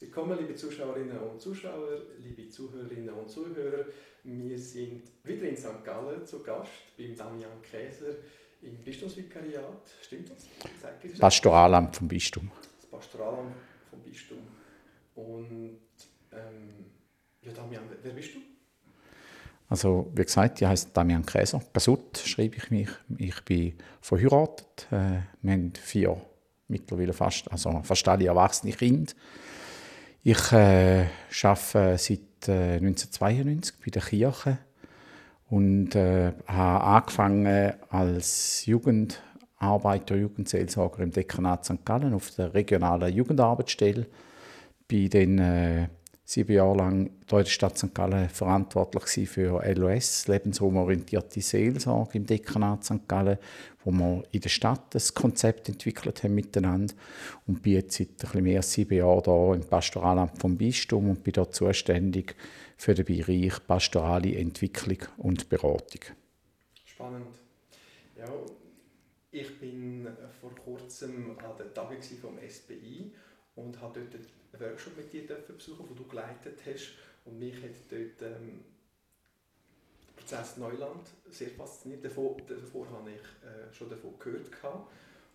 Willkommen, 0.00 0.38
liebe 0.38 0.54
Zuschauerinnen 0.54 1.18
und 1.18 1.40
Zuschauer, 1.40 2.02
liebe 2.18 2.48
Zuhörerinnen 2.48 3.10
und 3.10 3.28
Zuhörer. 3.28 3.84
Wir 4.22 4.56
sind 4.56 5.02
wieder 5.24 5.48
in 5.48 5.56
St. 5.56 5.84
Gallen 5.84 6.24
zu 6.24 6.40
Gast 6.40 6.70
beim 6.96 7.16
Damian 7.16 7.60
Käser 7.68 8.14
im 8.62 8.76
Bistumsvikariat. 8.76 9.90
Stimmt 10.00 10.30
das? 10.30 11.18
Pastoralamt 11.18 11.96
vom 11.96 12.06
Bistum. 12.06 12.48
Das 12.76 12.86
Pastoralamt 12.88 13.56
vom 13.90 14.00
Bistum. 14.02 14.38
Und 15.16 15.80
ähm, 16.30 16.84
ja, 17.42 17.50
Damian, 17.52 17.82
wer 18.00 18.12
bist 18.12 18.36
du? 18.36 18.38
Also, 19.68 20.12
wie 20.14 20.22
gesagt, 20.22 20.60
ich 20.60 20.68
heiße 20.68 20.90
Damian 20.94 21.26
Käser. 21.26 21.60
Basut 21.72 22.18
schreibe 22.18 22.54
ich 22.54 22.70
mich. 22.70 22.88
Ich 23.16 23.44
bin 23.44 23.74
verheiratet. 24.00 24.86
Äh, 24.92 25.22
wir 25.42 25.52
haben 25.52 25.72
vier 25.74 26.20
mittlerweile 26.68 27.12
fast, 27.12 27.50
also 27.50 27.80
fast 27.82 28.06
alle 28.06 28.26
erwachsene 28.26 28.72
Kinder. 28.72 29.12
Ich 30.22 30.52
äh, 30.52 31.06
arbeite 31.42 31.96
seit 31.96 32.48
äh, 32.48 32.76
1992 32.76 33.76
bei 33.84 33.90
der 33.90 34.02
Kirche 34.02 34.58
und 35.48 35.94
äh, 35.94 36.32
habe 36.46 36.84
angefangen 36.84 37.72
als 37.88 38.66
Jugendarbeiter, 38.66 40.16
Jugendseelsorger 40.16 41.04
im 41.04 41.12
Dekanat 41.12 41.64
St. 41.64 41.84
Gallen 41.84 42.14
auf 42.14 42.30
der 42.32 42.52
regionalen 42.52 43.14
Jugendarbeitsstelle. 43.14 44.06
Bin 44.88 45.10
dann 45.10 45.38
äh, 45.38 45.88
sieben 46.28 46.52
Jahre 46.52 46.76
lang 46.76 47.10
hier 47.26 47.38
in 47.38 47.44
der 47.44 47.50
Stadt 47.50 47.78
St. 47.78 47.94
Gallen 47.94 48.28
verantwortlich 48.28 49.30
für 49.30 49.62
LOS, 49.64 50.28
lebensraumorientierte 50.28 51.40
Seelsorge 51.40 52.18
im 52.18 52.26
Dekanat 52.26 52.84
St. 52.84 53.08
Gallen, 53.08 53.38
wo 53.82 53.90
wir 53.92 54.22
in 54.30 54.42
der 54.42 54.50
Stadt 54.50 54.94
das 54.94 55.14
Konzept 55.14 55.70
entwickelt 55.70 56.22
haben 56.22 56.34
miteinander 56.34 56.92
und 57.46 57.62
bin 57.62 57.72
jetzt 57.72 57.96
seit 57.96 58.34
ein 58.34 58.42
mehr 58.42 58.58
als 58.58 58.74
sieben 58.74 58.98
Jahren 58.98 59.24
hier 59.24 59.54
im 59.54 59.66
Pastoralamt 59.66 60.38
vom 60.38 60.58
Bistum 60.58 61.08
und 61.08 61.24
bin 61.24 61.32
dort 61.32 61.54
zuständig 61.54 62.36
für 62.76 62.92
den 62.92 63.06
Bereich 63.06 63.66
pastorale 63.66 64.36
Entwicklung 64.36 64.98
und 65.16 65.48
Beratung. 65.48 66.02
Spannend. 66.84 67.38
Ja, 68.18 68.28
ich 69.30 69.58
bin 69.58 70.06
vor 70.42 70.54
kurzem 70.54 71.38
an 71.38 71.56
der 71.58 71.72
Tagung 71.72 72.02
vom 72.20 72.36
SBI 72.46 73.12
und 73.58 73.80
habe 73.80 74.00
dort 74.00 74.14
einen 74.14 74.70
Workshop 74.70 74.96
mit 74.96 75.12
dir 75.12 75.22
besuchen, 75.26 75.86
den 75.86 75.96
du 75.96 76.06
geleitet 76.06 76.58
hast. 76.64 76.94
Und 77.24 77.38
mich 77.38 77.54
hat 77.56 77.70
dort 77.90 78.22
ähm, 78.22 78.64
der 80.06 80.12
Prozess 80.16 80.56
Neuland 80.56 81.08
sehr 81.30 81.50
fasziniert. 81.50 82.04
Davor, 82.04 82.36
davor 82.46 82.88
habe 82.90 83.10
ich 83.10 83.16
äh, 83.16 83.72
schon 83.74 83.90
davon 83.90 84.18
gehört. 84.18 84.50
Gehabt. 84.50 84.90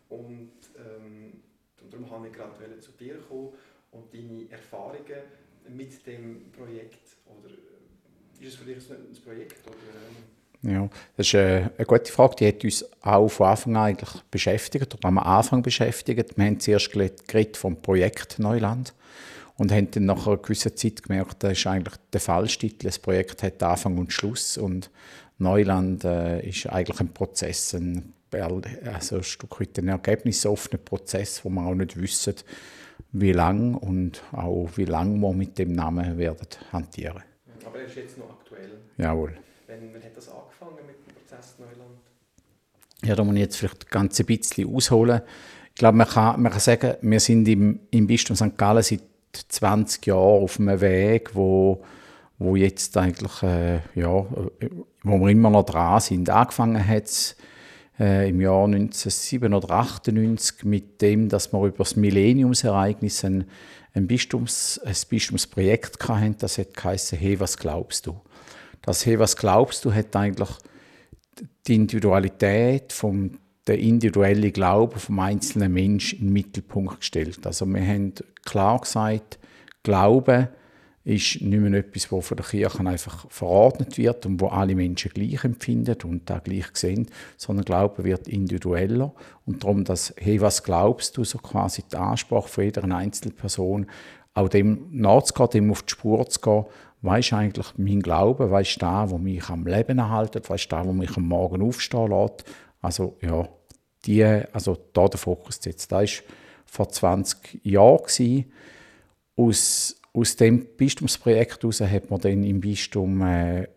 Und, 0.09 0.51
ähm, 0.77 1.41
darum 1.89 2.09
habe 2.09 2.27
ich 2.27 2.33
gerade 2.33 2.79
zu 2.79 2.91
dir 2.94 3.17
kommen 3.17 3.53
und 3.91 4.13
deine 4.13 4.49
Erfahrungen 4.49 5.23
mit 5.69 6.05
dem 6.05 6.51
Projekt. 6.51 7.17
Oder 7.25 7.49
äh, 7.49 8.44
ist 8.44 8.53
es 8.53 8.55
für 8.55 8.66
dich 8.66 8.89
ein 8.89 9.21
Projekt? 9.23 9.67
Oder, 9.67 9.75
ähm, 9.75 10.42
ja, 10.64 10.89
das 11.17 11.28
ist 11.28 11.33
äh, 11.33 11.69
eine 11.78 11.86
gute 11.86 12.11
Frage. 12.11 12.36
Die 12.38 12.47
hat 12.47 12.64
uns 12.64 12.86
auch 13.02 13.28
von 13.28 13.47
Anfang 13.47 13.75
an 13.75 13.83
eigentlich 13.83 14.22
beschäftigt, 14.31 14.95
oder 14.95 15.08
am 15.08 15.17
Anfang 15.17 15.61
beschäftigt. 15.61 16.38
Wir 16.38 16.45
haben 16.45 16.59
zuerst 16.59 16.92
geredet 16.92 17.58
vom 17.58 17.81
Projekt 17.81 18.39
Neuland 18.39 18.94
und 19.58 19.72
haben 19.72 19.91
dann 19.91 20.06
nach 20.06 20.25
einer 20.25 20.38
gewissen 20.38 20.75
Zeit 20.75 21.03
gemerkt, 21.03 21.44
das 21.44 21.53
ist 21.53 21.67
eigentlich 21.67 21.95
der 22.11 22.22
falsche 22.22 22.59
Titel. 22.59 22.88
Das 22.88 22.97
Projekt 22.97 23.44
hat 23.44 23.61
Anfang 23.61 23.97
und 23.97 24.14
Schluss 24.14 24.58
und 24.58 24.89
Neuland 25.38 26.06
äh, 26.06 26.47
ist 26.47 26.67
eigentlich 26.67 27.00
ein 27.00 27.14
Prozess, 27.14 27.73
ein, 27.73 28.14
also 28.31 29.17
ein 29.17 29.23
Stück 29.23 29.59
weit 29.59 29.78
ein 29.78 29.89
ergebnisoffener 29.89 30.81
Prozess, 30.81 31.44
wo 31.44 31.50
wir 31.50 31.66
auch 31.66 31.75
nicht 31.75 32.00
wissen, 32.00 32.36
wie 33.11 33.34
lang 33.34 33.75
und 33.75 34.23
auch 34.31 34.69
wie 34.75 34.86
lange 34.86 35.19
wir 35.19 35.34
mit 35.34 35.59
dem 35.59 35.73
Namen 35.73 36.17
werden 36.17 36.47
hantieren. 36.72 37.22
Aber 37.66 37.80
er 37.80 37.86
ist 37.86 37.95
jetzt 37.95 38.17
noch 38.17 38.30
aktuell. 38.30 38.80
Jawohl. 38.97 39.38
Wann, 39.79 39.89
wann 39.93 40.03
hat 40.03 40.16
das 40.16 40.29
angefangen 40.29 40.85
mit 40.85 40.95
dem 40.95 41.16
Prozess 41.16 41.56
Neuland? 41.57 41.97
Ja, 43.03 43.16
da 43.16 43.23
muss 43.23 43.34
ich 43.34 43.41
jetzt 43.41 43.57
vielleicht 43.57 43.89
ganz 43.89 44.19
ein 44.19 44.25
bisschen 44.25 44.73
ausholen. 44.73 45.22
Ich 45.69 45.75
glaube, 45.75 45.97
man 45.97 46.07
kann, 46.07 46.41
man 46.41 46.51
kann 46.51 46.61
sagen, 46.61 46.95
wir 47.01 47.19
sind 47.19 47.47
im, 47.47 47.79
im 47.89 48.06
Bistum 48.06 48.35
St. 48.35 48.56
Gallen 48.57 48.84
seit 48.84 49.01
20 49.47 50.06
Jahren 50.06 50.44
auf 50.44 50.59
einem 50.59 50.79
Weg, 50.79 51.34
wo, 51.34 51.84
wo 52.38 52.56
jetzt 52.56 52.95
eigentlich, 52.97 53.41
äh, 53.41 53.78
ja, 53.95 54.25
wo 55.03 55.17
wir 55.17 55.29
immer 55.29 55.50
noch 55.50 55.66
dran 55.66 56.00
sind. 56.00 56.29
Angefangen 56.29 56.88
hat 56.88 57.05
es 57.05 57.35
äh, 58.00 58.29
im 58.29 58.41
Jahr 58.41 58.66
1997 58.66 59.44
oder 59.44 59.72
98 59.72 60.66
mit 60.66 61.01
dem, 61.01 61.29
dass 61.29 61.51
wir 61.51 61.66
über 61.66 61.79
das 61.79 61.95
Millenniumsereignis 61.95 63.25
ein, 63.25 63.45
ein, 63.95 64.05
Bistums, 64.05 64.79
ein 64.85 64.95
Bistumsprojekt 65.09 66.07
hatten. 66.07 66.35
Das 66.38 66.59
hat 66.59 66.75
geheißen, 66.75 67.17
hey, 67.17 67.40
was 67.40 67.57
glaubst 67.57 68.05
du? 68.05 68.22
Das 68.83 69.05
«Hey, 69.05 69.17
was 69.17 69.35
glaubst 69.35 69.83
du?» 69.85 69.94
hat 69.94 70.16
eigentlich 70.16 70.49
die 71.66 71.75
Individualität 71.75 72.94
vom 72.94 73.39
der 73.66 73.79
individuelle 73.79 74.51
Glaube 74.51 74.99
vom 74.99 75.19
einzelnen 75.19 75.71
Menschen 75.71 76.19
in 76.19 76.25
den 76.27 76.33
Mittelpunkt 76.33 76.99
gestellt. 76.99 77.47
Also 77.47 77.66
wir 77.66 77.81
haben 77.81 78.13
klar 78.43 78.81
gesagt, 78.81 79.39
Glaube 79.83 80.49
ist 81.05 81.41
nicht 81.41 81.59
mehr 81.59 81.79
etwas, 81.79 82.09
das 82.09 82.25
von 82.25 82.38
der 82.38 82.45
Kirche 82.45 82.79
einfach 82.85 83.25
verordnet 83.29 83.97
wird 83.97 84.25
und 84.25 84.41
wo 84.41 84.47
alle 84.47 84.75
Menschen 84.75 85.11
gleich 85.13 85.43
empfinden 85.43 85.97
und 86.03 86.29
da 86.29 86.39
gleich 86.39 86.67
sehen, 86.73 87.07
sondern 87.38 87.66
Glaube 87.66 88.03
wird 88.03 88.27
individueller 88.27 89.13
und 89.45 89.63
darum, 89.63 89.83
dass 89.83 90.13
«Hey, 90.17 90.39
was 90.41 90.63
glaubst 90.63 91.17
du?» 91.17 91.23
so 91.23 91.38
quasi 91.38 91.83
der 91.83 92.01
Anspruch 92.01 92.47
von 92.47 92.66
jeder 92.66 92.83
Einzelperson, 92.83 93.88
auch 94.33 94.49
dem 94.49 94.88
nachzugehen, 94.91 95.49
dem 95.49 95.72
auf 95.72 95.83
die 95.83 95.91
Spur 95.91 96.27
zu 96.27 96.39
gehen, 96.39 96.66
was 97.03 97.19
ist 97.19 97.34
eigentlich 97.34 97.68
mein 97.78 98.02
Glaube, 98.02 98.50
was 98.50 98.69
ist 98.69 98.81
da, 98.81 99.09
wo 99.09 99.18
mich 99.18 99.50
am 99.50 99.68
Leben 99.68 100.00
erhaltet, 100.00 100.50
was 100.50 100.62
ist 100.62 100.72
da, 100.72 100.86
wo 100.86 100.94
mich 100.94 101.16
am 101.18 101.28
Morgen 101.28 101.62
aufstehen 101.62 102.09
lässt. 102.09 102.46
Also 102.81 103.18
ja, 103.22 103.47
die, 104.06 104.24
also 104.24 104.78
da 104.94 105.08
der 105.09 105.19
Fokus 105.19 105.59
jetzt. 105.66 105.91
Das 105.91 106.02
war 106.02 106.25
vor 106.66 106.90
20 106.90 107.59
Jahren. 107.66 108.46
Aus, 109.36 110.00
aus 110.14 110.36
dem 110.38 110.66
Bistumsprojekt 110.78 111.62
heraus 111.62 111.81
hat 111.81 112.09
man 112.09 112.22
dann 112.22 112.44
im 112.44 112.62
Bistum 112.62 113.22
äh, 113.22 113.68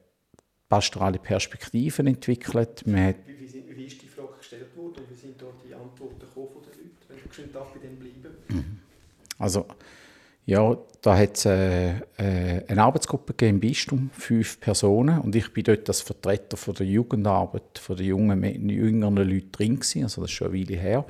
pastorale 0.68 1.18
Perspektiven 1.18 2.06
entwickelt. 2.06 2.86
Man 2.86 3.06
hat 3.06 3.16
wie, 3.26 3.84
ist 3.84 4.02
die 4.02 4.08
Frage 4.08 4.34
gestellt 4.38 4.76
worden 4.76 4.98
und 4.98 5.10
wie 5.10 5.14
sind 5.14 5.40
dort 5.40 5.54
die 5.66 5.74
Antworten 5.74 6.20
gekommen 6.20 6.48
von 6.52 6.62
den 6.62 6.72
Leuten, 6.78 7.26
wenn 7.36 7.52
du 7.52 7.58
bei 7.58 7.86
dem 7.86 7.96
bleiben? 7.96 8.82
Also 9.38 9.66
ja, 10.46 10.76
da 11.02 11.18
hat 11.18 11.36
es 11.36 11.44
äh, 11.44 11.90
äh, 12.16 12.64
eine 12.68 12.82
Arbeitsgruppe 12.82 13.46
im 13.46 13.60
Bistum, 13.60 14.10
fünf 14.12 14.60
Personen. 14.60 15.20
Und 15.20 15.34
ich 15.36 15.52
bin 15.52 15.64
dort 15.64 15.88
als 15.88 16.00
Vertreter 16.00 16.56
von 16.56 16.74
der 16.74 16.86
Jugendarbeit, 16.86 17.78
von 17.78 17.96
den 17.96 18.06
jungen, 18.06 18.68
jüngeren 18.68 19.16
Leuten 19.16 19.52
drin 19.52 19.74
gewesen. 19.76 20.04
Also 20.04 20.22
das 20.22 20.30
ist 20.30 20.36
schon 20.36 20.48
eine 20.48 20.60
Weile 20.60 20.76
her. 20.76 21.04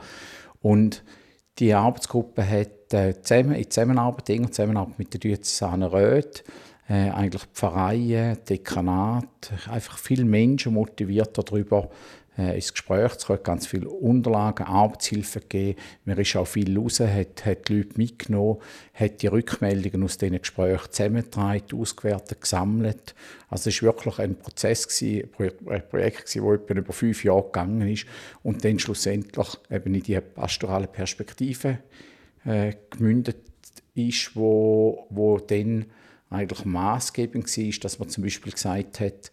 Und 0.62 1.04
die 1.58 1.72
Arbeitsgruppe 1.72 2.48
hat 2.48 2.92
äh, 2.92 3.20
zusammen, 3.22 3.54
in 3.54 3.70
Zusammenarbeit, 3.70 4.28
enger 4.30 4.50
Zusammenarbeit 4.50 4.98
mit 4.98 5.12
der 5.12 5.20
Diözesaner 5.20 5.92
Röth, 5.92 6.44
äh, 6.88 7.10
eigentlich 7.10 7.44
Pfarreien, 7.52 8.38
Dekanat, 8.48 9.52
einfach 9.70 9.98
viele 9.98 10.24
Menschen 10.24 10.74
motiviert 10.74 11.36
darüber, 11.36 11.90
äh, 12.38 12.54
ins 12.54 12.72
Gespräch 12.72 13.16
zu 13.16 13.28
kommen, 13.28 13.42
ganz 13.42 13.66
viele 13.66 13.88
Unterlagen, 13.88 14.66
Arbeitshilfen 14.66 15.42
gegeben. 15.42 15.78
Man 16.04 16.18
ist 16.18 16.36
auch 16.36 16.46
viel 16.46 16.76
raus, 16.78 17.00
hat, 17.00 17.46
hat 17.46 17.68
die 17.68 17.78
Leute 17.78 17.96
mitgenommen, 17.96 18.58
hat 18.94 19.22
die 19.22 19.26
Rückmeldungen 19.26 20.02
aus 20.02 20.18
diesen 20.18 20.38
Gesprächen 20.38 20.90
zusammengetragen, 20.90 21.80
ausgewertet, 21.80 22.40
gesammelt. 22.40 23.14
Also 23.48 23.70
es 23.70 23.82
war 23.82 23.94
wirklich 23.94 24.18
ein 24.18 24.36
Prozess, 24.36 24.86
gewesen, 24.86 25.30
ein 25.68 25.88
Projekt, 25.88 26.24
das 26.24 26.36
über 26.36 26.92
fünf 26.92 27.24
Jahre 27.24 27.44
gegangen 27.44 27.88
ist 27.88 28.06
und 28.42 28.64
dann 28.64 28.78
schlussendlich 28.78 29.48
eben 29.70 29.94
in 29.94 30.02
die 30.02 30.20
pastorale 30.20 30.86
Perspektive 30.86 31.78
äh, 32.44 32.74
gemündet 32.90 33.38
ist, 33.94 34.36
wo, 34.36 35.06
wo 35.10 35.38
dann 35.38 35.86
eigentlich 36.28 36.64
maßgebend 36.64 37.46
war, 37.46 37.80
dass 37.80 37.98
man 37.98 38.08
zum 38.08 38.24
Beispiel 38.24 38.52
gesagt 38.52 39.00
hat, 39.00 39.32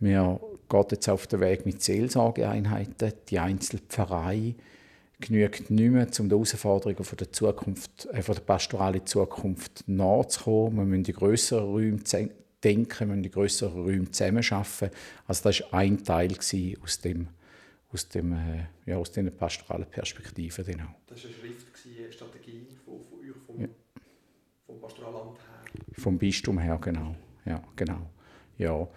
wir 0.00 0.40
gehen 0.68 0.84
jetzt 0.90 1.08
auf 1.08 1.26
den 1.26 1.40
Weg 1.40 1.66
mit 1.66 1.82
Seelsorgeeinheiten. 1.82 3.12
Die 3.28 3.38
Einzelpfarrei 3.38 4.54
genügt 5.20 5.70
nicht 5.70 5.90
mehr, 5.90 6.06
um 6.18 6.28
den 6.28 6.30
Herausforderungen 6.30 7.04
von 7.04 7.18
der 7.18 7.32
Zukunft, 7.32 8.06
äh, 8.06 8.22
von 8.22 8.34
der 8.34 8.42
pastoralen 8.42 9.06
Zukunft 9.06 9.84
nachzukommen. 9.86 10.76
Wir 10.76 10.84
müssen 10.84 11.04
die 11.04 11.12
grösseren 11.12 11.64
Räume 11.64 11.98
denken, 12.62 12.98
wir 12.98 13.06
müssen 13.06 13.22
die 13.22 13.30
grösseren 13.30 13.82
Räume 13.82 14.10
zusammenarbeiten. 14.10 14.90
Also 15.26 15.42
das 15.44 15.60
war 15.60 15.74
ein 15.74 16.02
Teil 16.02 16.36
aus 16.82 17.00
dem 17.00 17.28
aus, 17.94 18.08
dem, 18.08 18.32
äh, 18.32 18.66
ja, 18.86 18.96
aus 18.96 19.12
diesen 19.12 19.34
pastoralen 19.34 19.86
Perspektiven. 19.86 20.64
Genau. 20.64 20.88
Das 21.06 21.22
war 21.22 21.30
eine 21.30 21.38
Schrift, 21.38 21.66
eine 21.98 22.12
Strategie 22.12 22.66
von, 22.84 23.00
von 23.04 23.20
euch, 23.20 23.36
vom, 23.46 23.60
ja. 23.60 23.68
vom 24.66 24.80
Pastoralamt 24.80 25.38
her? 25.38 25.84
Vom 25.92 26.18
Bistum 26.18 26.58
her, 26.58 26.78
genau. 26.82 27.14
Ja, 27.46 27.62
genau. 27.76 28.10
Ja. 28.58 28.88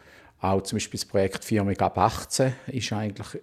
Auch 0.48 0.62
zum 0.62 0.78
Beispiel 0.78 1.00
das 1.00 1.06
Projekt 1.06 1.44
Firma 1.44 1.72
ab 1.74 1.98
18 1.98 2.54
ist 2.68 2.94
eigentlich 2.94 3.42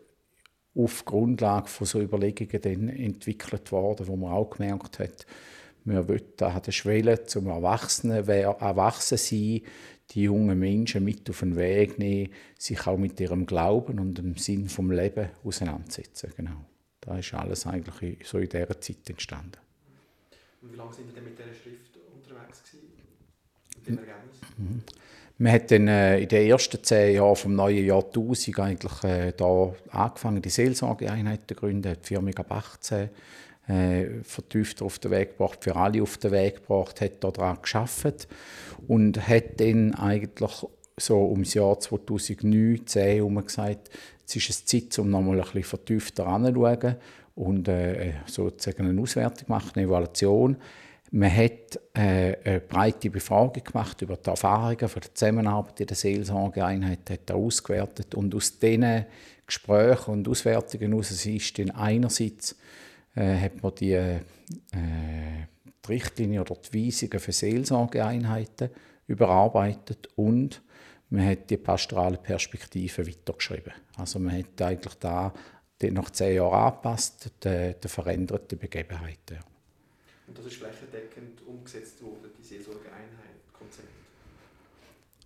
auf 0.74 1.04
Grundlage 1.04 1.68
von 1.68 1.86
so 1.86 2.00
Überlegungen 2.00 2.60
dann 2.62 2.88
entwickelt 2.88 3.70
worden, 3.72 4.06
wo 4.06 4.16
man 4.16 4.32
auch 4.32 4.48
gemerkt 4.48 4.98
hat, 4.98 5.26
Wir 5.84 6.08
wollen 6.08 6.22
an 6.40 6.62
der 6.62 6.72
Schwelle 6.72 7.24
zum 7.24 7.46
Erwachsenen, 7.48 8.26
Erwachsen 8.26 9.18
sein, 9.18 9.60
die 10.10 10.22
jungen 10.22 10.58
Menschen 10.58 11.04
mit 11.04 11.28
auf 11.28 11.40
den 11.40 11.56
Weg 11.56 11.98
nehmen, 11.98 12.32
sich 12.58 12.86
auch 12.86 12.96
mit 12.96 13.20
ihrem 13.20 13.44
Glauben 13.44 13.98
und 13.98 14.16
dem 14.16 14.36
Sinn 14.36 14.70
vom 14.70 14.90
Leben 14.90 15.28
auseinandersetzen. 15.44 16.32
Genau. 16.36 16.64
Da 17.02 17.18
ist 17.18 17.34
alles 17.34 17.66
eigentlich 17.66 18.26
so 18.26 18.38
in 18.38 18.48
dieser 18.48 18.80
Zeit 18.80 19.10
entstanden. 19.10 19.58
Und 20.62 20.72
wie 20.72 20.76
lange 20.76 20.94
sind 20.94 21.08
Sie 21.08 21.14
denn 21.14 21.24
mit 21.24 21.38
dieser 21.38 21.52
Schrift 21.52 21.98
unterwegs 22.14 22.62
gewesen? 22.62 22.88
Mit 23.76 23.86
dem 23.86 23.98
Ergebnis? 23.98 25.03
Man 25.36 25.52
hat 25.52 25.70
dann 25.72 25.88
äh, 25.88 26.20
in 26.20 26.28
den 26.28 26.48
ersten 26.48 26.82
zehn 26.82 27.16
Jahren 27.16 27.34
vom 27.34 27.54
neuen 27.56 27.84
Jahrtausend 27.84 28.58
eigentlich 28.60 29.04
äh, 29.04 29.32
da 29.36 29.72
angefangen, 29.90 30.40
die 30.40 30.48
Seelsorgeeinheit 30.48 31.40
zu 31.48 31.56
gründen, 31.56 31.90
hat 31.90 32.04
die 32.04 32.08
Firma 32.08 32.30
ab 32.36 32.52
18 32.52 33.10
äh, 33.66 34.04
vertieft 34.22 34.80
auf 34.80 35.00
den 35.00 35.10
Weg 35.10 35.30
gebracht, 35.30 35.64
für 35.64 35.74
alle 35.74 36.02
auf 36.02 36.18
den 36.18 36.30
Weg 36.30 36.56
gebracht, 36.56 37.00
hat 37.00 37.24
daran 37.24 37.58
geschafft 37.60 38.28
und 38.86 39.26
hat 39.26 39.60
dann 39.60 39.94
eigentlich 39.94 40.66
so 40.96 41.28
ums 41.28 41.54
Jahr 41.54 41.80
2009, 41.80 42.86
2010 42.86 43.16
herum 43.16 43.44
gesagt, 43.44 43.90
jetzt 44.20 44.36
ist 44.36 44.50
es 44.50 44.64
Zeit, 44.64 44.96
um 45.00 45.10
nochmal 45.10 45.38
ein 45.38 45.44
bisschen 45.44 45.64
vertiefter 45.64 46.28
anzuschauen 46.28 46.96
und 47.34 47.66
äh, 47.66 48.12
sozusagen 48.26 48.88
eine 48.88 49.00
Auswertung 49.00 49.48
machen, 49.48 49.72
eine 49.74 49.86
Evaluation. 49.86 50.56
Man 51.16 51.32
hat 51.32 51.78
äh, 51.92 52.36
eine 52.44 52.58
breite 52.58 53.08
Befragung 53.08 53.62
gemacht 53.62 54.02
über 54.02 54.16
die 54.16 54.30
Erfahrungen 54.30 54.88
von 54.88 55.00
der 55.00 55.14
Zusammenarbeit 55.14 55.78
in 55.78 55.86
der 55.86 55.96
Seelsorgeeinheit, 55.96 57.08
hat 57.08 57.30
ausgewertet 57.30 58.16
und 58.16 58.34
aus 58.34 58.58
diesen 58.58 59.06
Gesprächen 59.46 60.10
und 60.10 60.28
Auswertungen 60.28 60.90
heraus 60.90 61.24
ist 61.24 61.56
dann 61.56 61.70
einerseits 61.70 62.56
äh, 63.14 63.38
hat 63.38 63.62
man 63.62 63.72
die, 63.76 63.92
äh, 63.92 64.18
die 64.72 65.88
Richtlinie 65.88 66.40
oder 66.40 66.56
die 66.56 66.86
Weisungen 66.88 67.20
für 67.20 67.32
Seelsorgeeinheiten 67.32 68.70
überarbeitet 69.06 70.08
und 70.16 70.62
man 71.10 71.28
hat 71.28 71.48
die 71.48 71.58
pastorale 71.58 72.16
Perspektive 72.16 73.06
weitergeschrieben. 73.06 73.72
Also 73.96 74.18
man 74.18 74.36
hat 74.36 74.60
eigentlich 74.60 74.94
da 74.94 75.32
nach 75.80 76.10
zehn 76.10 76.34
Jahren 76.34 76.72
angepasst, 76.72 77.30
den, 77.44 77.78
den 77.80 77.88
veränderten 77.88 78.58
Begebenheiten. 78.58 79.53
Und 80.26 80.38
das 80.38 80.46
ist 80.46 80.56
flächendeckend 80.56 81.46
umgesetzt 81.46 82.02
worden, 82.02 82.30
die 82.38 82.42
Seelsorgeeinheit, 82.42 83.52
Konzept? 83.52 83.88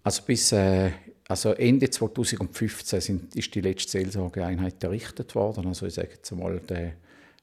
Also 0.03 0.23
bis 0.23 0.53
äh, 0.53 0.91
also 1.29 1.53
Ende 1.53 1.91
2015 1.91 3.01
sind, 3.01 3.37
ist 3.37 3.55
die 3.55 3.61
letzte 3.61 3.93
Seelsorgeeinheit 3.93 4.83
errichtet 4.83 5.35
worden. 5.35 5.67
Also 5.67 5.87
ich 5.87 5.95
sage 5.95 6.09
jetzt 6.15 6.33
mal, 6.33 6.59
der 6.61 6.95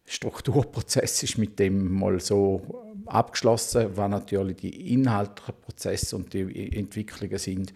Strukturprozess 0.06 1.22
ist 1.24 1.38
mit 1.38 1.60
dem 1.60 1.94
mal 1.94 2.20
so 2.20 2.96
abgeschlossen, 3.06 3.96
was 3.96 4.10
natürlich 4.10 4.58
die 4.58 4.94
inhaltlichen 4.94 5.54
Prozesse 5.62 6.16
und 6.16 6.34
die 6.34 6.76
Entwicklungen 6.76 7.38
sind. 7.38 7.74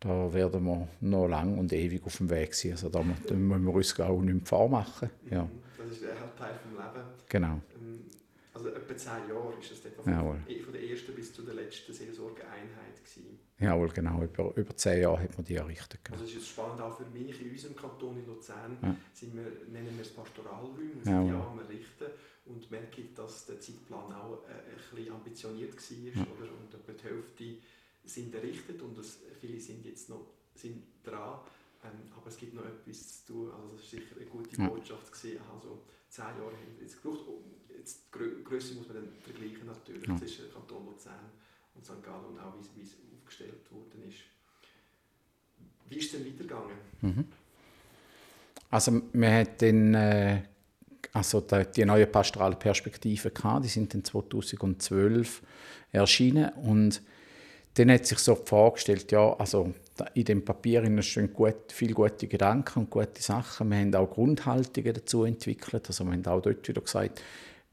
Da 0.00 0.32
werden 0.32 0.64
wir 0.64 0.88
noch 1.02 1.28
lang 1.28 1.58
und 1.58 1.74
ewig 1.74 2.06
auf 2.06 2.16
dem 2.16 2.30
Weg 2.30 2.54
sein. 2.54 2.72
Also 2.72 2.88
da 2.88 3.02
müssen 3.02 3.64
wir 3.64 3.74
uns 3.74 4.00
auch 4.00 4.20
nicht 4.22 4.34
mehr 4.34 4.46
vormachen. 4.46 5.10
Ja. 5.30 5.46
Das 5.76 5.92
ist 5.92 6.02
der 6.02 6.14
Teil 6.38 6.54
vom 6.62 6.72
Leben. 6.72 7.06
Genau. 7.28 7.60
Also 8.60 8.76
etwa 8.76 8.94
zehn 8.96 9.28
Jahre 9.30 9.54
ist 9.58 9.70
das 9.70 9.84
etwa 9.86 10.02
von, 10.02 10.14
von 10.14 10.72
der 10.72 10.90
ersten 10.90 11.14
bis 11.14 11.32
zu 11.32 11.42
der 11.42 11.54
letzten 11.54 11.94
Seelsorgeeinheit 11.94 12.96
gewesen. 12.96 13.38
Jawohl, 13.58 13.88
genau. 13.88 14.22
Über, 14.22 14.54
über 14.54 14.76
zehn 14.76 15.00
Jahre 15.00 15.22
hat 15.22 15.34
man 15.34 15.44
die 15.46 15.54
errichtet. 15.54 16.04
Genau. 16.04 16.18
Also 16.18 16.30
ist 16.30 16.42
es 16.42 16.48
spannend 16.48 16.82
auch 16.82 16.94
für 16.94 17.06
mich, 17.06 17.40
in 17.40 17.50
unserem 17.50 17.74
Kanton 17.74 18.18
in 18.18 18.26
Luzern 18.26 18.76
ja. 18.82 18.94
sind 19.14 19.34
wir, 19.34 19.50
nennen 19.68 19.96
wir 19.96 20.02
es 20.02 20.10
Pastoralräume, 20.10 20.92
und 20.92 21.04
sind 21.04 21.28
ja 21.28 21.40
am 21.40 21.58
Errichten 21.58 22.06
und 22.44 22.70
merke, 22.70 23.02
dass 23.14 23.46
der 23.46 23.60
Zeitplan 23.60 24.12
auch 24.12 24.44
äh, 24.44 24.52
ein 24.52 24.96
bisschen 24.96 25.14
ambitioniert 25.14 25.74
war 25.74 25.96
ja. 25.98 26.26
oder? 26.36 26.50
und 26.52 26.74
etwa 26.74 26.92
die 26.92 27.02
Hälfte 27.02 27.58
sind 28.04 28.34
errichtet 28.34 28.82
und 28.82 28.98
das, 28.98 29.20
viele 29.40 29.58
sind 29.58 29.86
jetzt 29.86 30.10
noch 30.10 30.26
sind 30.54 30.82
dran, 31.02 31.40
ähm, 31.84 32.12
aber 32.14 32.26
es 32.26 32.36
gibt 32.36 32.54
noch 32.54 32.64
etwas 32.66 33.24
zu 33.24 33.32
tun, 33.32 33.52
also 33.52 33.68
das 33.68 33.80
war 33.80 34.00
sicher 34.00 34.16
eine 34.16 34.26
gute 34.26 34.56
Botschaft 34.56 35.12
gewesen. 35.12 35.40
also 35.54 35.80
zehn 36.10 36.24
Jahre 36.24 36.52
haben 36.52 36.76
wir 36.76 36.82
jetzt 36.82 37.00
gebraucht, 37.00 37.24
jetzt 37.80 38.04
die 38.14 38.44
Größe 38.44 38.74
muss 38.74 38.86
man 38.88 38.96
dann 38.96 39.08
vergleichen 39.20 39.66
natürlich 39.66 40.18
zwischen 40.18 40.52
Kanton 40.52 40.86
Luzern 40.86 41.30
und 41.74 41.84
St. 41.84 42.02
Gallen 42.02 42.24
und 42.26 42.38
auch 42.38 42.54
wie 42.76 42.82
es 42.82 42.96
aufgestellt 43.18 43.70
worden 43.70 44.08
ist. 44.08 44.18
Wie 45.88 45.96
ist 45.96 46.14
es 46.14 46.20
denn 46.20 46.26
weitergegangen? 46.26 46.76
Mhm. 47.00 47.24
Also 48.70 49.02
wir 49.12 49.32
hatten 49.32 49.94
äh, 49.94 50.42
also 51.12 51.40
die, 51.40 51.64
die 51.74 51.84
neue 51.84 52.06
pastorale 52.06 52.56
Perspektive 52.56 53.30
gehabt, 53.30 53.64
die 53.64 53.68
sind 53.68 53.92
dann 53.94 54.04
2012 54.04 55.42
erschienen 55.92 56.50
und 56.50 57.02
dann 57.74 57.90
hat 57.90 58.06
sich 58.06 58.18
so 58.18 58.34
vorgestellt, 58.34 59.10
ja, 59.12 59.32
also 59.34 59.72
in 60.14 60.24
dem 60.24 60.44
Papier 60.44 61.02
stehen 61.02 61.32
gut, 61.32 61.72
viele 61.72 61.94
gute 61.94 62.26
Gedanken 62.26 62.80
und 62.80 62.90
gute 62.90 63.22
Sachen. 63.22 63.70
Wir 63.70 63.78
haben 63.78 63.94
auch 63.94 64.10
Grundhaltungen 64.10 64.94
dazu 64.94 65.24
entwickelt. 65.24 65.86
Also 65.86 66.04
wir 66.04 66.12
haben 66.12 66.26
auch 66.26 66.40
dort 66.40 66.66
wieder 66.66 66.80
gesagt, 66.80 67.22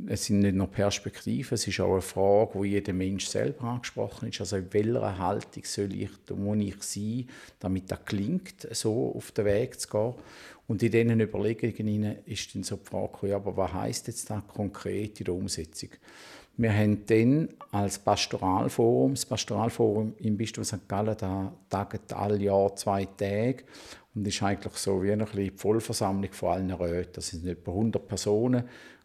es 0.06 0.26
sind 0.26 0.40
nicht 0.40 0.56
nur 0.56 0.68
Perspektiven, 0.68 1.56
es 1.56 1.68
ist 1.68 1.80
auch 1.80 1.94
eine 1.94 2.02
Frage, 2.02 2.52
wo 2.54 2.64
jeder 2.64 2.94
Mensch 2.94 3.26
selber 3.26 3.64
angesprochen 3.64 4.30
ist. 4.30 4.40
Also 4.40 4.58
in 4.58 4.72
welcher 4.72 5.18
Haltung 5.18 5.64
soll 5.66 5.94
ich, 5.94 6.12
muss 6.36 6.58
ich 6.60 6.84
sein, 6.84 7.28
damit 7.60 7.90
das 7.90 8.06
klingt, 8.06 8.68
so 8.72 9.14
auf 9.16 9.32
den 9.32 9.46
Weg 9.46 9.80
zu 9.80 9.90
gehen. 9.90 10.14
Und 10.68 10.84
in 10.84 10.92
diesen 10.92 11.20
Überlegungen 11.20 12.18
ist 12.26 12.54
dann 12.54 12.64
so 12.64 12.76
die 12.76 12.86
Frage, 12.86 13.28
ja, 13.30 13.38
aber 13.38 13.58
was 13.58 13.74
heisst 13.74 14.08
jetzt 14.08 14.30
das 14.30 14.46
konkret 14.48 15.20
in 15.20 15.26
der 15.26 15.34
Umsetzung? 15.34 15.90
Wir 16.58 16.74
haben 16.74 17.06
dann 17.06 17.50
als 17.72 18.00
Pastoralforum, 18.00 19.14
das 19.14 19.26
Pastoralforum 19.26 20.14
im 20.18 20.38
Bistum 20.38 20.64
St. 20.64 20.88
Gallen, 20.88 21.16
da 21.18 21.54
tagt 21.70 22.12
alle 22.14 22.38
Jahr 22.38 22.76
zwei 22.76 23.06
Tage 23.06 23.64
und 24.14 24.28
ist 24.28 24.42
eigentlich 24.44 24.74
so 24.74 25.02
wie 25.04 25.12
eine 25.12 25.26
die 25.26 25.52
Vollversammlung 25.52 26.32
von 26.34 26.50
allen 26.50 26.72
Räten. 26.72 27.14
Das 27.14 27.28
sind 27.28 27.48
etwa 27.48 27.72
100 27.72 28.08
Personen, 28.08 28.64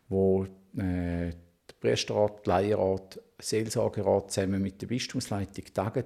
wo 0.08 0.46
äh, 0.76 1.30
der 1.30 1.74
Priesterrat, 1.80 2.46
der 2.46 2.54
Leihrat, 2.54 3.20
Seelsorgerat 3.38 4.30
zusammen 4.30 4.62
mit 4.62 4.80
der 4.80 4.86
Bistumsleitung 4.86 5.64
tagen 5.74 6.04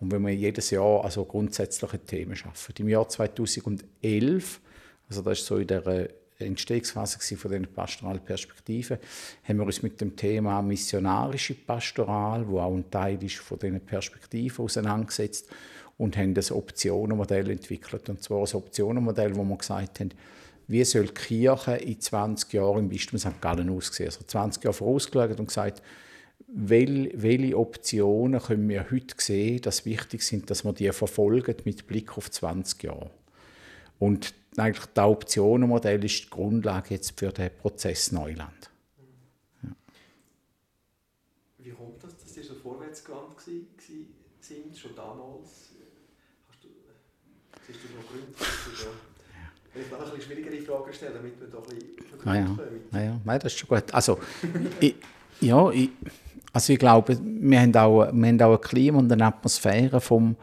und 0.00 0.10
wenn 0.10 0.22
wir 0.22 0.34
jedes 0.34 0.70
Jahr 0.70 1.04
also 1.04 1.24
grundsätzliche 1.24 1.98
Themen 2.00 2.34
schaffen. 2.34 2.74
Im 2.78 2.88
Jahr 2.88 3.08
2011, 3.08 4.60
also 5.08 5.22
das 5.22 5.38
ist 5.38 5.46
so 5.46 5.58
in 5.58 5.68
der 5.68 6.08
Entstehungsphase 6.38 7.36
von 7.36 7.50
den 7.50 7.66
pastoralen 7.66 8.20
Perspektiven, 8.20 8.98
haben 9.44 9.58
wir 9.58 9.66
uns 9.66 9.82
mit 9.82 10.00
dem 10.00 10.16
Thema 10.16 10.60
missionarische 10.60 11.54
Pastoral, 11.54 12.46
wo 12.48 12.60
auch 12.60 12.74
ein 12.74 12.90
Teil 12.90 13.22
ist 13.22 13.36
von 13.36 13.58
diesen 13.58 13.80
Perspektiven, 13.80 14.64
auseinandergesetzt 14.64 15.48
und 15.98 16.16
haben 16.16 16.34
das 16.34 16.50
Optionenmodell 16.50 17.50
entwickelt. 17.50 18.08
Und 18.08 18.22
zwar 18.22 18.40
ein 18.40 18.54
Optionenmodell, 18.54 19.36
wo 19.36 19.44
wir 19.44 19.56
gesagt 19.56 20.00
haben, 20.00 20.10
wie 20.72 20.84
soll 20.84 21.06
die 21.06 21.12
Kirche 21.12 21.76
in 21.76 22.00
20 22.00 22.52
Jahren 22.54 22.78
im 22.80 22.88
Bistum 22.88 23.18
St. 23.18 23.40
Gallen 23.42 23.68
aussehen. 23.68 24.06
Also 24.06 24.24
20 24.24 24.64
Jahre 24.64 24.74
vorausgeschaut 24.74 25.38
und 25.38 25.46
gesagt, 25.46 25.82
welche 26.48 27.58
Optionen 27.58 28.40
können 28.40 28.68
wir 28.68 28.90
heute 28.90 29.14
sehen, 29.18 29.60
dass 29.60 29.84
wichtig 29.84 30.22
sind, 30.22 30.50
dass 30.50 30.64
wir 30.64 30.72
die 30.72 30.90
verfolgen 30.92 31.56
mit 31.64 31.86
Blick 31.86 32.16
auf 32.16 32.30
20 32.30 32.82
Jahre. 32.82 33.10
Und 33.98 34.34
eigentlich 34.56 34.86
das 34.86 35.04
Optionenmodell 35.04 36.04
ist 36.04 36.24
die 36.24 36.30
Grundlage 36.30 36.94
jetzt 36.94 37.18
für 37.18 37.30
den 37.30 37.50
Prozess 37.54 38.10
Neuland. 38.10 38.70
Ja. 39.62 39.70
Wie 41.58 41.70
kommt 41.70 42.02
das, 42.02 42.16
dass 42.16 42.34
Sie 42.34 42.42
so 42.42 42.54
vorwärtsgewandt 42.54 43.40
sind, 43.40 44.78
schon 44.78 44.96
damals? 44.96 45.70
Hast 46.48 46.64
du, 46.64 46.68
siehst 47.66 47.80
du 47.84 47.96
noch 47.96 48.08
Gründe, 48.08 48.34
ich 49.74 49.90
will 49.90 49.98
noch 49.98 50.06
ein 50.06 50.16
bisschen 50.16 50.32
schwierigere 50.32 50.62
Fragen 50.62 50.92
stellen, 50.92 51.12
damit 51.14 51.40
wir 51.40 51.48
doch 51.48 51.66
ein 51.68 51.78
bisschen 51.78 52.28
ah, 52.28 52.34
ja. 52.34 52.44
kommen. 52.44 52.60
Ah, 52.92 53.00
ja. 53.00 53.20
Nein, 53.24 53.40
das 53.40 53.52
ist 53.52 53.58
schon 53.58 53.68
gut. 53.68 53.94
Also, 53.94 54.18
ich, 54.80 54.94
ja, 55.40 55.70
ich, 55.70 55.90
also 56.52 56.72
ich 56.72 56.78
glaube, 56.78 57.18
wir 57.22 57.60
haben 57.60 57.74
auch, 57.76 58.12
wir 58.12 58.28
haben 58.28 58.42
auch 58.42 58.54
ein 58.54 58.60
Klima 58.60 58.98
und 58.98 59.10
eine 59.10 59.26
Atmosphäre 59.26 60.00
vom, 60.00 60.36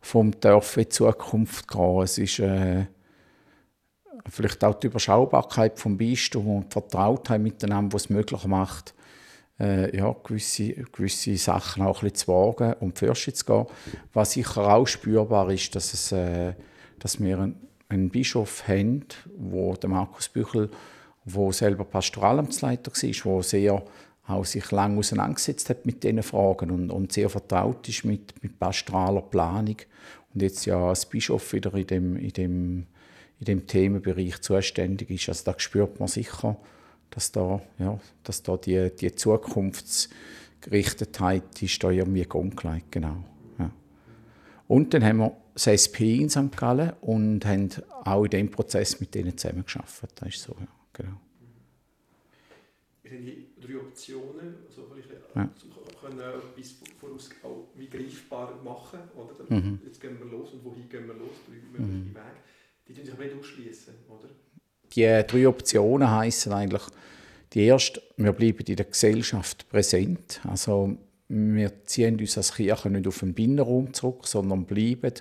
vom 0.00 0.32
Dorf 0.40 0.76
in 0.78 0.90
Zukunft 0.90 1.68
gehen. 1.68 2.02
Es 2.02 2.16
ist 2.16 2.38
äh, 2.38 2.86
vielleicht 4.28 4.64
auch 4.64 4.74
die 4.74 4.86
Überschaubarkeit 4.86 5.78
vom 5.78 5.98
Bistum 5.98 6.56
und 6.56 6.64
die 6.66 6.72
Vertrautheit 6.72 7.40
miteinander, 7.40 7.94
was 7.94 8.04
es 8.04 8.10
möglich 8.10 8.44
macht, 8.46 8.94
äh, 9.60 9.94
ja, 9.94 10.14
gewisse, 10.24 10.72
gewisse 10.92 11.36
Sachen 11.36 11.82
auch 11.82 12.02
ein 12.02 12.10
bisschen 12.10 12.26
zu 12.26 12.32
wagen 12.32 12.72
und 12.80 12.98
fürsten 12.98 13.34
zu 13.34 13.44
gehen. 13.44 13.66
Was 14.14 14.32
sicher 14.32 14.66
auch 14.66 14.86
spürbar 14.86 15.50
ist, 15.50 15.74
dass, 15.74 15.92
es, 15.92 16.12
äh, 16.12 16.54
dass 16.98 17.20
wir 17.20 17.38
ein, 17.38 17.56
einen 17.92 18.10
Bischof 18.10 18.66
haben, 18.66 19.04
wo 19.36 19.74
der 19.74 19.90
Markus 19.90 20.28
Büchel, 20.28 20.70
wo 21.24 21.52
selber 21.52 21.84
Pastoralamtsleiter 21.84 22.90
war, 22.90 23.24
wo 23.24 23.42
sehr 23.42 23.84
auch 24.26 24.44
sich 24.44 24.70
lange 24.70 24.98
auseinandergesetzt 24.98 25.68
hat 25.68 25.84
mit 25.84 26.02
diesen 26.02 26.22
Fragen 26.22 26.70
und, 26.70 26.90
und 26.90 27.12
sehr 27.12 27.28
vertraut 27.28 27.88
ist 27.88 28.04
mit, 28.04 28.40
mit 28.42 28.58
pastoraler 28.58 29.22
Planung 29.22 29.76
und 30.32 30.42
jetzt 30.42 30.64
ja 30.64 30.88
als 30.88 31.06
Bischof 31.06 31.52
wieder 31.52 31.74
in 31.74 31.86
dem, 31.86 32.16
in 32.16 32.30
dem, 32.30 32.86
in 33.40 33.44
dem 33.44 33.66
Themenbereich 33.66 34.40
zuständig 34.40 35.10
ist. 35.10 35.28
Also 35.28 35.50
da 35.50 35.58
spürt 35.58 35.98
man 35.98 36.08
sicher, 36.08 36.56
dass 37.10 37.32
da, 37.32 37.60
ja, 37.78 37.98
dass 38.22 38.42
da 38.42 38.56
die, 38.56 38.90
die 38.94 39.14
Zukunfts 39.14 40.08
Gerichtetheit 40.60 41.60
ist 41.60 41.82
da 41.82 41.90
irgendwie 41.90 42.22
grundgelegt, 42.22 42.92
genau. 42.92 43.16
Ja. 43.58 43.70
Und 44.68 44.94
dann 44.94 45.04
haben 45.04 45.18
wir 45.18 45.36
das 45.54 45.66
SP 45.68 46.16
in 46.20 46.30
St. 46.30 46.56
Gallen 46.56 46.92
und 47.00 47.44
haben 47.44 47.68
auch 48.04 48.24
in 48.24 48.30
diesem 48.30 48.50
Prozess 48.50 49.00
mit 49.00 49.14
denen 49.14 49.36
zusammengearbeitet. 49.36 50.10
Das 50.16 50.28
ist 50.28 50.42
so, 50.42 50.56
ja, 50.58 50.68
genau. 50.92 51.20
Wir 53.02 53.10
haben 53.12 53.26
die 53.26 53.46
drei 53.60 53.76
Optionen, 53.76 54.54
also 54.66 54.86
vielleicht 54.90 55.10
ja. 55.34 55.50
können 56.00 56.20
etwas 56.20 56.76
voraus 56.98 57.30
auch 57.42 57.68
wie 57.76 57.88
greifbar 57.88 58.58
machen, 58.64 59.00
oder? 59.14 59.54
Mhm. 59.54 59.80
Jetzt 59.84 60.00
gehen 60.00 60.18
wir 60.18 60.26
los 60.26 60.52
und 60.52 60.64
wohin 60.64 60.88
gehen 60.88 61.06
wir 61.06 61.14
los, 61.14 61.36
drei 61.46 61.56
mögliche 61.56 61.82
mhm. 61.82 62.14
Wege. 62.14 62.20
Die 62.88 62.94
tun 62.94 63.04
sich 63.04 63.14
aber 63.14 63.24
nicht 63.24 63.38
ausschließen, 63.38 63.94
oder? 64.08 64.28
Die 64.94 65.26
drei 65.26 65.48
Optionen 65.48 66.10
heißen 66.10 66.52
eigentlich, 66.52 66.82
die 67.52 67.64
erste, 67.64 68.02
wir 68.16 68.32
bleiben 68.32 68.64
in 68.66 68.76
der 68.76 68.86
Gesellschaft 68.86 69.68
präsent. 69.68 70.40
Also 70.48 70.96
wir 71.32 71.84
ziehen 71.84 72.20
uns 72.20 72.36
als 72.36 72.54
Kirche 72.54 72.90
nicht 72.90 73.06
auf 73.06 73.20
den 73.20 73.32
Binnenraum 73.32 73.92
zurück, 73.94 74.26
sondern 74.26 74.66
bleiben 74.66 75.14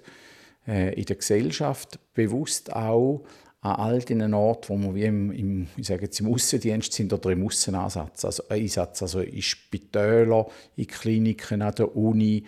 äh, 0.67 0.93
in 0.93 1.05
der 1.05 1.15
Gesellschaft 1.15 1.99
bewusst 2.13 2.73
auch 2.73 3.23
an 3.61 3.75
all 3.75 3.99
den 3.99 4.33
Orten, 4.33 4.83
wo 4.83 4.89
wir 4.89 4.95
wie 4.95 5.03
im, 5.05 5.31
im, 5.31 5.67
ich 5.77 5.87
sage 5.87 6.03
jetzt, 6.03 6.19
im 6.19 6.33
Aussendienst 6.33 6.91
sind 6.93 7.13
oder 7.13 7.29
im 7.29 7.45
Aussenansatz, 7.45 8.25
also 8.25 8.43
Einsatz, 8.49 9.03
also 9.03 9.21
in 9.21 9.41
Spitälern, 9.41 10.45
in 10.75 10.87
Kliniken, 10.87 11.61
an 11.61 11.75
der 11.75 11.95
Uni, 11.95 12.43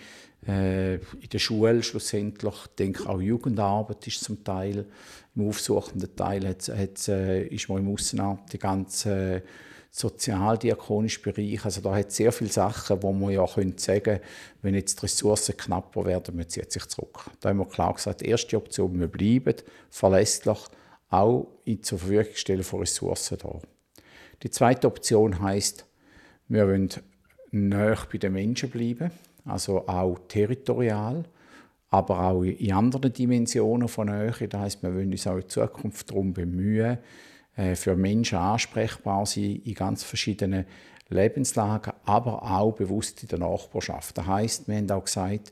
äh, 0.48 0.96
in 0.96 1.29
der 1.32 1.39
Schule 1.39 1.84
schlussendlich. 1.84 2.55
Ich 2.65 2.75
denke 2.75 3.08
auch 3.08 3.22
Jugendarbeit 3.22 4.05
ist 4.08 4.24
zum 4.24 4.43
Teil, 4.43 4.86
im 5.36 5.48
aufsuchenden 5.48 6.15
Teil 6.15 6.48
hat, 6.48 6.67
hat, 6.67 7.08
äh, 7.08 7.46
ist 7.48 7.70
man 7.70 7.77
im 7.79 7.93
Aussenat 7.93 8.51
die 8.51 8.60
ganze 8.60 9.43
sozialdiakonische 9.95 11.21
Bereich. 11.21 11.63
Also 11.63 11.79
da 11.79 11.95
hat 11.95 12.12
sehr 12.12 12.31
viele 12.31 12.50
Sachen, 12.50 13.01
wo 13.03 13.13
man 13.13 13.29
ja 13.29 13.45
können 13.45 13.77
sagen, 13.77 14.19
wenn 14.63 14.73
jetzt 14.73 14.97
die 14.97 15.05
Ressourcen 15.05 15.55
knapper 15.55 16.03
werden, 16.05 16.35
man 16.35 16.50
zieht 16.50 16.71
sich 16.71 16.88
zurück. 16.88 17.25
Da 17.39 17.50
haben 17.50 17.59
wir 17.59 17.67
klar 17.67 17.93
gesagt, 17.93 18.21
die 18.21 18.25
erste 18.25 18.57
Option, 18.57 19.00
wir 19.00 19.07
bleiben 19.07 19.55
verlässlich, 19.91 20.57
auch 21.09 21.47
in 21.63 21.83
zur 21.83 22.00
Verfügung 22.00 22.33
stellen 22.33 22.63
von 22.63 22.79
Ressourcen 22.79 23.38
da. 23.38 23.59
Die 24.41 24.50
zweite 24.50 24.88
Option 24.88 25.39
heißt, 25.39 25.85
wir 26.47 26.67
wollen 26.67 26.89
näher 27.51 28.00
bei 28.12 28.17
den 28.17 28.33
Menschen 28.33 28.71
bleiben, 28.71 29.12
also 29.45 29.88
auch 29.88 30.17
territorial, 30.27 31.23
aber 31.91 32.19
auch 32.19 32.41
in 32.41 32.73
anderen 32.73 33.13
Dimensionen 33.13 33.88
von 33.88 34.07
Nähe. 34.07 34.47
Das 34.50 34.59
heißt, 34.59 34.81
wir 34.81 34.95
wollen 34.95 35.12
uns 35.12 35.27
auch 35.27 35.38
in 35.38 35.47
Zukunft 35.47 36.09
darum 36.09 36.33
bemühen, 36.33 36.97
äh, 37.55 37.75
für 37.75 37.95
Menschen 37.95 38.38
ansprechbar 38.38 39.25
sein 39.25 39.62
in 39.63 39.74
ganz 39.74 40.03
verschiedenen 40.03 40.65
Lebenslagen, 41.10 41.93
aber 42.05 42.43
auch 42.43 42.74
bewusst 42.74 43.24
in 43.24 43.29
der 43.29 43.39
Nachbarschaft. 43.39 44.17
Das 44.17 44.25
heißt, 44.25 44.67
wir 44.67 44.77
haben 44.77 44.91
auch 44.91 45.05
gesagt, 45.05 45.51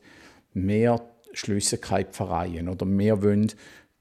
mehr 0.54 1.00
schliessen 1.32 1.80
keine 1.80 2.06
Pfarreien 2.06 2.68
oder 2.68 2.86
wir 2.86 3.22
wollen 3.22 3.52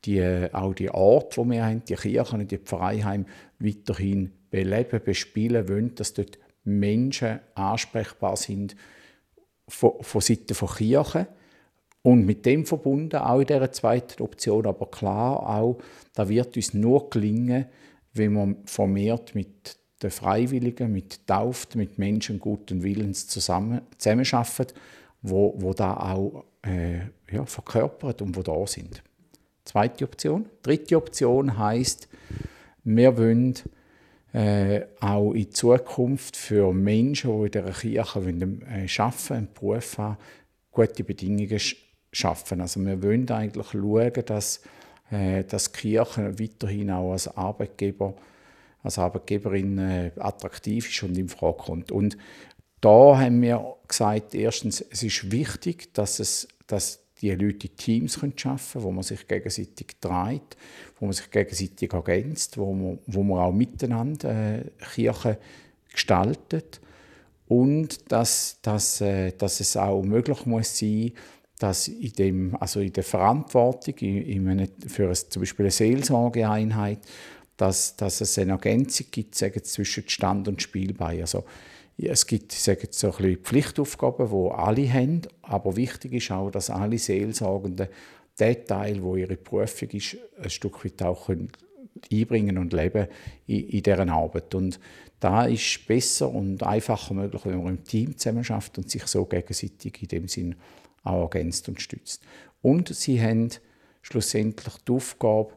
die, 0.05 0.47
auch 0.51 0.73
die 0.73 0.89
Art, 0.89 1.37
wo 1.37 1.45
wir 1.45 1.65
haben, 1.65 1.83
die 1.85 1.95
Kirchen 1.95 2.41
und 2.41 2.51
die 2.51 2.57
Pfarreiheim 2.57 3.25
weiterhin 3.59 4.31
beleben, 4.49 5.01
bespielen 5.03 5.69
wollen, 5.69 5.95
dass 5.95 6.13
dort 6.13 6.39
Menschen 6.63 7.39
ansprechbar 7.55 8.35
sind 8.35 8.75
von, 9.67 9.93
von 10.01 10.21
Seiten 10.21 10.55
von 10.55 10.69
Kirchen 10.69 11.27
und 12.03 12.25
mit 12.25 12.45
dem 12.45 12.65
verbunden 12.65 13.17
auch 13.17 13.39
in 13.39 13.47
dieser 13.47 13.71
zweiten 13.71 14.23
Option, 14.23 14.65
aber 14.65 14.87
klar 14.87 15.47
auch, 15.47 15.77
da 16.15 16.27
wird 16.27 16.55
uns 16.55 16.73
nur 16.73 17.09
gelingen, 17.09 17.65
wenn 18.13 18.33
man 18.33 18.57
vermehrt 18.65 19.35
mit 19.35 19.77
den 20.01 20.11
Freiwilligen, 20.11 20.91
mit 20.91 21.27
Tauft, 21.27 21.75
mit 21.75 21.97
Menschen 21.97 22.39
guten 22.39 22.83
Willens 22.83 23.27
zusammen, 23.27 23.81
zusammenarbeitet, 23.97 24.73
wo, 25.21 25.53
wo 25.57 25.73
da 25.73 25.95
auch 25.95 26.45
äh, 26.63 26.99
ja, 27.31 27.45
verkörpert 27.45 28.21
und 28.21 28.35
wo 28.35 28.41
da 28.41 28.65
sind. 28.65 29.03
Zweite 29.63 30.05
Option. 30.05 30.45
Dritte 30.63 30.97
Option 30.97 31.57
heißt, 31.57 32.07
wir 32.83 33.17
wollen 33.17 33.53
äh, 34.33 34.81
auch 34.99 35.33
in 35.33 35.51
Zukunft 35.51 36.35
für 36.35 36.73
Menschen, 36.73 37.31
die 37.31 37.45
in 37.45 37.51
dieser 37.51 37.71
Kirche 37.71 38.25
wollen, 38.25 38.61
äh, 38.63 38.87
arbeiten, 38.97 39.33
einen 39.33 39.53
Beruf 39.53 39.97
haben, 39.97 40.17
gute 40.71 41.03
Bedingungen 41.03 41.59
schaffen. 42.11 42.61
Also 42.61 42.83
wir 42.83 43.01
wollen 43.03 43.29
eigentlich 43.29 43.67
schauen, 43.67 44.25
dass 44.25 44.61
dass 45.43 45.73
Kirche 45.73 46.39
weiterhin 46.39 46.91
auch 46.91 47.11
als 47.11 47.27
Arbeitgeber, 47.27 48.13
als 48.83 48.97
Arbeitgeberin 48.97 49.77
äh, 49.77 50.11
attraktiv 50.17 50.89
ist 50.89 51.03
und 51.03 51.17
in 51.17 51.29
Frage 51.29 51.57
kommt. 51.57 51.91
Und 51.91 52.17
da 52.81 53.19
haben 53.19 53.41
wir 53.41 53.75
gesagt, 53.87 54.33
erstens, 54.33 54.81
es 54.81 55.03
ist 55.03 55.31
wichtig, 55.31 55.93
dass, 55.93 56.19
es, 56.19 56.47
dass 56.67 57.01
die 57.21 57.31
Leute 57.31 57.69
Teams 57.69 58.17
arbeiten 58.17 58.35
können, 58.35 58.83
wo 58.83 58.91
man 58.91 59.03
sich 59.03 59.27
gegenseitig 59.27 59.97
trägt, 60.01 60.57
wo 60.99 61.05
man 61.05 61.13
sich 61.13 61.29
gegenseitig 61.29 61.93
ergänzt, 61.93 62.57
wo 62.57 62.73
man, 62.73 62.99
wo 63.05 63.21
man 63.23 63.39
auch 63.39 63.51
miteinander 63.51 64.57
äh, 64.57 64.63
Kirche 64.93 65.37
gestaltet 65.91 66.81
und 67.47 68.11
dass, 68.11 68.59
dass, 68.61 69.01
äh, 69.01 69.33
dass 69.33 69.59
es 69.59 69.77
auch 69.77 70.01
möglich 70.01 70.45
muss 70.45 70.77
sein, 70.77 71.11
dass 71.61 71.87
in, 71.87 72.11
dem, 72.13 72.55
also 72.59 72.79
in 72.79 72.91
der 72.91 73.03
Verantwortung 73.03 73.93
in, 73.99 74.49
in 74.49 74.67
für 74.87 75.09
ein, 75.09 75.15
zum 75.15 75.41
Beispiel 75.41 75.65
eine 75.65 75.71
Seelsorgeeinheit, 75.71 76.99
dass, 77.55 77.95
dass 77.95 78.19
es 78.19 78.39
eine 78.39 78.53
Ergänzung 78.53 79.05
gibt 79.11 79.35
sagen, 79.35 79.63
zwischen 79.63 80.09
Stand 80.09 80.47
und 80.47 80.59
Spielbein. 80.59 81.21
Also, 81.21 81.43
es 81.97 82.25
gibt 82.25 82.51
sagen, 82.51 82.87
so 82.89 83.11
ein 83.11 83.17
bisschen 83.17 83.37
Pflichtaufgaben, 83.37 84.29
die 84.31 84.51
alle 84.51 84.91
haben, 84.91 85.21
aber 85.43 85.75
wichtig 85.75 86.13
ist 86.13 86.31
auch, 86.31 86.49
dass 86.49 86.71
alle 86.71 86.97
Seelsorgenden 86.97 87.89
den 88.39 88.65
Teil, 88.65 89.03
wo 89.03 89.15
ihre 89.15 89.37
Berufung 89.37 89.89
ist, 89.89 90.17
ein 90.41 90.49
Stück 90.49 90.83
weit 90.83 91.03
auch 91.03 91.29
einbringen 92.11 92.57
und 92.57 92.73
leben 92.73 93.07
in, 93.45 93.69
in 93.69 93.83
deren 93.83 94.09
Arbeit. 94.09 94.55
Und 94.55 94.79
da 95.19 95.45
ist 95.45 95.85
besser 95.85 96.31
und 96.31 96.63
einfacher 96.63 97.13
möglich, 97.13 97.45
wenn 97.45 97.63
man 97.63 97.77
im 97.77 97.83
Team 97.83 98.17
zusammenarbeitet 98.17 98.79
und 98.79 98.89
sich 98.89 99.05
so 99.05 99.25
gegenseitig 99.25 100.01
in 100.01 100.07
dem 100.07 100.27
Sinn 100.27 100.55
auch 101.03 101.21
ergänzt 101.21 101.67
und 101.69 101.81
stützt. 101.81 102.23
Und 102.61 102.89
sie 102.89 103.21
haben 103.21 103.49
schlussendlich 104.01 104.75
die 104.87 104.91
Aufgabe, 104.91 105.53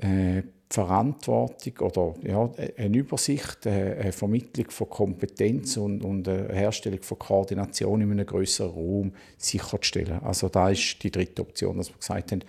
äh, 0.00 0.42
Verantwortung 0.72 1.78
oder 1.80 2.14
ja, 2.22 2.48
eine 2.76 2.96
Übersicht, 2.96 3.66
äh, 3.66 3.96
eine 4.00 4.12
Vermittlung 4.12 4.70
von 4.70 4.88
Kompetenz 4.88 5.76
und, 5.76 6.04
und 6.04 6.28
eine 6.28 6.54
Herstellung 6.54 7.02
von 7.02 7.18
Koordination 7.18 8.00
in 8.00 8.12
einem 8.12 8.24
größeren 8.24 8.70
Raum 8.70 9.12
sicherzustellen. 9.36 10.20
Also 10.22 10.48
da 10.48 10.70
ist 10.70 11.02
die 11.02 11.10
dritte 11.10 11.42
Option, 11.42 11.76
dass 11.76 11.88
wir 11.90 11.98
gesagt 11.98 12.30
haben, 12.30 12.44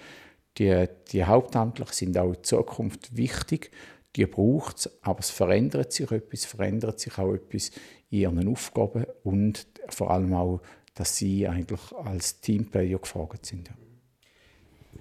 die, 0.59 0.85
die 1.11 1.25
Hauptamtlichen 1.25 1.93
sind 1.93 2.17
auch 2.17 2.33
in 2.33 2.43
Zukunft 2.43 3.17
wichtig, 3.17 3.71
die 4.15 4.25
braucht 4.27 4.77
es, 4.79 5.03
aber 5.03 5.19
es 5.19 5.31
verändert 5.31 5.91
sich 5.91 6.11
etwas, 6.11 6.45
verändert 6.45 6.99
sich 6.99 7.17
auch 7.17 7.33
etwas 7.33 7.71
in 8.09 8.19
ihren 8.19 8.47
Aufgaben 8.49 9.05
und 9.23 9.65
vor 9.87 10.11
allem 10.11 10.33
auch 10.33 10.61
dass 10.93 11.17
sie 11.17 11.47
eigentlich 11.47 11.91
als 11.93 12.39
Teamplayer 12.41 12.99
gefragt 12.99 13.45
sind. 13.45 13.67
Ja. 13.67 13.75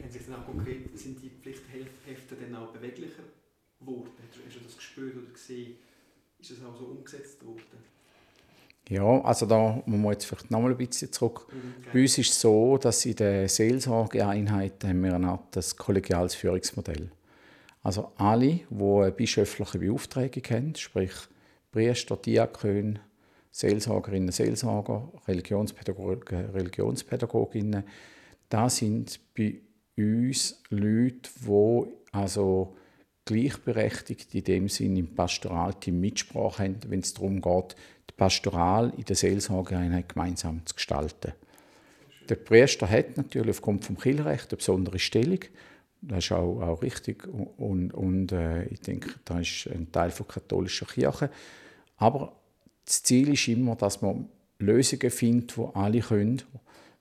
Haben 0.02 0.11
sich 0.11 0.25
dann 0.26 0.37
auch 0.37 0.47
konkret, 0.47 0.99
sind 0.99 1.23
die 1.23 1.30
Pflichthefte 1.30 2.37
dann 2.37 2.54
auch 2.56 2.73
beweglicher 2.73 3.23
geworden? 3.78 4.11
Hast 4.47 4.56
du 4.56 4.61
das 4.64 4.76
gespürt 4.76 5.16
oder 5.16 5.32
gesehen? 5.32 5.76
Ist 6.38 6.52
das 6.52 6.59
auch 6.64 6.76
so 6.76 6.87
umgesetzt 6.87 7.44
worden? 7.44 7.90
Ja, 8.88 9.20
also 9.20 9.47
da 9.47 9.82
muss 9.87 10.00
man 10.00 10.12
jetzt 10.12 10.25
vielleicht 10.25 10.50
noch 10.50 10.61
mal 10.61 10.73
ein 10.73 10.76
bisschen 10.76 11.12
zurück. 11.12 11.47
Mhm, 11.52 11.92
Bei 11.92 12.00
uns 12.00 12.18
ist 12.18 12.30
es 12.30 12.40
so, 12.40 12.76
dass 12.76 13.04
in 13.06 13.14
der 13.14 13.49
Seelsorgeeinheit 13.49 14.82
haben 14.82 15.04
wir 15.04 15.14
eine 15.14 15.28
Art 15.28 15.44
das 15.54 15.76
kollegiales 15.76 16.35
Führungsmodell. 16.35 17.11
Also 17.82 18.12
alle, 18.16 18.61
die 18.68 18.85
eine 18.85 19.12
bischöfliche 19.12 19.78
Beauftragung 19.78 20.42
haben, 20.50 20.75
sprich 20.75 21.12
Priester, 21.70 22.16
Diakon, 22.16 22.99
Seelsorgerinnen, 23.50 24.33
Seelsorger, 24.33 25.12
Religionspädagogen, 25.26 26.50
Religionspädagoginnen. 26.50 27.85
Das 28.49 28.76
sind 28.76 29.21
bei 29.37 29.61
uns 29.97 30.62
Leute, 30.71 31.30
die 31.47 31.87
also 32.12 32.76
gleichberechtigt 33.25 34.35
in 34.35 34.45
dem 34.45 34.69
Sinn 34.69 34.97
im 34.97 35.14
Pastoralteam 35.14 36.00
Mitsprache 36.00 36.64
haben, 36.64 36.78
wenn 36.88 37.00
es 37.00 37.14
darum 37.14 37.40
geht, 37.40 37.76
die 38.09 38.14
Pastoral 38.16 38.92
in 38.97 39.04
der 39.04 39.16
Seelsorgeeinheit 39.16 40.09
gemeinsam 40.09 40.64
zu 40.64 40.75
gestalten. 40.75 41.33
Der 42.28 42.37
Priester 42.37 42.88
hat 42.88 43.16
natürlich 43.16 43.50
aufgrund 43.50 43.85
vom 43.85 43.99
Kirchenrecht 43.99 44.50
eine 44.50 44.57
besondere 44.57 44.99
Stellung. 44.99 45.40
Das 46.00 46.25
ist 46.25 46.33
auch, 46.33 46.61
auch 46.62 46.83
richtig 46.83 47.26
und, 47.28 47.92
und 47.92 48.33
äh, 48.33 48.64
ich 48.66 48.80
denke, 48.80 49.14
das 49.25 49.40
ist 49.40 49.69
ein 49.69 49.92
Teil 49.92 50.11
der 50.16 50.26
katholischen 50.26 50.87
Kirche. 50.88 51.30
Aber 51.97 52.39
das 52.84 53.02
Ziel 53.02 53.32
ist 53.32 53.49
immer, 53.49 53.76
dass 53.76 54.02
man 54.02 54.28
Lösungen 54.58 55.10
findet, 55.10 55.56
wo 55.56 55.66
alle 55.66 56.00
können 56.00 56.42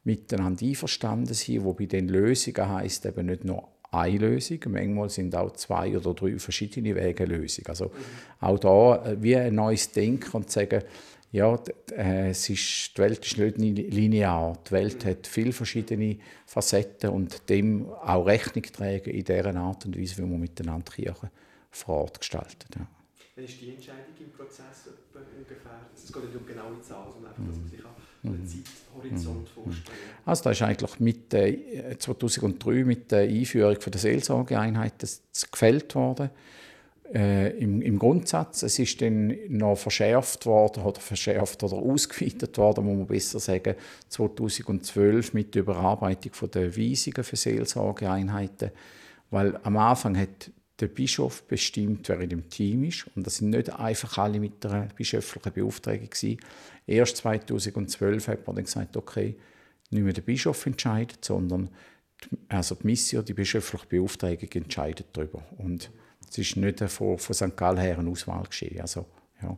miteinander 0.04 0.66
einverstanden 0.66 1.34
sind, 1.34 1.64
wo 1.64 1.74
bei 1.74 1.86
den 1.86 2.08
Lösungen 2.08 2.70
heißt 2.70 3.06
eben 3.06 3.26
nicht 3.28 3.44
nur 3.44 3.68
eine 3.92 4.18
Lösung, 4.18 4.60
manchmal 4.68 5.10
sind 5.10 5.36
auch 5.36 5.52
zwei 5.54 5.98
oder 5.98 6.14
drei 6.14 6.38
verschiedene 6.38 6.96
Wege 6.96 7.26
Lösung. 7.26 7.66
Also 7.68 7.92
auch 8.40 8.60
da 8.60 9.06
äh, 9.06 9.22
wie 9.22 9.36
ein 9.36 9.56
neues 9.56 9.92
Denken 9.92 10.38
und 10.38 10.52
sagen, 10.52 10.84
ja, 11.32 11.60
äh, 11.96 12.30
es 12.30 12.50
ist, 12.50 12.98
die 12.98 13.02
Welt 13.02 13.26
ist 13.26 13.38
nicht 13.38 13.94
linear. 13.94 14.58
Die 14.68 14.72
Welt 14.72 15.06
hat 15.06 15.28
viele 15.28 15.52
verschiedene 15.52 16.18
Facetten 16.46 17.12
und 17.12 17.50
dem 17.50 17.88
auch 17.90 18.26
Rechnung 18.26 18.64
tragen 18.64 19.12
in 19.12 19.24
dieser 19.24 19.56
Art 19.56 19.86
und 19.86 20.00
Weise, 20.00 20.18
wie 20.18 20.28
man 20.28 20.40
miteinander 20.40 20.92
Kirche 20.92 21.32
vor 21.72 21.96
Ort 22.02 22.20
gestaltet. 22.20 22.68
Ja. 22.76 22.88
Wann 23.40 23.46
ist 23.46 23.62
die 23.62 23.70
Entscheidung 23.70 24.14
im 24.20 24.32
Prozess 24.32 24.90
ungefähr? 25.14 25.80
Es 25.96 26.12
geht 26.12 26.24
nicht 26.26 26.36
um 26.36 26.46
genaue 26.46 26.82
Zahlen, 26.82 27.14
sondern 27.14 27.32
einfach, 27.32 27.46
dass 27.48 27.58
man 27.58 27.70
sich 27.70 27.80
einen 28.22 28.42
mhm. 28.42 28.48
Zeithorizont 28.48 29.42
mhm. 29.44 29.64
vorstellen 29.64 29.98
Also 30.26 30.44
das 30.44 30.58
ist 30.58 30.62
eigentlich 30.62 31.00
mit 31.00 31.34
äh, 31.34 31.98
2003 31.98 32.84
mit 32.84 33.12
der 33.14 33.22
Einführung 33.22 33.78
der 33.80 34.00
Seelsorgeeinheit 34.00 34.94
gefällt 35.52 35.96
worden 35.96 36.32
äh, 37.14 37.58
im, 37.58 37.82
im, 37.82 37.98
Grundsatz. 37.98 38.64
Es 38.64 38.78
ist 38.78 39.02
dann 39.02 39.34
noch 39.48 39.78
verschärft 39.78 40.46
worden 40.46 40.84
oder 40.84 41.00
verschärft 41.00 41.64
oder 41.64 41.78
ausgeweitet 41.78 42.58
worden, 42.58 42.86
muss 42.88 42.98
man 42.98 43.08
besser 43.08 43.40
sagen, 43.40 43.76
2012 44.10 45.34
mit 45.34 45.56
der 45.56 45.62
Überarbeitung 45.62 46.34
von 46.34 46.52
der 46.52 46.76
Weisungen 46.76 47.24
für 47.24 47.38
Seelsorgeeinheiten, 47.38 48.72
weil 49.30 49.58
am 49.64 49.78
Anfang 49.78 50.18
hat 50.18 50.52
der 50.80 50.88
Bischof 50.88 51.44
bestimmt, 51.44 52.08
wer 52.10 52.20
in 52.22 52.30
dem 52.30 52.50
Team 52.50 52.84
ist. 52.84 53.06
Und 53.16 53.26
das 53.26 53.38
sind 53.38 53.50
nicht 53.50 53.72
einfach 53.74 54.18
alle 54.18 54.40
mit 54.40 54.66
einer 54.66 54.88
bischöflichen 54.96 55.54
Beauftragung. 55.54 56.10
Erst 56.88 57.18
2012 57.18 58.28
hat 58.28 58.48
man 58.48 58.56
dann 58.56 58.66
gesagt, 58.66 58.98
okay, 58.98 59.36
nicht 59.90 60.04
mehr 60.04 60.14
der 60.14 60.22
Bischof 60.22 60.66
entscheidet, 60.66 61.24
sondern 61.24 61.70
die, 62.24 62.38
also 62.50 62.76
die 62.76 62.86
Mission, 62.88 63.26
die 63.26 63.34
bischöfliche 63.34 63.86
Beauftragung 63.88 64.50
entscheidet 64.54 65.08
darüber. 65.14 65.44
Und 65.58 65.92
es 66.30 66.38
ist 66.38 66.58
nicht 66.58 66.80
von, 66.80 67.18
von 67.18 67.34
St. 67.34 67.56
Gallen 67.58 67.80
her 67.80 68.00
eine 68.00 68.10
Auswahl 68.10 68.44
geschehen. 68.44 68.82
Also, 68.82 69.06
ja. 69.42 69.58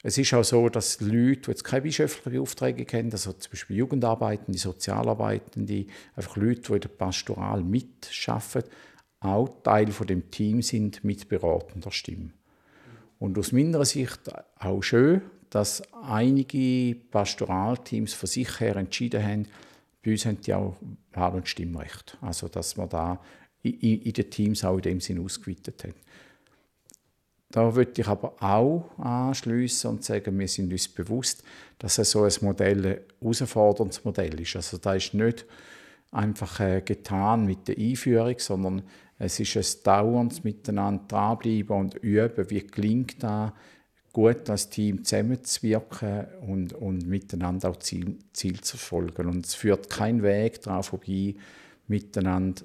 Es 0.00 0.16
ist 0.16 0.32
auch 0.32 0.44
so, 0.44 0.68
dass 0.68 1.00
Leute, 1.00 1.40
die 1.40 1.50
jetzt 1.50 1.64
keine 1.64 1.82
bischöfliche 1.82 2.30
Beauftragung 2.30 2.86
haben, 2.92 3.10
also 3.10 3.32
zum 3.32 3.50
Beispiel 3.50 3.76
Jugendarbeitende, 3.76 4.56
Sozialarbeitende, 4.56 5.86
einfach 6.14 6.36
Leute, 6.36 6.60
die 6.60 6.72
in 6.74 6.80
der 6.80 6.88
Pastoral 6.88 7.62
mitarbeiten, 7.62 8.70
auch 9.20 9.48
Teil 9.62 9.88
von 9.88 10.06
dem 10.06 10.30
Team 10.30 10.62
sind 10.62 11.02
mit 11.04 11.28
beratender 11.28 11.90
Stimme. 11.90 12.30
Und 13.18 13.38
aus 13.38 13.52
meiner 13.52 13.84
Sicht 13.84 14.20
auch 14.58 14.82
schön, 14.82 15.22
dass 15.50 15.82
einige 16.02 16.94
Pastoralteams 17.10 18.14
von 18.14 18.28
sich 18.28 18.60
her 18.60 18.76
entschieden 18.76 19.22
haben, 19.22 19.46
bei 20.04 20.12
uns 20.12 20.26
haben 20.26 20.40
die 20.40 20.54
auch 20.54 20.76
Wahl- 21.12 21.34
und 21.34 21.48
Stimmrecht. 21.48 22.16
Also 22.20 22.48
dass 22.48 22.76
wir 22.76 22.86
da 22.86 23.20
in, 23.62 24.02
in 24.02 24.12
den 24.12 24.30
Teams 24.30 24.64
auch 24.64 24.76
in 24.76 24.82
dem 24.82 25.00
Sinn 25.00 25.24
ausgeweitet 25.24 25.82
haben. 25.84 25.94
Da 27.50 27.74
würde 27.74 28.00
ich 28.00 28.06
aber 28.06 28.34
auch 28.42 28.90
anschließen 28.98 29.90
und 29.90 30.04
sagen, 30.04 30.38
wir 30.38 30.48
sind 30.48 30.70
uns 30.70 30.86
bewusst, 30.86 31.42
dass 31.78 31.96
es 31.96 32.10
so 32.10 32.24
ein 32.24 32.32
Modell 32.42 32.86
ein 32.86 32.98
herausforderndes 33.20 34.04
Modell 34.04 34.38
ist. 34.40 34.54
Also 34.54 34.76
da 34.76 34.94
ist 34.94 35.14
nicht 35.14 35.46
einfach 36.10 36.60
äh, 36.60 36.82
getan 36.82 37.46
mit 37.46 37.68
der 37.68 37.78
Einführung, 37.78 38.38
sondern 38.38 38.82
es 39.18 39.40
ist 39.40 39.56
ein 39.56 39.82
dauerndes 39.84 40.44
Miteinander 40.44 41.04
dranbleiben 41.08 41.76
und 41.76 41.94
üben, 41.96 42.50
wie 42.50 42.66
gelingt 42.66 43.22
da 43.22 43.52
gut 44.12 44.48
als 44.48 44.70
Team 44.70 45.04
zusammenzuwirken 45.04 46.26
und, 46.46 46.72
und 46.72 47.06
miteinander 47.06 47.70
auch 47.70 47.76
Ziel, 47.76 48.18
Ziel 48.32 48.60
zu 48.60 48.76
verfolgen. 48.76 49.28
Und 49.28 49.46
es 49.46 49.54
führt 49.54 49.90
kein 49.90 50.22
Weg 50.22 50.62
daran 50.62 50.82
vorbei, 50.82 51.34
miteinander 51.88 52.62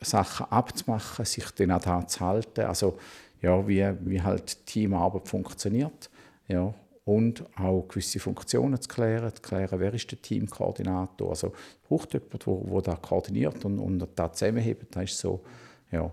Sachen 0.00 0.46
abzumachen, 0.46 1.24
sich 1.24 1.50
dann 1.52 1.72
auch 1.72 1.80
daran 1.80 2.08
zu 2.08 2.20
halten. 2.20 2.62
Also, 2.62 2.98
ja, 3.42 3.66
wie, 3.66 3.92
wie 4.00 4.22
halt 4.22 4.66
Teamarbeit 4.66 5.28
funktioniert. 5.28 6.10
Ja, 6.48 6.74
und 7.04 7.44
auch 7.58 7.86
gewisse 7.88 8.20
Funktionen 8.20 8.80
zu 8.80 8.88
klären, 8.88 9.34
zu 9.34 9.42
klären, 9.42 9.80
wer 9.80 9.94
ist 9.94 10.10
der 10.10 10.20
Teamkoordinator. 10.20 11.30
Also 11.30 11.52
braucht 11.88 12.12
jemand, 12.12 12.46
der, 12.46 12.54
der 12.54 12.80
das 12.82 13.02
koordiniert 13.02 13.64
und, 13.64 13.78
und 13.78 14.06
das 14.14 14.32
zusammenhebt. 14.34 14.94
Das 14.94 15.04
ist 15.04 15.18
so, 15.18 15.42
ja. 15.90 16.12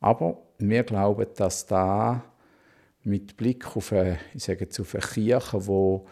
Aber 0.00 0.42
wir 0.58 0.82
glauben, 0.82 1.26
dass 1.36 1.66
da 1.66 2.24
mit 3.04 3.36
Blick 3.36 3.76
auf 3.76 3.92
eine, 3.92 4.18
ich 4.34 4.44
sage 4.44 4.68
auf 4.80 4.94
eine 4.94 5.02
Kirche, 5.02 5.66
wo 5.66 6.06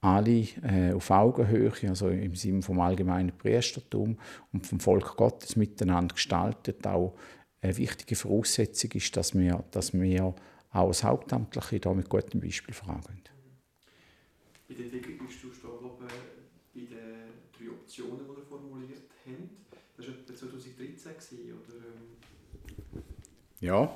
alle 0.00 0.46
äh, 0.62 0.92
auf 0.92 1.10
Augenhöhe, 1.10 1.72
also 1.88 2.08
im 2.08 2.34
Sinne 2.34 2.62
vom 2.62 2.80
allgemeinen 2.80 3.36
Priestertum 3.36 4.18
und 4.52 4.66
vom 4.66 4.80
Volk 4.80 5.16
Gottes 5.16 5.56
miteinander 5.56 6.14
gestaltet, 6.14 6.86
auch 6.86 7.14
eine 7.60 7.76
wichtige 7.76 8.14
Voraussetzung 8.14 8.92
ist, 8.92 9.16
dass 9.16 9.34
wir, 9.34 9.64
dass 9.70 9.92
wir 9.92 10.24
auch 10.24 10.88
als 10.88 11.02
Hauptamtliche 11.02 11.80
da 11.80 11.94
mit 11.94 12.08
gutem 12.08 12.40
Beispiel 12.40 12.74
vorangehen. 12.74 13.22
Bei 14.68 14.74
der 14.74 14.84
Entwicklung 14.84 15.26
bist 15.26 15.42
du 15.42 15.52
stehen 15.52 15.68
bei 15.98 16.80
den 16.80 16.88
drei 17.56 17.70
Optionen, 17.70 18.18
die 18.18 18.36
wir 18.36 18.44
formuliert 18.44 19.10
haben. 19.26 19.50
Das 19.96 20.06
war 20.06 20.14
etwa 20.14 20.34
2013, 20.34 21.38
oder? 21.52 22.35
Ja, 23.60 23.90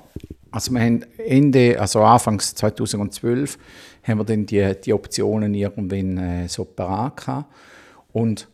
also 0.51 0.71
wir 0.71 0.81
haben 0.81 1.05
Ende, 1.17 1.79
also 1.79 2.01
Anfangs 2.01 2.55
2012 2.55 3.57
haben 4.03 4.17
wir 4.17 4.25
dann 4.25 4.45
die, 4.45 4.75
die 4.83 4.93
Optionen 4.93 5.53
irgendwann 5.53 6.17
äh, 6.17 6.47
so 6.49 6.65
parat 6.65 7.17
gehabt. 7.17 7.53
Und 8.11 8.47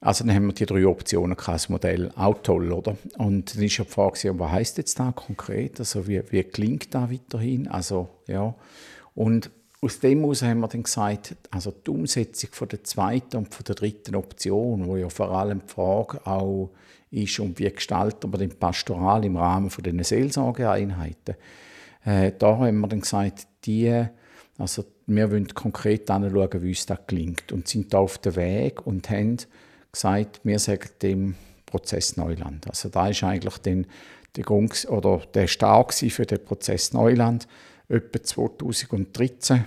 also 0.00 0.24
dann 0.24 0.34
haben 0.34 0.46
wir 0.46 0.52
die 0.52 0.66
drei 0.66 0.86
Optionen 0.86 1.36
gehabt, 1.36 1.54
das 1.54 1.68
Modell 1.68 2.10
auch 2.16 2.42
toll, 2.42 2.72
oder? 2.72 2.96
Und 3.18 3.54
dann 3.54 3.62
ist 3.62 3.76
ja 3.76 3.84
die 3.84 3.90
Frage, 3.90 4.38
was 4.38 4.50
heißt 4.50 4.78
jetzt 4.78 4.98
da 4.98 5.12
konkret? 5.12 5.78
Also 5.78 6.06
wie, 6.06 6.22
wie 6.30 6.44
klingt 6.44 6.94
da 6.94 7.10
weiterhin? 7.10 7.68
Also 7.68 8.08
ja, 8.26 8.54
und 9.14 9.50
aus 9.80 9.98
dem 9.98 10.20
heraus 10.20 10.42
haben 10.42 10.60
wir 10.60 10.68
dann 10.68 10.84
gesagt, 10.84 11.36
also 11.50 11.72
die 11.72 11.90
Umsetzung 11.90 12.50
von 12.52 12.68
der 12.68 12.84
zweiten 12.84 13.36
und 13.36 13.52
von 13.52 13.64
der 13.64 13.74
dritten 13.74 14.14
Option, 14.14 14.86
wo 14.86 14.96
ja 14.96 15.08
vor 15.08 15.30
allem 15.32 15.60
die 15.60 15.72
Frage 15.72 16.24
auch 16.26 16.70
ist, 17.12 17.38
um 17.38 17.56
wie 17.58 17.70
gestalten 17.70 18.32
wir 18.32 18.38
den 18.38 18.58
Pastoral 18.58 19.24
im 19.24 19.36
Rahmen 19.36 19.70
von 19.70 19.84
den 19.84 20.02
Seelsorgeeinheiten. 20.02 21.36
Äh, 22.04 22.32
da 22.38 22.58
haben 22.58 22.80
wir 22.80 22.88
dann 22.88 23.00
gesagt, 23.00 23.46
die, 23.64 24.04
also 24.58 24.84
wir 25.06 25.30
wollen 25.30 25.48
konkret 25.48 26.10
anschauen, 26.10 26.62
wie 26.62 26.70
uns 26.70 26.86
das 26.86 26.98
gelingt 27.06 27.52
und 27.52 27.68
sind 27.68 27.92
da 27.92 27.98
auf 27.98 28.18
dem 28.18 28.36
Weg 28.36 28.86
und 28.86 29.08
haben 29.10 29.36
gesagt, 29.92 30.40
wir 30.42 30.58
sagen 30.58 30.88
dem 31.02 31.34
Prozess 31.66 32.16
Neuland. 32.16 32.66
Also 32.68 32.88
da 32.88 33.08
ist 33.08 33.22
eigentlich 33.22 33.58
den, 33.58 33.86
der 34.36 34.44
Grund 34.44 34.86
oder 34.88 35.22
der 35.34 35.46
Start 35.46 35.94
für 35.94 36.26
den 36.26 36.44
Prozess 36.44 36.92
Neuland. 36.92 37.46
Etwa 37.88 38.22
2013 38.22 39.64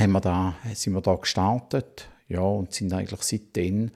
haben 0.00 0.12
wir 0.12 0.20
da, 0.20 0.54
sind 0.74 0.94
wir 0.94 1.02
da 1.02 1.14
gestartet 1.14 2.08
ja, 2.28 2.40
und 2.40 2.72
sind 2.72 2.92
eigentlich 2.92 3.22
seitdem 3.22 3.90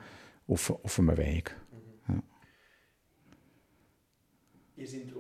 auf, 0.49 0.71
auf 0.85 0.99
einem 0.99 1.17
Weg. 1.17 1.55
Ihr 4.77 4.87
seid 4.87 5.13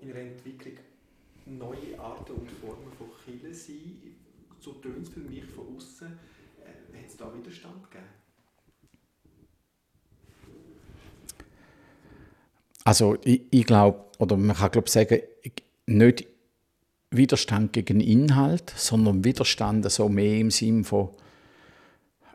in 0.00 0.10
einer 0.10 0.20
Entwicklung 0.20 0.74
neue 1.46 1.98
Arten 1.98 2.32
und 2.32 2.50
Formen 2.50 2.92
von 2.98 3.08
Kirche 3.24 3.54
sein. 3.54 3.98
So 4.60 4.72
tönt 4.74 5.06
es 5.06 5.08
für 5.12 5.20
mich 5.20 5.44
von 5.44 5.76
außen. 5.76 6.08
Äh, 6.08 6.98
Hat 6.98 7.06
es 7.06 7.16
da 7.16 7.32
Widerstand 7.34 7.90
gegeben? 7.90 8.06
Also 12.84 13.16
ich, 13.24 13.42
ich 13.50 13.66
glaube, 13.66 14.04
oder 14.18 14.36
man 14.36 14.56
kann 14.56 14.70
glaube 14.70 14.90
sagen, 14.90 15.20
nicht 15.86 16.26
Widerstand 17.10 17.72
gegen 17.72 18.00
Inhalt, 18.00 18.70
sondern 18.76 19.24
Widerstand 19.24 19.90
so 19.90 20.08
mehr 20.08 20.38
im 20.38 20.50
Sinn 20.50 20.84
von 20.84 21.10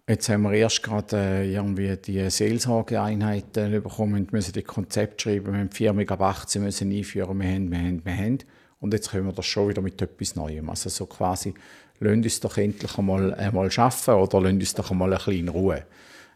Jetzt 0.09 0.27
haben 0.27 0.41
wir 0.41 0.53
erst 0.53 0.81
gerade 0.81 1.15
äh, 1.15 1.53
irgendwie 1.53 1.95
die 1.95 2.27
Seelsorgeeinheiten 2.31 3.83
bekommen 3.83 4.15
und 4.15 4.33
müssen 4.33 4.53
die 4.53 4.63
Konzept 4.63 5.21
schreiben. 5.21 5.53
Wir 5.53 5.59
haben 5.59 5.69
die 5.69 5.77
Firma 5.77 6.01
ab 6.01 6.21
18 6.21 6.63
müssen 6.63 6.91
einführen. 6.91 7.39
Wir 7.39 7.47
haben, 7.47 7.69
wir 7.69 7.77
haben, 7.77 8.03
wir 8.03 8.17
haben. 8.17 8.39
Und 8.79 8.91
jetzt 8.95 9.11
können 9.11 9.27
wir 9.27 9.33
das 9.33 9.45
schon 9.45 9.69
wieder 9.69 9.83
mit 9.83 10.01
etwas 10.01 10.35
Neuem. 10.35 10.67
Also 10.71 10.89
so 10.89 11.05
quasi, 11.05 11.53
lasst 11.99 12.15
uns 12.15 12.39
doch 12.39 12.57
endlich 12.57 12.97
einmal, 12.97 13.35
einmal 13.35 13.69
arbeiten 13.77 14.11
oder 14.11 14.41
lasst 14.41 14.53
uns 14.55 14.73
doch 14.73 14.89
einmal 14.89 15.13
ein 15.13 15.17
bisschen 15.19 15.41
in 15.41 15.49
Ruhe. 15.49 15.85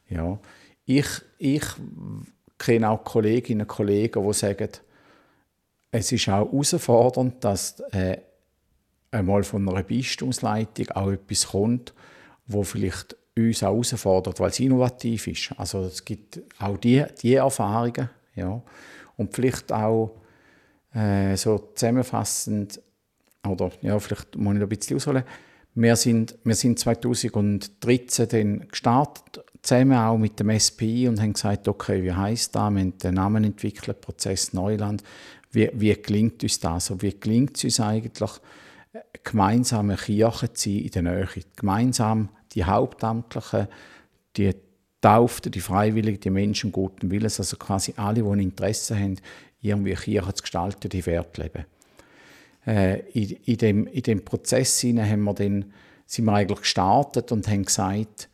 Ja. 0.08 0.38
Ich, 0.86 1.08
ich 1.40 1.66
kenne 2.60 2.92
auch 2.92 3.04
Kolleginnen 3.04 3.62
und 3.62 3.70
Kollegen, 3.70 4.24
die 4.24 4.34
sagen, 4.34 4.70
es 5.90 6.12
ist 6.12 6.30
auch 6.30 6.46
herausfordernd, 6.52 7.44
dass 7.44 7.80
äh, 7.92 8.20
einmal 9.10 9.42
von 9.42 9.68
einer 9.68 9.82
Bistumsleitung 9.82 10.92
auch 10.92 11.10
etwas 11.10 11.48
kommt, 11.48 11.96
wo 12.46 12.62
vielleicht 12.62 13.18
uns 13.38 13.64
auch 13.64 13.74
herausfordert, 13.74 14.40
weil 14.40 14.50
es 14.50 14.60
innovativ 14.60 15.28
ist. 15.28 15.54
Also 15.58 15.82
es 15.82 16.04
gibt 16.06 16.42
auch 16.60 16.78
die, 16.78 17.04
die 17.22 17.36
Erfahrungen. 17.36 18.10
Ja. 18.36 18.62
Und 19.18 19.34
vielleicht 19.34 19.72
auch 19.72 20.16
äh, 20.94 21.36
so 21.36 21.72
zusammenfassend, 21.74 22.82
oder 23.48 23.72
ja, 23.82 23.98
vielleicht 24.00 24.36
muss 24.36 24.56
ich 24.56 24.62
ein 24.62 24.70
bisschen 24.70 24.98
ausholen, 24.98 25.24
wir 25.76 25.96
sind, 25.96 26.36
wir 26.44 26.56
sind 26.56 26.78
2013 26.78 28.28
dann 28.30 28.68
gestartet, 28.68 29.44
zusammen 29.64 29.98
auch 29.98 30.18
mit 30.18 30.40
dem 30.40 30.58
SPI 30.60 31.08
und 31.08 31.20
haben 31.20 31.34
gesagt, 31.34 31.68
okay, 31.68 32.04
wie 32.04 32.14
heisst 32.14 32.56
das? 32.56 32.72
Wir 32.72 32.82
haben 32.82 32.98
den 32.98 33.14
Namen 33.16 33.44
entwickelt, 33.44 34.02
Prozess 34.02 34.54
Neuland. 34.54 35.04
Wie, 35.52 35.70
wie 35.74 35.94
gelingt 35.94 36.44
uns 36.44 36.60
das? 36.60 36.92
Also 36.92 37.02
wie 37.02 37.20
gelingt 37.20 37.58
es 37.58 37.64
uns 37.64 37.80
eigentlich, 37.80 38.32
gemeinsame 39.24 39.96
Kirche 39.96 40.54
zu 40.54 40.70
sein 40.70 40.80
in 40.80 40.92
der 40.92 41.02
Nähe. 41.02 41.28
Gemeinsam 41.56 42.30
die 42.56 42.64
Hauptamtlichen, 42.66 43.68
die 44.38 44.54
Tauften, 45.02 45.52
die 45.52 45.60
Freiwilligen, 45.60 46.20
die 46.20 46.30
Menschen 46.30 46.72
guten 46.72 47.12
Willens, 47.12 47.40
also 47.40 47.58
quasi 47.58 47.94
alle, 47.98 48.24
die 48.24 48.30
ein 48.30 48.40
Interesse 48.40 48.98
haben, 48.98 49.18
irgendwie 49.62 49.94
Kirche 49.94 50.34
zu 50.34 50.42
gestalten, 50.42 50.90
die 50.90 51.06
Wert 51.06 51.38
leben. 51.38 51.66
Äh, 52.66 53.00
in, 53.12 53.32
in, 53.44 53.58
dem, 53.58 53.88
in 53.88 54.04
dem 54.04 54.24
Prozess 54.24 54.84
haben 54.84 55.24
wir 55.24 55.34
dann, 55.34 55.74
sind 56.06 56.26
wir 56.26 56.34
eigentlich 56.34 56.62
gestartet 56.62 57.32
und 57.32 57.48
haben 57.48 57.66
gesagt, 57.66 58.30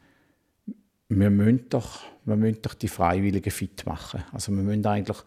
wir 1.07 1.29
müssen 1.31 1.69
doch, 1.69 2.01
wir 2.25 2.35
müssen 2.35 2.61
doch 2.61 2.75
die 2.75 2.87
Freiwilligen 2.87 3.51
fit 3.51 3.85
machen. 3.85 4.23
Also 4.31 4.51
wir 4.51 4.61
müssen 4.61 4.85
eigentlich 4.85 5.17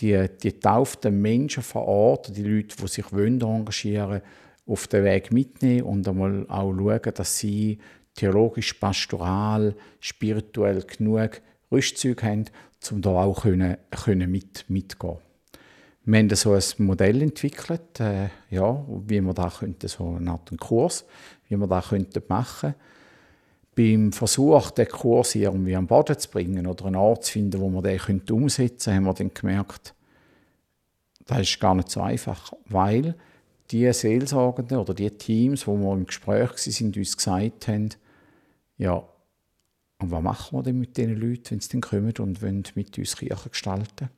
die, 0.00 0.26
die 0.42 0.52
tauften 0.52 1.20
Menschen 1.20 1.62
vor 1.62 1.86
Ort, 1.86 2.34
die 2.34 2.42
Leute, 2.42 2.74
die 2.76 2.88
sich 2.88 3.12
engagieren 3.12 4.22
auf 4.66 4.86
den 4.86 5.04
Weg 5.04 5.32
mitnehmen 5.32 5.82
und 5.82 6.08
einmal 6.08 6.46
auch 6.48 6.72
schauen, 6.72 7.14
dass 7.14 7.38
sie 7.38 7.78
theologisch, 8.20 8.74
pastoral, 8.74 9.74
spirituell 9.98 10.82
genug 10.82 11.40
Rüstzeug 11.72 12.22
haben, 12.22 12.44
um 12.90 13.00
da 13.00 13.10
auch 13.10 13.42
können, 13.42 13.78
können 13.90 14.30
mit, 14.30 14.64
mitgehen. 14.68 15.18
Wir 16.04 16.18
haben 16.18 16.34
so 16.34 16.52
ein 16.52 16.62
Modell 16.78 17.22
entwickelt, 17.22 18.00
äh, 18.00 18.28
ja, 18.50 18.84
wie 19.06 19.20
wir 19.20 19.34
da 19.34 19.50
könnten, 19.50 19.88
so 19.88 20.16
eine 20.16 20.32
Art 20.32 20.50
Kurs, 20.58 21.04
wie 21.48 21.56
wir 21.56 21.66
das 21.66 21.88
könnten 21.88 22.22
machen. 22.28 22.74
Beim 23.74 24.12
Versuch, 24.12 24.70
den 24.72 24.88
Kurs 24.88 25.34
irgendwie 25.34 25.76
am 25.76 25.86
Boden 25.86 26.18
zu 26.18 26.28
bringen 26.30 26.66
oder 26.66 26.86
einen 26.86 26.96
Ort 26.96 27.24
zu 27.24 27.32
finden, 27.32 27.60
wo 27.60 27.68
man 27.68 27.82
den 27.82 28.00
umsetzen 28.30 28.92
könnte, 28.92 28.94
haben 28.94 29.04
wir 29.04 29.14
dann 29.14 29.32
gemerkt, 29.32 29.94
das 31.26 31.40
ist 31.40 31.60
gar 31.60 31.74
nicht 31.74 31.90
so 31.90 32.00
einfach, 32.00 32.52
weil 32.66 33.14
die 33.70 33.90
Seelsorgenden 33.92 34.78
oder 34.78 34.94
die 34.94 35.10
Teams, 35.10 35.66
wo 35.66 35.76
wir 35.76 35.92
im 35.92 36.06
Gespräch 36.06 36.50
sind, 36.56 36.96
uns 36.96 37.16
gesagt 37.16 37.68
haben, 37.68 37.90
ja, 38.80 38.94
und 39.98 40.10
was 40.10 40.22
machen 40.22 40.58
wir 40.58 40.62
denn 40.62 40.80
mit 40.80 40.96
diesen 40.96 41.16
Leuten, 41.16 41.50
wenn 41.50 41.60
sie 41.60 41.68
dann 41.68 41.80
kommen 41.82 42.14
und 42.18 42.42
wollen 42.42 42.64
mit 42.74 42.96
uns 42.96 43.16
Kirche 43.16 43.50
gestalten? 43.50 44.08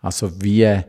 Also 0.00 0.42
wie, 0.42 0.80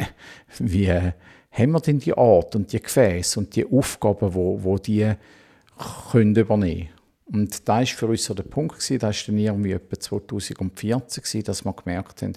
wie 0.58 0.90
haben 0.90 1.70
wir 1.70 1.80
denn 1.80 1.98
die 1.98 2.16
Art 2.16 2.56
und 2.56 2.72
die 2.72 2.80
Gefäße 2.80 3.38
und 3.38 3.54
die 3.54 3.70
Aufgaben, 3.70 4.32
wo, 4.32 4.62
wo 4.62 4.78
die 4.78 5.12
können 6.10 6.34
übernehmen 6.34 6.88
können? 7.26 7.44
Und 7.44 7.68
da 7.68 7.78
war 7.78 7.86
für 7.86 8.06
uns 8.06 8.24
so 8.24 8.32
der 8.32 8.44
Punkt, 8.44 8.76
gewesen, 8.76 8.98
das 9.00 9.16
war 9.18 9.34
dann 9.34 9.38
irgendwie 9.38 9.72
etwa 9.72 10.00
2014, 10.00 11.22
gewesen, 11.22 11.44
dass 11.44 11.64
wir 11.64 11.72
gemerkt 11.74 12.22
haben, 12.22 12.32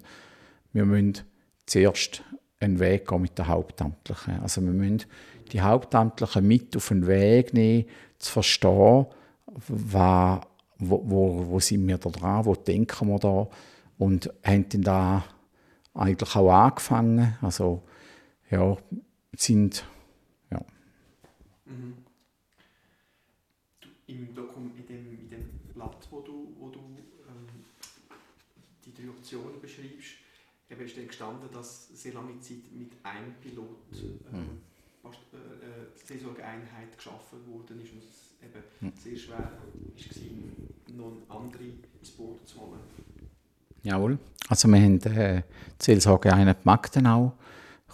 wir 0.74 0.86
müssen 0.86 1.20
zuerst 1.66 2.24
einen 2.60 2.80
Weg 2.80 3.08
gehen 3.08 3.22
mit 3.22 3.38
den 3.38 3.48
Hauptamtlichen. 3.48 4.42
Also 4.42 4.62
wir 4.62 4.72
müssen 4.72 5.04
die 5.54 5.62
Hauptamtlichen 5.62 6.46
mit 6.46 6.76
auf 6.76 6.90
den 6.90 7.08
Weg 7.08 7.54
nehmen, 7.54 7.86
zu 8.20 8.34
verstehen, 8.34 9.06
was, 9.68 10.42
wo, 10.78 11.02
wo, 11.06 11.48
wo 11.48 11.60
sind 11.60 11.88
wir 11.88 11.98
da 11.98 12.10
dran, 12.10 12.46
wo 12.46 12.56
denken 12.56 13.08
wir 13.08 13.20
da 13.20 13.48
und 13.98 14.32
haben 14.44 14.70
dann 14.70 14.82
da 14.82 15.26
eigentlich 15.94 16.36
auch 16.36 16.52
angefangen. 16.52 17.38
Also 17.42 17.84
ja, 18.52 18.78
sind 19.34 19.86
ja. 20.52 20.62
Mhm. 21.66 21.96
Im 24.08 24.36
Dokum, 24.36 24.72
in, 24.78 24.86
dem, 24.86 25.20
in 25.20 25.30
dem 25.30 25.50
Blatt, 25.74 26.08
wo 26.12 26.22
du, 26.22 26.54
wo 26.60 26.70
du 26.70 26.80
ähm, 26.80 27.48
die 28.86 28.94
drei 28.94 29.10
Optionen 29.10 29.60
beschreibst, 29.60 30.16
eben 30.70 30.82
ist 30.82 30.98
dann 30.98 31.08
gestanden, 31.08 31.50
dass 31.52 31.88
sehr 31.90 32.14
lange 32.14 32.40
Zeit 32.40 32.72
mit 32.72 32.92
einem 33.04 33.34
Pilot 33.42 33.78
ähm, 34.32 34.40
mhm. 34.40 34.62
Äh, 35.14 35.38
äh, 35.38 36.06
Seelsorgeeinheit 36.06 36.96
geschaffen 36.96 37.40
worden 37.48 37.82
ist 37.82 37.94
und 37.94 38.04
es 38.04 38.36
eben 38.42 38.64
mhm. 38.82 38.94
sehr 38.96 39.18
schwer 39.18 39.38
war, 39.38 40.96
noch 40.96 41.14
andere 41.30 41.64
ins 42.00 42.12
Boot 42.12 42.48
zu 42.48 42.60
holen. 42.62 42.80
Jawohl. 43.84 44.18
Also 44.48 44.68
wir 44.68 44.80
haben 44.80 45.02
äh, 45.02 45.42
die 45.80 45.84
Seelsorgeeinheit 45.84 46.66
Magdenau 46.66 47.34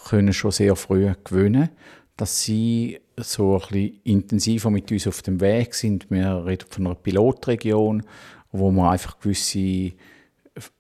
können 0.08 0.34
schon 0.34 0.52
sehr 0.52 0.76
früh 0.76 1.12
gewöhnen, 1.24 1.70
dass 2.18 2.44
sie 2.44 3.00
so 3.18 3.56
ein 3.56 3.60
bisschen 3.60 4.02
intensiver 4.04 4.70
mit 4.70 4.92
uns 4.92 5.08
auf 5.08 5.22
dem 5.22 5.40
Weg 5.42 5.76
sind. 5.76 6.10
Wir 6.10 6.46
reden 6.46 6.66
von 6.70 6.88
einer 6.88 6.96
Pilotregion, 6.96 8.04
wo 8.52 8.72
wir 8.72 8.92
einfach 8.92 9.20
gewisse 9.20 9.94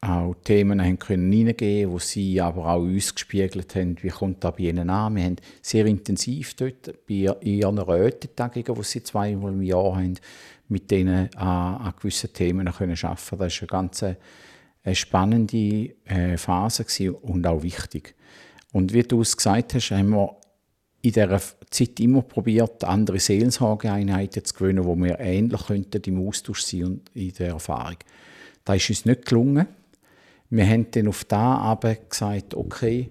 auch 0.01 0.35
Themen 0.43 0.81
haben 0.81 0.99
können 0.99 1.31
hineingeben, 1.31 1.91
wo 1.91 1.99
sie 1.99 2.41
aber 2.41 2.67
auch 2.67 2.81
uns 2.81 3.13
gespiegelt 3.13 3.73
haben, 3.75 3.95
wie 4.01 4.09
kommt 4.09 4.43
das 4.43 4.55
bei 4.55 4.63
ihnen 4.63 4.89
an. 4.89 5.15
Wir 5.15 5.23
haben 5.23 5.35
sehr 5.61 5.85
intensiv 5.85 6.55
dort 6.55 7.05
bei 7.07 7.33
ihren 7.41 7.77
Rätetagungen, 7.77 8.75
die 8.75 8.83
sie 8.83 9.03
zweimal 9.03 9.53
im 9.53 9.61
Jahr 9.61 9.95
haben, 9.95 10.15
mit 10.67 10.91
denen 10.91 11.33
an, 11.35 11.81
an 11.81 11.93
gewissen 11.97 12.33
Themen 12.33 12.71
können 12.71 12.97
arbeiten 13.01 13.37
Das 13.37 13.61
war 13.61 13.61
eine 13.61 13.67
ganz 13.67 14.03
eine 14.03 14.17
äh, 14.83 14.95
spannende 14.95 15.95
äh, 16.05 16.37
Phase 16.37 17.13
und 17.13 17.47
auch 17.47 17.63
wichtig. 17.63 18.15
Und 18.73 18.93
wie 18.93 19.03
du 19.03 19.21
es 19.21 19.37
gesagt 19.37 19.73
hast, 19.73 19.91
haben 19.91 20.09
wir 20.09 20.37
in 21.01 21.11
dieser 21.13 21.41
Zeit 21.69 21.99
immer 21.99 22.21
probiert, 22.21 22.83
andere 22.83 23.19
Seelsorgeeinheiten 23.19 24.45
zu 24.45 24.53
gewinnen, 24.53 24.85
wo 24.85 24.95
wir 24.95 25.19
ähnlich 25.19 25.65
könnten 25.67 26.01
im 26.05 26.27
Austausch 26.27 26.61
sein 26.61 26.85
und 26.85 27.09
in 27.15 27.33
der 27.33 27.49
Erfahrung. 27.49 27.97
Das 28.71 28.83
ist 28.83 28.89
uns 28.89 29.05
nicht 29.05 29.25
gelungen. 29.25 29.67
Wir 30.49 30.65
haben 30.65 30.89
dann 30.91 31.07
auf 31.09 31.25
da 31.25 31.77
gesagt, 32.09 32.53
okay, 32.55 33.09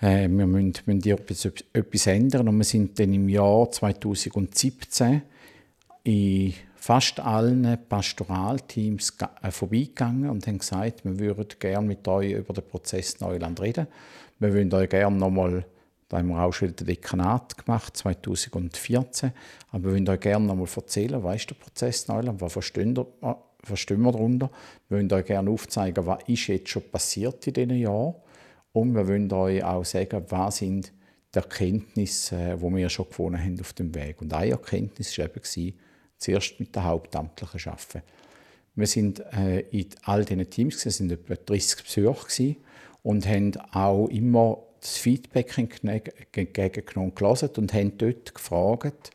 äh, 0.00 0.28
wir 0.28 0.46
müssen, 0.46 0.74
müssen 0.84 1.10
etwas, 1.10 1.48
etwas 1.72 2.06
ändern. 2.06 2.48
Und 2.48 2.58
wir 2.58 2.64
sind 2.64 2.98
dann 2.98 3.12
im 3.14 3.28
Jahr 3.28 3.70
2017 3.70 5.22
in 6.04 6.54
fast 6.76 7.18
allen 7.20 7.78
Pastoralteams 7.88 9.16
äh, 9.42 9.50
vorbeigegangen 9.50 10.28
und 10.28 10.46
haben 10.46 10.58
gesagt, 10.58 11.04
wir 11.04 11.18
würden 11.18 11.58
gerne 11.58 11.86
mit 11.86 12.06
euch 12.06 12.32
über 12.32 12.52
den 12.52 12.64
Prozess 12.64 13.20
Neuland 13.20 13.60
reden. 13.60 13.86
Wir 14.38 14.52
würden 14.52 14.72
euch 14.74 14.88
gerne 14.88 15.16
nochmal, 15.16 15.64
da 16.10 16.18
haben 16.18 16.28
wir 16.28 16.42
auch 16.42 16.52
schon 16.52 16.74
den 16.74 16.88
Dekanat 16.88 17.56
gemacht, 17.56 17.96
2014, 17.96 19.30
aber 19.70 19.84
wir 19.84 19.92
würden 19.92 20.08
euch 20.08 20.18
gerne 20.18 20.44
nochmal 20.44 20.66
erzählen, 20.74 21.22
was 21.22 21.36
ist 21.36 21.50
der 21.50 21.54
Prozess 21.54 22.08
Neuland, 22.08 22.40
was 22.40 22.52
verstehen 22.52 22.96
ihr, 22.98 23.36
verstehen 23.62 24.02
wir 24.02 24.10
darunter. 24.10 24.50
Wir 24.88 24.98
wollen 24.98 25.12
euch 25.12 25.24
gerne 25.24 25.48
aufzeigen, 25.48 26.04
was 26.04 26.18
ist 26.26 26.48
jetzt 26.48 26.68
schon 26.68 26.82
passiert 26.90 27.46
in 27.46 27.54
diesen 27.54 27.76
Jahren. 27.76 28.16
Und 28.72 28.94
wir 28.94 29.06
wollen 29.06 29.32
euch 29.32 29.62
auch 29.62 29.84
sagen, 29.84 30.24
was 30.28 30.56
sind 30.56 30.92
die 31.32 31.38
Erkenntnisse, 31.38 32.58
die 32.60 32.76
wir 32.76 32.88
schon 32.88 33.08
gewonnen 33.08 33.40
haben 33.40 33.60
auf 33.60 33.72
dem 33.72 33.94
Weg. 33.94 34.20
Und 34.20 34.34
eine 34.34 34.50
Erkenntnis 34.50 35.16
war 35.16 35.26
eben, 35.26 35.76
zuerst 36.18 36.58
mit 36.58 36.74
den 36.74 36.84
Hauptamtlichen 36.84 37.70
arbeiten. 37.70 38.02
Wir 38.74 38.86
sind 38.88 39.20
äh, 39.32 39.60
in 39.70 39.86
all 40.02 40.24
diesen 40.24 40.50
Teams, 40.50 40.84
es 40.84 40.96
sind 40.96 41.12
etwa 41.12 41.36
30 41.36 41.84
Besucher 41.84 42.56
und 43.04 43.28
haben 43.28 43.56
auch 43.72 44.08
immer 44.08 44.58
das 44.80 44.96
Feedback 44.96 45.56
entgegengenommen 45.58 47.12
und 47.12 47.58
und 47.58 47.74
haben 47.74 47.98
dort 47.98 48.34
gefragt, 48.34 49.10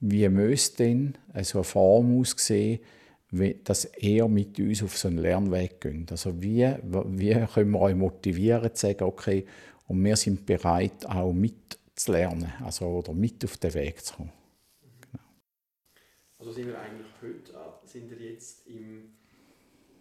wie 0.00 0.28
müsste 0.28 0.84
denn 0.84 1.14
so 1.42 1.58
eine 1.58 1.64
Form 1.64 2.20
aussehen, 2.20 2.80
dass 3.64 3.84
er 3.84 4.28
mit 4.28 4.58
uns 4.58 4.82
auf 4.82 4.96
so 4.96 5.08
einen 5.08 5.18
Lernweg 5.18 5.80
geht. 5.80 6.10
Also 6.10 6.40
wie, 6.40 6.66
wie 6.82 7.46
können 7.46 7.72
wir 7.72 7.80
euch 7.80 7.94
motivieren, 7.94 8.74
zu 8.74 8.86
sagen, 8.86 9.04
okay, 9.04 9.44
und 9.86 10.02
wir 10.04 10.16
sind 10.16 10.46
bereit, 10.46 11.04
auch 11.06 11.32
mitzulernen, 11.32 12.52
also 12.64 12.86
oder 12.86 13.12
mit 13.12 13.44
auf 13.44 13.56
den 13.56 13.74
Weg 13.74 14.04
zu 14.04 14.14
kommen. 14.14 14.32
Genau. 15.10 15.24
Also 16.38 16.52
sind 16.52 16.68
wir 16.68 16.78
eigentlich 16.78 17.06
heute, 17.20 17.52
sind 17.84 18.10
wir 18.10 18.18
jetzt 18.18 18.66
im 18.66 19.10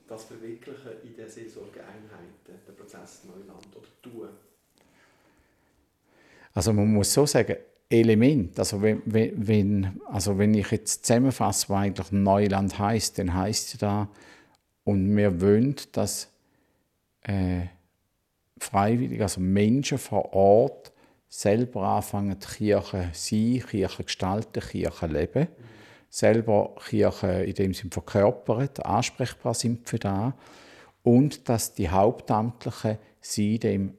das 0.07 0.23
Verwirklichen 0.23 1.01
in 1.03 1.15
der 1.15 1.29
Seelsorgeeinheiten, 1.29 2.59
der 2.65 2.71
Prozess 2.73 3.25
Neuland 3.25 3.75
oder 3.75 3.87
tun? 4.01 4.29
Also 6.57 6.73
man 6.73 6.91
muss 6.91 7.13
so 7.13 7.27
sagen, 7.27 7.55
Element. 7.87 8.57
Also 8.57 8.81
wenn, 8.81 9.03
wenn, 9.05 10.01
also 10.07 10.39
wenn 10.39 10.55
ich 10.55 10.71
jetzt 10.71 11.05
zusammenfasse, 11.05 11.69
was 11.69 11.77
eigentlich 11.77 12.11
Neuland 12.11 12.79
heißt, 12.79 13.19
dann 13.19 13.31
heißt 13.31 13.75
es 13.75 13.79
da, 13.79 14.09
und 14.83 15.15
wir 15.15 15.39
wollen, 15.39 15.75
dass 15.91 16.31
äh, 17.21 17.67
Freiwillige, 18.57 19.21
also 19.21 19.39
Menschen 19.39 19.99
vor 19.99 20.33
Ort, 20.33 20.91
selber 21.29 21.83
anfangen, 21.83 22.39
Kirche 22.39 23.11
sein, 23.13 23.63
Kirche 23.69 24.03
gestalten, 24.03 24.59
Kirche 24.59 25.05
leben. 25.05 25.47
Selber 26.09 26.73
Kirche 26.89 27.43
in 27.43 27.53
dem 27.53 27.73
Sinne 27.75 27.91
verkörpern, 27.91 28.67
ansprechbar 28.81 29.53
sind 29.53 29.87
für 29.87 29.99
das. 29.99 30.33
Und 31.03 31.49
dass 31.49 31.75
die 31.75 31.87
Hauptamtlichen 31.87 32.97
sie 33.21 33.59
dem 33.59 33.93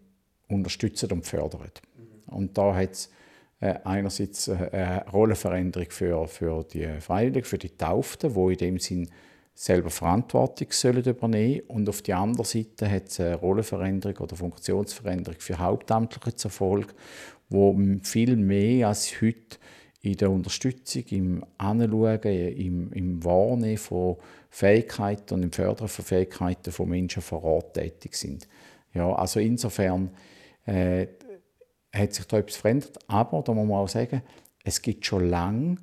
unterstützen 0.48 1.12
und 1.12 1.24
fördern. 1.24 1.70
Und 2.30 2.56
da 2.56 2.74
hat 2.74 2.92
es 2.92 3.10
äh, 3.60 3.74
einerseits 3.84 4.48
äh, 4.48 4.68
eine 4.72 5.04
Rollenveränderung 5.12 5.90
für, 5.90 6.28
für 6.28 6.64
die 6.64 6.86
Freiwilligen, 7.00 7.44
für 7.44 7.58
die 7.58 7.76
Tauften, 7.76 8.32
die 8.32 8.52
in 8.52 8.58
dem 8.58 8.78
Sinn 8.78 9.08
selber 9.58 9.90
Verantwortung 9.90 10.68
sollen 10.70 11.02
übernehmen 11.02 11.62
und 11.66 11.88
auf 11.88 12.00
der 12.02 12.18
anderen 12.18 12.46
Seite 12.46 12.88
hat 12.88 13.08
es 13.08 13.18
eine 13.18 13.34
Rollenveränderung 13.34 14.18
oder 14.18 14.36
Funktionsveränderung 14.36 15.40
für 15.40 15.58
Hauptamtliche 15.58 16.36
zur 16.36 16.52
Folge, 16.52 16.94
wo 17.48 17.76
viel 18.04 18.36
mehr 18.36 18.86
als 18.86 19.20
heute 19.20 19.58
in 20.00 20.16
der 20.16 20.30
Unterstützung, 20.30 21.02
im 21.10 21.44
Anschauen, 21.58 22.22
im, 22.22 22.92
im 22.92 23.24
Wahrnehmen 23.24 23.78
von 23.78 24.18
Fähigkeiten 24.48 25.34
und 25.34 25.42
im 25.42 25.50
Fördern 25.50 25.88
von 25.88 26.04
Fähigkeiten 26.04 26.70
von 26.70 26.88
Menschen 26.88 27.20
vor 27.20 27.42
Ort 27.42 27.74
tätig 27.74 28.14
sind. 28.14 28.46
Ja, 28.94 29.12
also 29.12 29.40
insofern 29.40 30.10
äh, 30.66 31.08
hat 31.98 32.14
sich 32.14 32.26
da 32.26 32.38
etwas 32.38 32.56
verändert, 32.56 32.98
aber 33.08 33.42
da 33.42 33.52
muss 33.52 33.66
man 33.66 33.78
auch 33.78 33.88
sagen, 33.88 34.22
es 34.64 34.82
gibt 34.82 35.06
schon 35.06 35.28
lange 35.28 35.76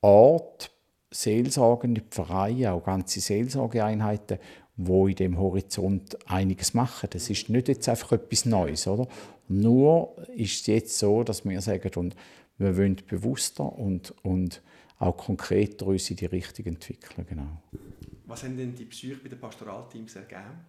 Orte, 0.00 0.68
seelsorgende 1.10 2.02
Vereine, 2.10 2.72
auch 2.72 2.84
ganze 2.84 3.20
Seelsorgeeinheiten, 3.20 4.38
wo 4.76 5.08
in 5.08 5.16
dem 5.16 5.38
Horizont 5.38 6.18
einiges 6.30 6.74
machen. 6.74 7.08
Das 7.12 7.30
ist 7.30 7.48
nicht 7.48 7.68
jetzt 7.68 7.88
einfach 7.88 8.12
etwas 8.12 8.44
Neues, 8.44 8.86
oder? 8.86 9.08
Nur 9.48 10.14
ist 10.36 10.60
es 10.60 10.66
jetzt 10.66 10.98
so, 10.98 11.24
dass 11.24 11.44
wir 11.44 11.60
sagen, 11.60 11.90
und 11.96 12.14
wir 12.58 12.76
wollen 12.76 12.96
bewusster 13.06 13.72
und, 13.72 14.14
und 14.22 14.62
auch 14.98 15.16
konkreter 15.16 15.86
uns 15.86 16.10
in 16.10 16.16
die 16.16 16.26
Richtung 16.26 16.66
entwickeln. 16.66 17.26
Genau. 17.28 17.62
Was 18.26 18.44
haben 18.44 18.56
denn 18.56 18.74
die 18.74 18.84
Psyche 18.84 19.16
bei 19.16 19.28
den 19.28 19.40
Pastoralteams 19.40 20.14
ergeben? 20.16 20.66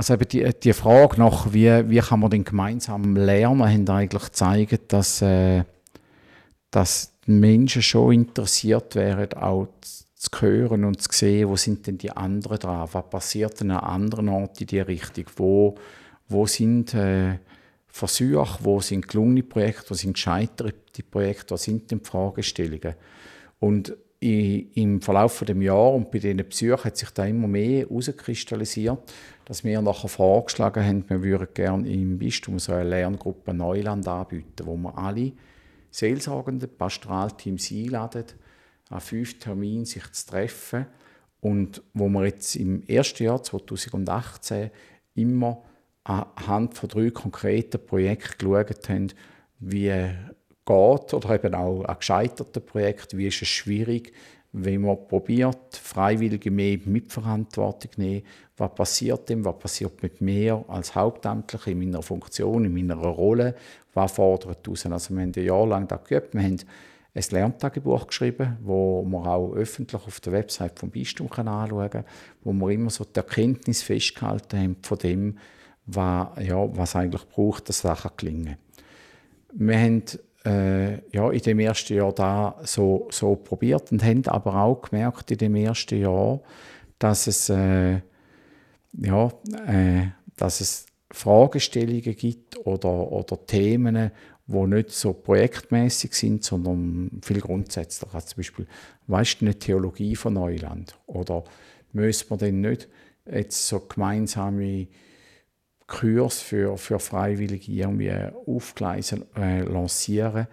Also 0.00 0.14
eben 0.14 0.28
die, 0.28 0.50
die 0.62 0.72
Frage 0.72 1.20
nach, 1.20 1.52
wie, 1.52 1.90
wie 1.90 1.98
kann 1.98 2.20
man 2.20 2.30
denn 2.30 2.42
gemeinsam 2.42 3.16
lernen, 3.16 3.62
haben 3.62 3.86
eigentlich 3.90 4.22
gezeigt, 4.22 4.94
dass, 4.94 5.20
äh, 5.20 5.64
dass 6.70 7.12
die 7.26 7.32
Menschen 7.32 7.82
schon 7.82 8.14
interessiert 8.14 8.94
wären, 8.94 9.30
auch 9.34 9.68
zu 9.82 10.30
hören 10.40 10.86
und 10.86 11.02
zu 11.02 11.10
sehen, 11.12 11.50
wo 11.50 11.56
sind 11.56 11.86
denn 11.86 11.98
die 11.98 12.10
anderen 12.12 12.58
dran, 12.58 12.88
was 12.90 13.10
passiert 13.10 13.60
denn 13.60 13.72
an 13.72 13.80
anderen 13.80 14.30
Orten 14.30 14.62
in 14.62 14.68
die 14.68 14.80
Richtung, 14.80 15.26
wo, 15.36 15.74
wo 16.30 16.46
sind 16.46 16.94
äh, 16.94 17.36
Versuche, 17.86 18.58
wo 18.62 18.80
sind 18.80 19.06
gelungene 19.06 19.42
Projekte, 19.42 19.90
wo 19.90 19.94
sind 19.94 20.14
gescheiterte 20.14 21.02
Projekte, 21.10 21.52
was 21.52 21.64
sind 21.64 21.90
denn 21.90 21.98
die 21.98 22.08
Fragestellungen. 22.08 22.94
Und 23.58 23.94
im 24.22 25.00
Verlauf 25.00 25.40
des 25.40 25.62
Jahres 25.62 25.96
und 25.96 26.10
bei 26.10 26.18
diesen 26.18 26.48
Psychen 26.48 26.84
hat 26.84 26.96
sich 26.96 27.10
da 27.10 27.24
immer 27.24 27.48
mehr 27.48 27.86
herauskristallisiert, 27.86 28.98
dass 29.50 29.64
wir 29.64 29.82
nachher 29.82 30.06
vorgeschlagen 30.06 30.86
haben, 30.86 31.10
wir 31.10 31.24
würden 31.24 31.48
gerne 31.52 31.88
im 31.92 32.20
Bistum 32.20 32.60
so 32.60 32.72
eine 32.72 32.88
Lerngruppe 32.88 33.52
Neuland 33.52 34.06
anbieten, 34.06 34.64
wo 34.64 34.76
wir 34.76 34.96
alle 34.96 35.32
seelsorgenden 35.90 36.70
Pastoralteams 36.78 37.72
einladen, 37.72 38.26
an 38.90 39.00
fünf 39.00 39.40
Terminen 39.40 39.86
sich 39.86 40.08
zu 40.12 40.28
treffen 40.28 40.86
und 41.40 41.82
wo 41.94 42.08
wir 42.08 42.26
jetzt 42.26 42.54
im 42.54 42.84
ersten 42.86 43.24
Jahr 43.24 43.42
2018 43.42 44.70
immer 45.16 45.64
anhand 46.04 46.74
von 46.74 46.88
drei 46.88 47.10
konkreten 47.10 47.84
Projekten 47.84 48.38
geschaut 48.38 48.88
haben, 48.88 49.12
wie 49.58 49.88
geht 50.64 51.14
oder 51.14 51.34
eben 51.34 51.54
auch 51.56 51.82
an 51.86 51.98
gescheiterten 51.98 52.64
Projekten, 52.64 53.18
wie 53.18 53.26
ist 53.26 53.42
es 53.42 53.48
schwierig, 53.48 54.12
wenn 54.52 54.80
man 54.80 55.06
probiert, 55.06 55.76
Freiwillige 55.76 56.50
mehr 56.50 56.78
Mitverantwortung 56.84 57.92
nehmen, 57.96 58.22
was 58.56 58.74
passiert 58.74 59.28
dem, 59.28 59.44
was 59.44 59.58
passiert 59.58 60.02
mit 60.02 60.20
mir 60.20 60.64
als 60.68 60.94
Hauptamtlicher 60.94 61.70
in 61.70 61.78
meiner 61.78 62.02
Funktion, 62.02 62.64
in 62.64 62.74
meiner 62.74 62.96
Rolle, 62.96 63.54
was 63.94 64.12
fordert 64.12 64.68
aus. 64.68 64.86
Also 64.86 65.14
wir 65.14 65.22
haben 65.22 65.32
ein 65.34 65.44
Jahr 65.44 65.66
lang 65.66 65.86
das 65.86 66.04
geübt, 66.04 66.34
wir 66.34 66.42
haben 66.42 66.58
ein 67.14 67.24
Lerntagebuch 67.30 68.06
geschrieben, 68.08 68.58
wo 68.62 69.02
man 69.02 69.26
auch 69.26 69.52
öffentlich 69.54 70.02
auf 70.06 70.20
der 70.20 70.32
Website 70.32 70.78
vom 70.78 70.90
Bistum 70.90 71.28
anschauen 71.30 71.90
kann, 71.90 72.04
wo 72.42 72.52
wir 72.52 72.70
immer 72.70 72.90
so 72.90 73.04
die 73.04 73.16
Erkenntnis 73.16 73.82
festgehalten 73.82 74.58
haben 74.58 74.76
von 74.82 74.98
dem, 74.98 75.38
was, 75.86 76.28
ja, 76.40 76.76
was 76.76 76.96
eigentlich 76.96 77.26
braucht, 77.28 77.68
dass 77.68 77.80
Sachen 77.80 78.12
gelingen. 78.16 78.56
Wir 79.52 79.78
haben 79.78 80.02
äh, 80.44 80.94
ja, 81.10 81.30
in 81.30 81.40
dem 81.40 81.58
ersten 81.58 81.94
Jahr 81.94 82.12
da 82.12 82.56
so, 82.62 83.08
so 83.10 83.36
probiert 83.36 83.92
und 83.92 84.02
haben 84.02 84.26
aber 84.26 84.54
auch 84.62 84.82
gemerkt 84.82 85.30
in 85.30 85.38
dem 85.38 85.54
ersten 85.54 86.00
Jahr, 86.00 86.40
dass 86.98 87.26
es, 87.26 87.48
äh, 87.50 88.00
ja, 88.92 89.32
äh, 89.66 90.08
dass 90.36 90.60
es 90.60 90.86
Fragestellungen 91.10 92.16
gibt 92.16 92.56
oder, 92.66 93.12
oder 93.12 93.44
Themen, 93.46 94.10
die 94.46 94.66
nicht 94.66 94.90
so 94.90 95.12
projektmäßig 95.12 96.14
sind, 96.14 96.44
sondern 96.44 97.20
viel 97.22 97.40
grundsätzlicher. 97.40 98.14
Also 98.14 98.28
zum 98.28 98.36
Beispiel, 98.38 98.66
weißt 99.06 99.40
du 99.40 99.44
eine 99.44 99.58
Theologie 99.58 100.16
von 100.16 100.34
Neuland? 100.34 100.98
Oder 101.06 101.44
müssen 101.92 102.30
wir 102.30 102.36
denn 102.36 102.60
nicht 102.60 102.88
jetzt 103.30 103.66
so 103.66 103.80
gemeinsame 103.80 104.88
Kurs 105.90 106.40
für, 106.40 106.78
für 106.78 106.98
Freiwillige 106.98 107.72
irgendwie 107.72 108.12
aufgleisen, 108.46 109.24
äh, 109.36 109.60
lancieren 109.60 110.46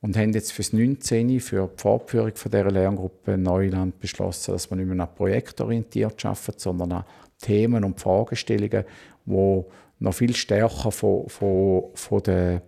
und 0.00 0.16
haben 0.16 0.32
jetzt 0.32 0.52
fürs 0.52 0.72
19. 0.72 1.40
für 1.40 1.68
die 1.68 1.80
Fortführung 1.80 2.34
von 2.34 2.50
dieser 2.50 2.70
Lerngruppe 2.70 3.36
Neuland 3.36 4.00
beschlossen, 4.00 4.52
dass 4.52 4.70
man 4.70 4.78
nicht 4.78 4.88
mehr 4.88 5.06
projektorientiert 5.06 6.24
arbeitet, 6.24 6.60
sondern 6.60 6.92
an 6.92 7.04
Themen 7.38 7.84
und 7.84 8.00
Fragestellungen, 8.00 8.84
die 9.26 9.62
noch 10.00 10.14
viel 10.14 10.34
stärker 10.34 10.90
von, 10.90 11.28
von, 11.28 11.84
von 11.94 12.22
den 12.22 12.62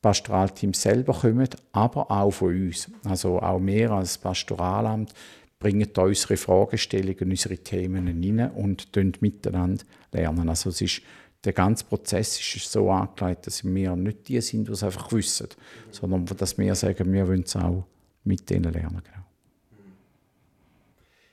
Pastoralteams 0.00 0.80
selber 0.80 1.12
kommen, 1.12 1.48
aber 1.72 2.10
auch 2.10 2.30
von 2.30 2.48
uns. 2.48 2.90
Also 3.04 3.40
auch 3.40 3.60
wir 3.60 3.90
als 3.90 4.18
Pastoralamt 4.18 5.12
bringen 5.58 5.88
da 5.92 6.02
unsere 6.02 6.36
Fragestellungen, 6.36 7.30
unsere 7.30 7.58
Themen 7.58 8.06
rein 8.06 8.50
und 8.52 9.20
miteinander 9.20 9.84
lernen. 10.12 10.48
Also 10.48 10.70
es 10.70 10.80
ist 10.80 11.02
der 11.44 11.52
ganze 11.52 11.84
Prozess 11.84 12.38
ist 12.38 12.70
so 12.70 12.90
angelegt, 12.90 13.46
dass 13.46 13.64
wir 13.64 13.96
nicht 13.96 14.28
die 14.28 14.40
sind, 14.40 14.68
die 14.68 14.72
es 14.72 14.82
einfach 14.82 15.10
wissen, 15.12 15.48
sondern 15.90 16.26
dass 16.26 16.58
wir 16.58 16.74
sagen, 16.74 17.12
wir 17.12 17.26
wollen 17.26 17.42
es 17.42 17.56
auch 17.56 17.84
mit 18.24 18.48
denen 18.50 18.72
lernen. 18.72 19.02
Genau. 19.02 19.24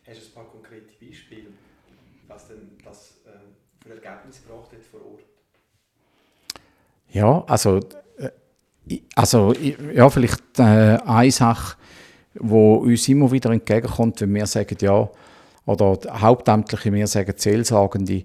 Hast 0.07 0.21
du 0.21 0.25
ein 0.25 0.33
paar 0.33 0.45
konkrete 0.45 0.93
Beispiele, 1.05 1.47
was 2.27 2.47
denn 2.47 2.77
das 2.83 3.15
äh, 3.25 3.83
für 3.83 4.01
Ergebnisse 4.01 4.43
gebracht 4.43 4.71
hat 4.71 4.83
vor 4.89 5.01
Ort? 5.01 5.23
Ja, 7.09 7.43
also, 7.45 7.79
äh, 8.17 9.01
also 9.15 9.53
ja, 9.93 10.09
vielleicht 10.09 10.59
äh, 10.59 10.97
eine 11.05 11.31
Sache, 11.31 11.77
wo 12.35 12.75
uns 12.75 13.09
immer 13.09 13.29
wieder 13.29 13.49
entgegenkommt, 13.51 14.21
wenn 14.21 14.33
wir 14.33 14.45
sagen, 14.45 14.77
ja, 14.79 15.09
oder 15.65 15.99
Hauptamtliche, 16.21 16.93
wir 16.93 17.07
sagen 17.07 17.33
Seelsorgende, 17.35 18.23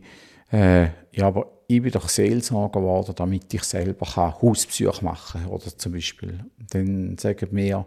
äh, 0.53 0.85
ja, 1.11 1.27
aber 1.27 1.51
ich 1.77 1.83
bin 1.83 1.93
doch 1.93 2.09
Seelsorger 2.09 2.81
geworden, 2.81 3.15
damit 3.17 3.53
ich 3.55 3.63
selber 3.65 4.07
Hausbesuche 4.17 5.05
machen 5.05 5.43
kann. 5.43 5.51
Oder 5.51 5.77
zum 5.77 5.93
Beispiel. 5.93 6.45
Dann 6.71 7.17
sagen 7.19 7.49
wir, 7.53 7.87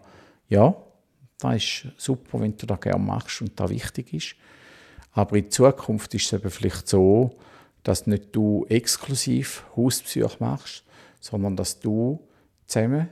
ja, 0.50 0.76
das 1.40 1.56
ist 1.56 1.88
super, 1.98 2.40
wenn 2.40 2.58
du 2.58 2.66
das 2.66 2.80
gerne 2.80 3.04
machst 3.04 3.42
und 3.42 3.60
das 3.60 3.70
wichtig 3.70 4.14
ist. 4.14 4.36
Aber 5.12 5.38
in 5.38 5.52
Zukunft 5.52 6.14
ist 6.14 6.26
es 6.26 6.34
eben 6.34 6.50
vielleicht 6.50 6.88
so, 6.88 7.32
dass 7.84 8.08
nicht 8.08 8.36
du 8.36 8.66
exklusiv 8.68 9.64
Hausbesuche 9.76 10.38
machst, 10.40 10.84
sondern 11.20 11.56
dass 11.56 11.80
du 11.80 12.20
zusammen 12.66 13.10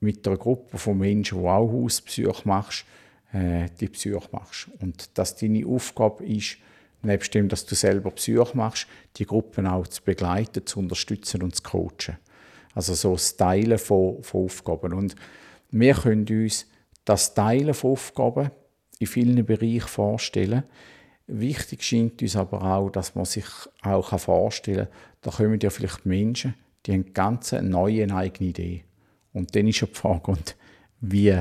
mit 0.00 0.26
einer 0.26 0.36
Gruppe 0.36 0.78
von 0.78 0.98
Menschen, 0.98 1.40
die 1.40 1.46
auch 1.46 1.72
Hausbesuche 1.72 2.42
machst, 2.46 2.84
äh, 3.32 3.68
die 3.80 3.88
Besuche 3.88 4.28
machst. 4.32 4.68
Und 4.80 5.16
dass 5.16 5.36
deine 5.36 5.66
Aufgabe 5.66 6.24
ist, 6.24 6.58
nebst 7.02 7.34
dem, 7.34 7.48
dass 7.48 7.66
du 7.66 7.74
selber 7.74 8.10
Psych 8.12 8.54
machst, 8.54 8.86
die 9.16 9.26
Gruppen 9.26 9.66
auch 9.66 9.86
zu 9.86 10.02
begleiten, 10.02 10.66
zu 10.66 10.80
unterstützen 10.80 11.42
und 11.42 11.54
zu 11.54 11.62
coachen. 11.62 12.18
Also 12.74 12.94
so 12.94 13.12
das 13.12 13.36
Teilen 13.36 13.78
von, 13.78 14.22
von 14.22 14.44
Aufgaben. 14.44 14.92
Und 14.92 15.14
wir 15.70 15.94
können 15.94 16.26
uns 16.28 16.66
das 17.04 17.34
Teilen 17.34 17.74
von 17.74 17.92
Aufgaben 17.92 18.50
in 18.98 19.06
vielen 19.06 19.44
Bereichen 19.44 19.88
vorstellen. 19.88 20.64
Wichtig 21.26 21.82
scheint 21.82 22.22
uns 22.22 22.36
aber 22.36 22.62
auch, 22.62 22.90
dass 22.90 23.14
man 23.14 23.24
sich 23.24 23.46
auch 23.82 24.18
vorstellen 24.18 24.86
kann, 24.86 24.94
da 25.20 25.30
kommen 25.30 25.58
ja 25.60 25.70
vielleicht 25.70 26.06
Menschen, 26.06 26.54
die 26.86 26.92
haben 26.92 27.12
ganz 27.12 27.52
eine 27.52 27.68
neue, 27.68 28.14
eigene 28.14 28.50
Idee. 28.50 28.84
Und 29.32 29.54
dann 29.54 29.66
ist 29.66 29.80
ja 29.80 29.86
die 29.86 29.94
Frage, 29.94 30.30
und 30.30 30.56
wie 31.00 31.36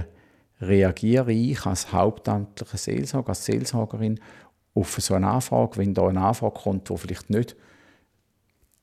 reagiere 0.60 1.32
ich 1.32 1.66
als 1.66 1.92
hauptamtlicher 1.92 2.78
Seelsorger, 2.78 3.30
als 3.30 3.46
Seelsorgerin 3.46 4.20
auf 4.80 4.98
so 5.00 5.14
eine 5.14 5.28
Anfrage, 5.28 5.78
wenn 5.78 5.94
da 5.94 6.08
eine 6.08 6.22
Anfrage 6.22 6.60
kommt, 6.60 6.90
die 6.90 6.98
vielleicht 6.98 7.30
nicht 7.30 7.56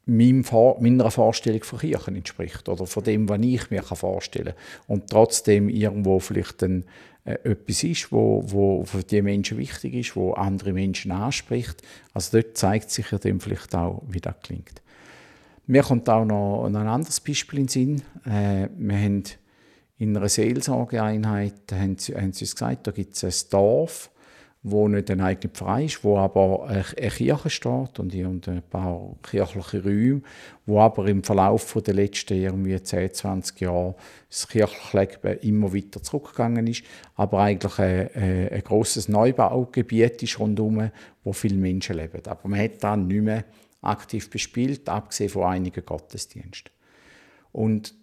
meiner 0.07 1.11
Vorstellung 1.11 1.65
von 1.65 1.79
Kirchen 1.79 2.17
entspricht 2.17 2.69
oder 2.69 2.87
von 2.87 3.05
dem, 3.05 3.29
was 3.29 3.41
ich 3.41 3.71
mir 3.71 3.83
vorstellen 3.83 4.55
kann. 4.55 4.85
Und 4.87 5.11
trotzdem 5.11 5.69
irgendwo 5.69 6.19
vielleicht 6.19 6.63
ein, 6.63 6.85
äh, 7.25 7.39
etwas 7.45 7.85
ist, 7.85 8.13
wo, 8.13 8.43
wo 8.47 8.85
für 8.85 9.03
die 9.03 9.23
Menschen 9.23 9.57
wichtig 9.57 9.95
ist, 9.95 10.17
wo 10.17 10.33
andere 10.33 10.73
Menschen 10.73 11.11
anspricht. 11.11 11.83
Also 12.13 12.39
dort 12.39 12.57
zeigt 12.57 12.91
sich 12.91 13.11
ja 13.11 13.19
dem 13.19 13.41
vielleicht 13.41 13.75
auch, 13.75 14.03
wie 14.09 14.21
das 14.21 14.35
klingt. 14.43 14.83
Mir 15.67 15.83
kommt 15.83 16.11
auch 16.11 16.27
noch 16.27 16.67
ein 16.67 16.77
anderes 16.77 17.21
Beispiel 17.21 17.61
in 17.61 17.67
den 17.67 17.69
Sinn. 17.69 18.03
Äh, 18.27 18.69
wir 18.77 18.99
haben 18.99 19.23
in 19.97 20.17
einer 20.17 20.29
Seelsorgeeinheit, 20.29 21.73
haben 21.73 21.97
sie, 21.97 22.15
haben 22.15 22.33
sie 22.35 22.45
uns 22.45 22.55
gesagt, 22.55 22.87
da 22.87 22.91
gibt 22.91 23.15
es 23.17 23.25
ein 23.25 23.51
Dorf, 23.51 24.11
wo 24.67 24.89
nicht 24.89 25.11
ein 25.11 25.21
eigener 25.21 25.53
Pfarrer 25.53 25.83
ist, 25.83 26.03
wo 26.03 26.17
aber 26.17 26.67
eine 26.67 26.83
Kirche 26.83 27.51
steht 27.51 27.99
und 27.99 28.15
ein 28.15 28.63
paar 28.71 29.15
kirchliche 29.23 29.85
Räume, 29.85 30.23
wo 30.65 30.81
aber 30.81 31.07
im 31.07 31.23
Verlauf 31.23 31.77
der 31.87 31.93
letzten 31.93 32.41
irgendwie 32.41 32.83
10, 32.83 33.13
20 33.13 33.61
Jahre 33.61 33.95
das 34.31 34.49
kirchliche 34.49 34.99
Leben 34.99 35.39
immer 35.41 35.75
weiter 35.75 36.03
zurückgegangen 36.03 36.67
ist, 36.67 36.83
aber 37.15 37.41
eigentlich 37.41 37.79
ein, 37.79 38.09
ein, 38.51 38.63
grosses 38.65 39.07
Neubaugebiet 39.07 40.23
ist 40.23 40.41
rundherum, 40.41 40.91
wo 41.23 41.35
viele 41.35 41.57
Menschen 41.57 41.97
leben. 41.97 42.23
Aber 42.27 42.49
man 42.49 42.59
hat 42.59 42.83
dann 42.83 43.07
nicht 43.07 43.23
mehr 43.23 43.45
aktiv 43.83 44.31
bespielt, 44.31 44.89
abgesehen 44.89 45.29
von 45.29 45.45
einigen 45.45 45.85
Gottesdiensten. 45.85 46.73
Und 47.53 47.95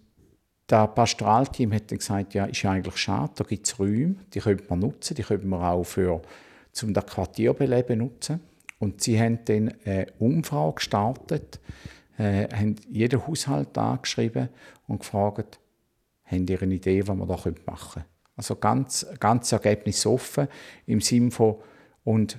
das 0.68 0.94
Pastoralteam 0.94 1.72
hat 1.72 1.90
dann 1.90 1.98
gesagt, 1.98 2.34
ja, 2.34 2.44
ist 2.44 2.62
ja 2.62 2.70
eigentlich 2.70 2.96
schade, 2.98 3.32
da 3.34 3.42
gibt 3.42 3.66
es 3.66 3.80
Räume, 3.80 4.14
die 4.32 4.38
könnte 4.38 4.64
man 4.68 4.78
nutzen, 4.78 5.16
die 5.16 5.24
könnte 5.24 5.46
man 5.48 5.60
auch 5.60 5.82
für 5.82 6.22
um 6.82 6.94
das 6.94 7.06
Quartierbeleben 7.06 7.98
zu 7.98 8.04
nutzen. 8.04 8.40
Und 8.78 9.00
sie 9.00 9.20
haben 9.20 9.38
dann 9.44 9.74
eine 9.84 10.06
Umfrage 10.18 10.74
gestartet, 10.76 11.60
äh, 12.18 12.48
haben 12.48 12.76
jeden 12.90 13.26
Haushalt 13.26 13.76
angeschrieben 13.78 14.48
und 14.88 15.00
gefragt, 15.00 15.60
haben 16.24 16.46
ihr 16.48 16.62
eine 16.62 16.74
Idee, 16.74 17.06
was 17.06 17.16
man 17.16 17.28
da 17.28 17.34
machen 17.34 17.54
können? 17.64 18.06
Also 18.36 18.56
ganz, 18.56 19.06
ganz 19.20 19.52
ergebnisoffen 19.52 20.48
im 20.86 21.00
Sinne 21.00 21.30
von, 21.30 21.56
und 22.04 22.38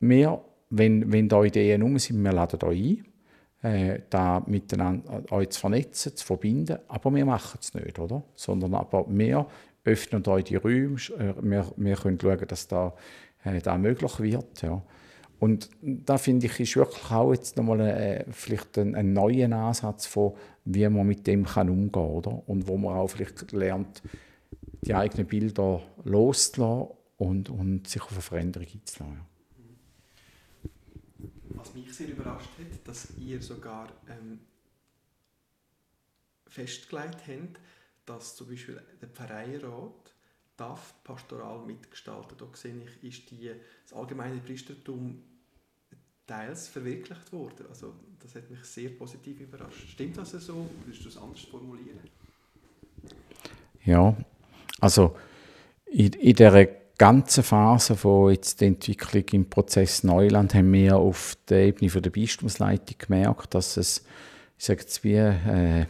wir, 0.00 0.42
wenn, 0.68 1.12
wenn 1.12 1.28
da 1.28 1.42
Ideen 1.44 1.82
um 1.82 1.98
sind, 1.98 2.22
wir 2.22 2.32
laden 2.32 2.62
euch 2.62 3.02
ein, 3.62 3.72
äh, 3.72 4.00
da 4.10 4.42
miteinander 4.46 5.22
äh, 5.30 5.34
euch 5.34 5.50
zu 5.50 5.60
vernetzen, 5.60 6.16
zu 6.16 6.24
verbinden, 6.24 6.78
aber 6.88 7.14
wir 7.14 7.24
machen 7.24 7.58
es 7.60 7.74
nicht, 7.74 7.98
oder? 7.98 8.22
Sondern 8.34 8.74
aber 8.74 9.06
wir 9.08 9.46
öffnen 9.84 10.26
euch 10.26 10.44
die 10.44 10.56
Räume, 10.56 10.96
äh, 11.18 11.34
wir, 11.40 11.72
wir 11.76 11.96
können 11.96 12.18
schauen, 12.20 12.46
dass 12.46 12.68
da 12.68 12.94
äh, 13.44 13.78
möglich 13.78 14.20
wird. 14.20 14.62
Ja. 14.62 14.82
Und 15.38 15.70
da 15.80 16.18
finde 16.18 16.46
ich, 16.46 16.60
ist 16.60 16.76
wirklich 16.76 17.10
auch 17.10 17.32
jetzt 17.32 17.56
nochmal 17.56 17.80
äh, 17.80 18.24
vielleicht 18.30 18.76
ein, 18.78 18.94
ein 18.94 19.14
neuer 19.14 19.50
Ansatz 19.50 20.06
von, 20.06 20.34
wie 20.66 20.86
man 20.88 21.06
mit 21.06 21.26
dem 21.26 21.46
kann 21.46 21.70
umgehen 21.70 22.22
kann. 22.22 22.42
Und 22.46 22.68
wo 22.68 22.76
man 22.76 22.94
auch 22.96 23.08
vielleicht 23.08 23.52
lernt, 23.52 24.02
die 24.82 24.94
eigenen 24.94 25.26
Bilder 25.26 25.82
loszulassen 26.04 26.94
und, 27.16 27.48
und 27.48 27.88
sich 27.88 28.02
auf 28.02 28.12
eine 28.12 28.20
Veränderung 28.20 28.68
einzulassen. 28.72 29.20
Was 31.50 31.74
mich 31.74 31.92
sehr 31.92 32.08
überrascht 32.08 32.50
hat, 32.58 32.88
dass 32.88 33.08
ihr 33.18 33.40
sogar 33.42 33.88
ähm, 34.08 34.40
festgelegt 36.46 37.18
habt, 37.26 37.60
dass 38.04 38.36
zum 38.36 38.48
Beispiel 38.48 38.80
der 39.00 39.08
Pfarreirat 39.08 40.14
darf 40.60 40.94
pastoral 41.02 41.60
mitgestalten. 41.66 42.36
Da 42.36 42.46
sehe 42.52 42.74
ich, 42.84 43.08
ist 43.08 43.30
die, 43.30 43.50
das 43.82 43.92
allgemeine 43.96 44.36
Priestertum 44.40 45.22
teils 46.26 46.68
verwirklicht 46.68 47.32
worden. 47.32 47.66
Also 47.68 47.94
das 48.20 48.34
hat 48.34 48.50
mich 48.50 48.62
sehr 48.64 48.90
positiv 48.90 49.40
überrascht. 49.40 49.88
Stimmt 49.88 50.18
das 50.18 50.32
so? 50.32 50.68
Würdest 50.84 51.04
du 51.04 51.08
es 51.08 51.16
anders 51.16 51.40
formulieren? 51.40 51.98
Ja, 53.84 54.14
also 54.80 55.16
in, 55.86 56.12
in 56.12 56.36
dieser 56.36 56.66
ganzen 56.98 57.42
Phase 57.42 57.96
von 57.96 58.30
jetzt 58.30 58.60
der 58.60 58.68
Entwicklung 58.68 59.24
im 59.32 59.48
Prozess 59.48 60.04
Neuland 60.04 60.54
haben 60.54 60.70
wir 60.72 60.98
auf 60.98 61.36
der 61.48 61.68
Ebene 61.68 61.90
von 61.90 62.02
der 62.02 62.10
Bistumsleitung 62.10 62.98
gemerkt, 62.98 63.54
dass 63.54 63.78
es, 63.78 64.04
ich 64.58 64.64
sage 64.66 64.82
jetzt 64.82 65.02
wie, 65.02 65.14
äh, 65.14 65.86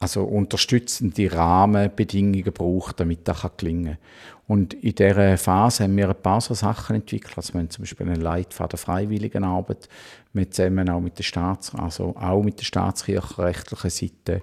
also 0.00 0.22
unterstützende 0.22 1.32
Rahmenbedingungen 1.32 2.52
braucht, 2.52 3.00
damit 3.00 3.26
das 3.26 3.44
gelingen 3.56 3.96
kann. 3.96 3.98
Und 4.46 4.74
in 4.74 4.94
dieser 4.94 5.36
Phase 5.36 5.84
haben 5.84 5.96
wir 5.96 6.08
ein 6.08 6.22
paar 6.22 6.40
so 6.40 6.54
Sachen 6.54 6.96
entwickelt. 6.96 7.36
Also 7.36 7.52
wir 7.52 7.60
haben 7.60 7.70
zum 7.70 7.82
Beispiel 7.82 8.06
einen 8.06 8.22
Leitfaden 8.22 8.78
Freiwilligenarbeit, 8.78 9.88
mit 10.32 10.54
zusammen 10.54 10.88
auch 10.88 11.00
mit 11.00 11.18
der 11.18 11.24
Staats, 11.24 11.74
also 11.74 12.14
auch 12.16 12.42
mit 12.42 12.60
der 12.60 12.64
staatskirchenrechtlichen 12.64 13.90
Seite 13.90 14.42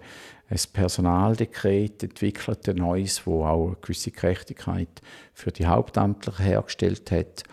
ein 0.49 0.59
Personaldekret 0.73 2.03
entwickelt, 2.03 2.69
ein 2.69 2.75
neues, 2.75 3.25
wo 3.25 3.45
auch 3.45 3.67
eine 3.67 3.77
gewisse 3.81 4.11
Gerechtigkeit 4.11 5.01
für 5.33 5.51
die 5.51 5.65
Hauptamtlichen 5.65 6.45
hergestellt 6.45 7.09
hat. 7.11 7.43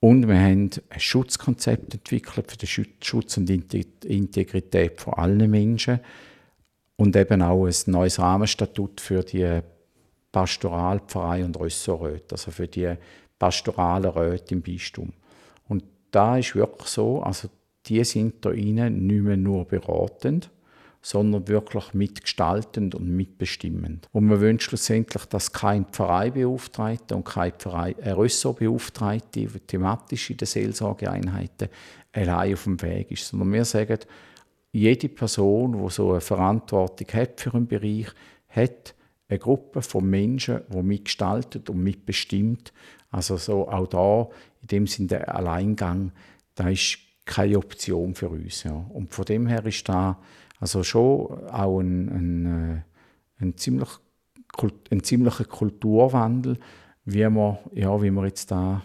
Und 0.00 0.28
wir 0.28 0.38
haben 0.38 0.70
ein 0.88 1.00
Schutzkonzept 1.00 1.92
entwickelt 1.92 2.50
für 2.50 2.56
den 2.56 2.68
Schutz 3.02 3.36
und 3.36 3.50
Integrität 3.50 5.00
von 5.00 5.14
allen 5.14 5.50
Menschen 5.50 6.00
und 6.96 7.14
eben 7.16 7.42
auch 7.42 7.66
ein 7.66 7.74
neues 7.86 8.18
Rahmenstatut 8.18 9.00
für 9.00 9.22
die 9.22 9.60
Pastoralpfarrei 10.32 11.44
und 11.44 11.58
Ressorträte, 11.60 12.34
also 12.34 12.50
für 12.50 12.68
die 12.68 12.94
pastoralen 13.38 14.10
Räte 14.10 14.54
im 14.54 14.62
Bistum. 14.62 15.12
Und 15.68 15.84
da 16.10 16.38
ist 16.38 16.54
wirklich 16.54 16.88
so, 16.88 17.22
also 17.22 17.48
die 17.86 18.02
sind 18.04 18.44
da 18.44 18.50
innen 18.50 19.06
nicht 19.06 19.22
mehr 19.22 19.36
nur 19.36 19.64
beratend, 19.64 20.50
sondern 21.02 21.46
wirklich 21.46 21.94
mitgestaltend 21.94 22.96
und 22.96 23.08
mitbestimmend. 23.08 24.08
Und 24.10 24.26
man 24.26 24.40
wünscht 24.40 24.70
schlussendlich, 24.70 25.24
dass 25.26 25.52
kein 25.52 25.84
Pfarreibeauftragter 25.84 27.14
und 27.16 27.24
kein 27.24 27.52
Pfarrei, 27.52 27.94
ein 28.02 28.14
Ressortbeauftragte 28.14 29.46
thematisch 29.66 30.30
in 30.30 30.38
den 30.38 30.46
Seelsorgeeinheiten 30.46 31.68
allein 32.12 32.54
auf 32.54 32.64
dem 32.64 32.82
Weg 32.82 33.12
ist, 33.12 33.28
sondern 33.28 33.52
wir 33.52 33.64
sagen, 33.64 34.00
jede 34.76 35.08
Person, 35.08 35.82
die 35.82 35.90
so 35.90 36.10
eine 36.10 36.20
Verantwortung 36.20 37.06
hat 37.14 37.40
für 37.40 37.54
einen 37.54 37.66
Bereich, 37.66 38.08
hat 38.48 38.94
eine 39.28 39.38
Gruppe 39.38 39.82
von 39.82 40.08
Menschen, 40.08 40.60
die 40.68 40.82
mitgestaltet 40.82 41.70
und 41.70 41.82
mitbestimmt. 41.82 42.72
Also 43.10 43.36
so 43.36 43.68
auch 43.68 43.86
da, 43.86 44.28
in 44.62 44.68
dem 44.68 44.86
Sinne 44.86 45.08
der 45.08 45.34
Alleingang, 45.34 46.12
da 46.54 46.68
ist 46.68 46.98
keine 47.24 47.58
Option 47.58 48.14
für 48.14 48.28
uns. 48.28 48.62
Ja. 48.62 48.72
Und 48.72 49.12
von 49.12 49.24
dem 49.24 49.46
her 49.46 49.64
ist 49.64 49.88
da 49.88 50.18
also 50.60 50.82
schon 50.82 51.48
auch 51.48 51.80
ein, 51.80 52.08
ein, 52.08 52.46
äh, 52.46 53.42
ein, 53.42 53.56
ziemlich, 53.56 53.88
ein 54.90 55.02
ziemlicher 55.02 55.44
Kulturwandel, 55.44 56.58
wie 57.04 57.28
man, 57.28 57.58
ja, 57.72 58.00
wie 58.02 58.10
man 58.10 58.26
jetzt 58.26 58.50
da 58.50 58.82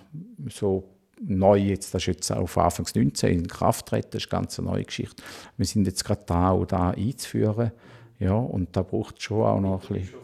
so 0.49 0.83
neu 1.23 1.57
jetzt, 1.57 1.93
das 1.93 2.03
ist 2.03 2.07
jetzt 2.07 2.31
auf 2.31 2.57
Anfang 2.57 2.87
19 2.93 3.31
in 3.31 3.47
Kraft 3.47 3.87
treten, 3.87 4.09
das 4.11 4.23
ist 4.23 4.33
eine 4.33 4.41
ganz 4.41 4.57
neue 4.57 4.83
Geschichte. 4.83 5.23
Wir 5.57 5.65
sind 5.65 5.85
jetzt 5.85 6.03
gerade 6.03 6.23
da, 6.25 6.51
auch 6.51 6.65
da 6.65 6.91
einzuführen. 6.91 7.71
Ja, 8.19 8.33
und 8.33 8.75
da 8.75 8.83
braucht 8.83 9.17
es 9.17 9.23
schon 9.23 9.43
auch 9.43 9.59
noch 9.59 9.89
ein 9.89 9.95
bisschen 9.99 10.21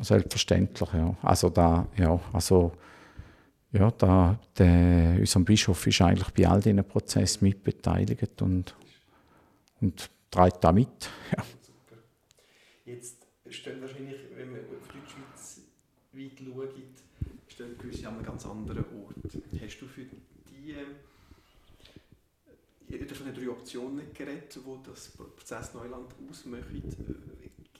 Selbstverständlich, 0.00 0.92
ja. 0.94 1.14
Also 1.22 1.48
da, 1.48 1.86
ja, 1.96 2.18
also 2.32 2.72
ja, 3.72 3.90
da, 3.90 4.38
der, 4.58 5.16
unser 5.18 5.40
Bischof 5.40 5.86
ist 5.86 6.00
eigentlich 6.02 6.30
bei 6.30 6.48
all 6.48 6.60
diesen 6.60 6.84
Prozessen 6.84 7.44
mitbeteiligt 7.44 8.42
und, 8.42 8.74
und 9.80 10.10
trägt 10.30 10.64
da 10.64 10.72
mit. 10.72 11.10
Ja. 11.36 11.44
Jetzt 12.84 13.26
stehen 13.48 13.80
wahrscheinlich, 13.80 14.16
wenn 14.34 14.50
man 14.50 14.60
auf 14.60 14.88
Deutschschweiz 14.88 15.60
weit 16.12 16.32
schaut, 16.36 17.01
gewisse 17.56 18.08
an 18.08 18.14
einem 18.14 18.24
ganz 18.24 18.46
anderen 18.46 18.84
Ort. 19.02 19.16
Hast 19.60 19.78
du 19.78 19.86
für 19.86 20.04
die 20.04 20.74
jeder 22.88 23.14
von 23.14 23.26
den 23.26 23.34
drei 23.34 23.50
Optionen 23.50 24.12
geredet, 24.12 24.58
wo 24.64 24.76
das 24.76 25.08
Prozess 25.10 25.72
Neuland 25.72 26.14
ausmacht. 26.28 26.66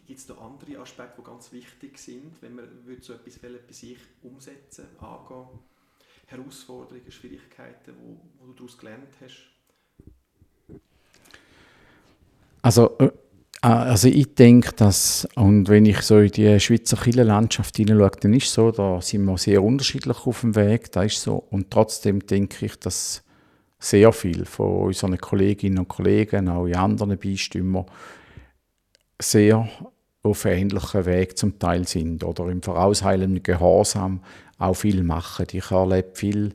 Gibt 0.07 0.19
es 0.19 0.27
da 0.27 0.35
andere 0.35 0.79
Aspekte, 0.81 1.21
die 1.21 1.25
ganz 1.25 1.53
wichtig 1.53 1.99
sind, 1.99 2.41
wenn 2.41 2.55
man 2.55 2.69
so 3.01 3.13
etwas 3.13 3.39
bei 3.39 3.73
sich 3.73 3.99
umsetzen, 4.23 4.87
angehen? 4.99 5.59
Herausforderungen, 6.27 7.13
Schwierigkeiten, 7.13 7.95
wo 8.41 8.47
du 8.47 8.53
daraus 8.55 8.79
gelernt 8.79 9.15
hast? 9.21 9.51
Also 12.63 12.97
äh, 12.99 13.11
also 13.62 14.09
ich 14.09 14.35
denke, 14.35 14.72
dass, 14.72 15.29
und 15.37 15.68
wenn 15.68 15.87
ich 15.87 16.01
so 16.01 16.18
in 16.18 16.33
die 16.33 16.59
Schweizer 16.59 16.96
Kirchenlandschaft 16.96 17.77
hineinschaue, 17.77 18.11
dann 18.20 18.35
ist 18.35 18.46
es 18.46 18.55
so, 18.55 18.72
da 18.72 19.01
sind 19.01 19.25
wir 19.25 19.38
sehr 19.38 19.62
unterschiedlich 19.62 20.27
auf 20.27 20.40
dem 20.40 20.57
Weg, 20.57 20.90
da 20.90 21.05
ist 21.05 21.22
so. 21.22 21.44
Und 21.51 21.70
trotzdem 21.70 22.27
denke 22.27 22.66
ich, 22.66 22.77
dass 22.81 23.22
sehr 23.79 24.13
viel 24.13 24.46
von 24.46 24.87
unseren 24.87 25.17
Kolleginnen 25.17 25.79
und 25.79 25.88
Kollegen, 25.88 26.48
auch 26.48 26.67
in 26.67 26.75
anderen 26.75 27.17
Beistümern, 27.17 27.87
sehr 29.21 29.69
auf 30.25 30.44
ähnlichen 30.44 31.06
Weg 31.06 31.38
zum 31.38 31.58
Teil 31.60 31.87
sind 31.87 32.25
oder 32.25 32.48
im 32.48 32.63
vorausheilenden 32.63 33.44
Gehorsam 33.44 34.23
auch 34.58 34.75
viel 34.75 35.04
machen. 35.04 35.46
Ich 35.52 35.71
erlebe 35.71 36.10
viel, 36.15 36.54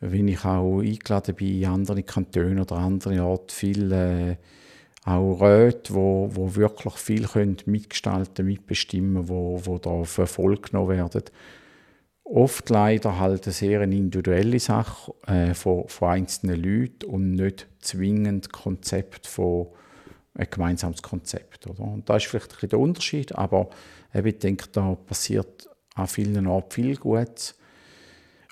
wenn 0.00 0.28
ich 0.28 0.44
auch 0.44 0.80
eingeladen 0.80 1.34
bin 1.34 1.62
in 1.62 1.66
andere 1.66 2.02
Kantone 2.02 2.60
oder 2.60 2.76
andere 2.76 3.22
Orte, 3.22 3.54
viel 3.54 3.92
äh, 3.92 4.36
auch 5.04 5.40
Räte, 5.40 5.94
wo, 5.94 6.28
wo 6.32 6.54
wirklich 6.56 6.94
viel 6.94 7.26
können 7.26 7.56
mitgestalten, 7.66 8.46
mitbestimmen, 8.46 9.28
wo, 9.28 9.60
wo 9.64 9.78
da 9.78 9.90
auf 9.90 10.18
Erfolg 10.18 10.70
genommen 10.70 10.90
werden. 10.90 11.24
Oft 12.24 12.68
leider 12.70 13.18
halt 13.18 13.44
eine 13.44 13.52
sehr 13.52 13.80
individuelle 13.82 14.60
Sache 14.60 15.12
äh, 15.26 15.54
von, 15.54 15.88
von 15.88 16.10
einzelnen 16.10 16.62
Leuten 16.62 17.06
und 17.10 17.32
nicht 17.32 17.66
zwingend 17.80 18.52
Konzept 18.52 19.26
von, 19.26 19.68
ein 20.34 20.46
gemeinsames 20.50 21.02
Konzept. 21.02 21.66
Oder? 21.66 21.80
Und 21.80 22.08
da 22.08 22.16
ist 22.16 22.26
vielleicht 22.26 22.50
ein 22.50 22.54
bisschen 22.54 22.68
der 22.70 22.78
Unterschied, 22.78 23.34
aber 23.34 23.70
ich 24.12 24.38
denke, 24.38 24.66
da 24.72 24.94
passiert 24.94 25.68
an 25.94 26.06
vielen 26.06 26.46
Orten 26.46 26.70
viel 26.70 26.96
Gutes. 26.96 27.56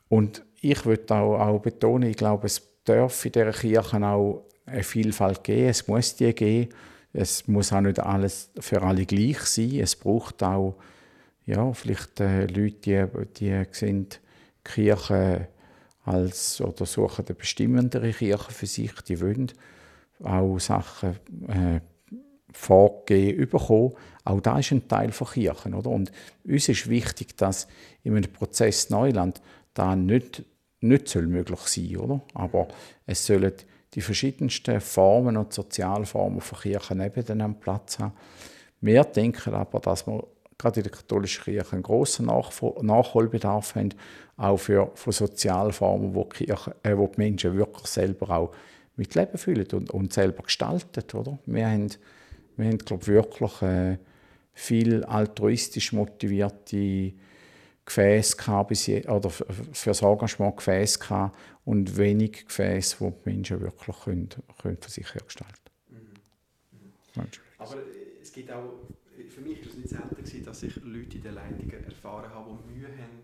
Und 0.09 0.45
ich 0.61 0.85
würde 0.85 1.15
auch, 1.15 1.39
auch 1.39 1.61
betonen, 1.61 2.11
ich 2.11 2.17
glaube, 2.17 2.47
es 2.47 2.68
darf 2.89 3.25
in 3.25 3.33
dieser 3.33 3.53
Kirche 3.53 3.81
auch 3.81 4.43
eine 4.67 4.83
Vielfalt 4.83 5.45
geben, 5.45 5.69
es 5.69 5.87
muss 5.87 6.17
die 6.17 6.35
geben. 6.35 6.71
Es 7.13 7.49
muss 7.49 7.73
auch 7.73 7.81
nicht 7.81 8.01
alles 8.01 8.51
für 8.61 8.83
alle 8.83 9.07
gleich 9.07 9.41
sein. 9.41 9.81
Es 9.81 9.97
braucht 9.97 10.43
auch 10.43 10.77
ja, 11.47 11.73
vielleicht 11.73 12.21
äh, 12.21 12.45
Leute, 12.47 13.11
die, 13.11 13.41
die 13.41 13.65
sehen 13.73 14.09
die 14.11 14.17
Kirche 14.63 15.49
als, 16.05 16.61
oder 16.61 16.85
suchen 16.85 17.25
eine 17.27 17.35
bestimmendere 17.35 18.13
Kirche 18.13 18.53
für 18.53 18.67
sich. 18.67 18.93
Die 19.09 19.21
wollen 19.21 19.51
auch 20.23 20.59
Sachen 20.59 21.17
äh, 21.49 21.81
vorgegeben 22.53 23.49
bekommen. 23.49 23.93
Auch 24.25 24.41
das 24.41 24.67
ist 24.67 24.73
ein 24.73 24.89
Teil 24.89 25.13
von 25.13 25.29
Kirchen. 25.29 25.75
Oder? 25.75 25.91
Und 25.91 26.13
uns 26.45 26.69
ist 26.69 26.91
wichtig, 26.91 27.37
dass 27.39 27.67
in 28.03 28.17
einem 28.17 28.31
Prozess 28.31 28.91
Neuland 28.91 29.41
da 29.73 29.97
nicht, 29.97 30.45
nicht 30.81 31.09
soll 31.09 31.27
möglich 31.27 31.61
sein 31.61 31.91
soll. 31.95 32.21
Aber 32.35 32.69
es 33.07 33.27
sollen 33.27 33.53
die 33.95 34.01
verschiedensten 34.01 34.81
Formen 34.81 35.37
und 35.37 35.53
Sozialformen 35.53 36.41
von 36.41 36.59
Kirchen 36.61 36.99
nebeneinander 36.99 37.59
Platz 37.59 37.99
haben. 37.99 38.13
Wir 38.81 39.05
denken 39.05 39.55
aber, 39.55 39.81
dass 39.81 40.07
wir 40.07 40.25
gerade 40.57 40.81
in 40.81 40.85
der 40.85 40.93
katholischen 40.93 41.45
Kirche 41.45 41.73
einen 41.73 41.83
grossen 41.83 42.27
Nachholbedarf 42.27 43.77
haben, 43.77 43.95
auch 44.37 44.57
für, 44.57 44.91
für 44.95 45.13
Sozialformen, 45.13 46.15
wo 46.15 46.25
die, 46.25 46.47
Kirche, 46.47 46.77
äh, 46.83 46.97
wo 46.97 47.07
die 47.07 47.19
Menschen 47.21 47.57
wirklich 47.57 47.87
selber 47.87 48.31
auch 48.31 48.53
mit 48.97 49.15
Leben 49.15 49.39
fühlen 49.39 49.67
und, 49.73 49.91
und 49.91 50.13
selber 50.13 50.43
gestalten. 50.43 51.17
Oder? 51.17 51.39
Wir 51.47 51.69
haben, 51.69 51.89
wir 52.57 52.67
haben 52.67 52.79
glaube 52.79 53.07
wirklich 53.07 53.63
äh, 53.63 53.99
viel 54.53 55.05
altruistisch 55.05 55.93
motivierte 55.93 57.13
Gefäße 57.89 58.37
gehabt, 58.37 58.71
oder 59.09 59.31
für 59.31 59.91
das 59.91 60.03
Engagement 60.03 60.59
Gefäße 60.59 60.99
gehabt 60.99 61.37
und 61.65 61.97
wenig 61.97 62.47
Gefäße, 62.47 62.97
wo 63.01 63.11
die 63.11 63.31
Menschen 63.31 63.61
wirklich 63.61 64.01
können, 64.01 64.29
können 64.61 64.77
für 64.77 64.91
sich 64.91 65.15
hergestalten 65.15 65.71
mhm. 65.89 65.97
mhm. 67.15 67.29
Aber 67.57 67.77
es 68.21 68.33
gibt 68.33 68.53
auch, 68.53 68.75
für 69.31 69.41
mich 69.41 69.61
war 69.63 69.69
es 69.69 69.77
nicht 69.77 69.89
selten, 69.89 70.17
gewesen, 70.17 70.45
dass 70.45 70.63
ich 70.63 70.77
Leute 70.77 71.17
in 71.17 71.23
den 71.23 71.35
Leitungen 71.35 71.85
erfahren 71.85 72.31
habe, 72.33 72.59
die 72.63 72.75
Mühe 72.75 72.89
haben, 72.89 73.23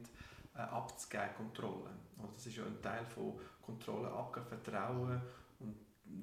äh, 0.57 0.61
abzugeben, 0.61 1.29
Kontrolle. 1.37 1.91
Also 2.19 2.33
das 2.35 2.47
ist 2.47 2.57
ja 2.57 2.65
ein 2.65 2.81
Teil 2.81 3.05
von 3.05 3.35
Kontrolle 3.61 4.11
abgeben, 4.11 4.47
Vertrauen 4.47 5.21
und 5.61 5.75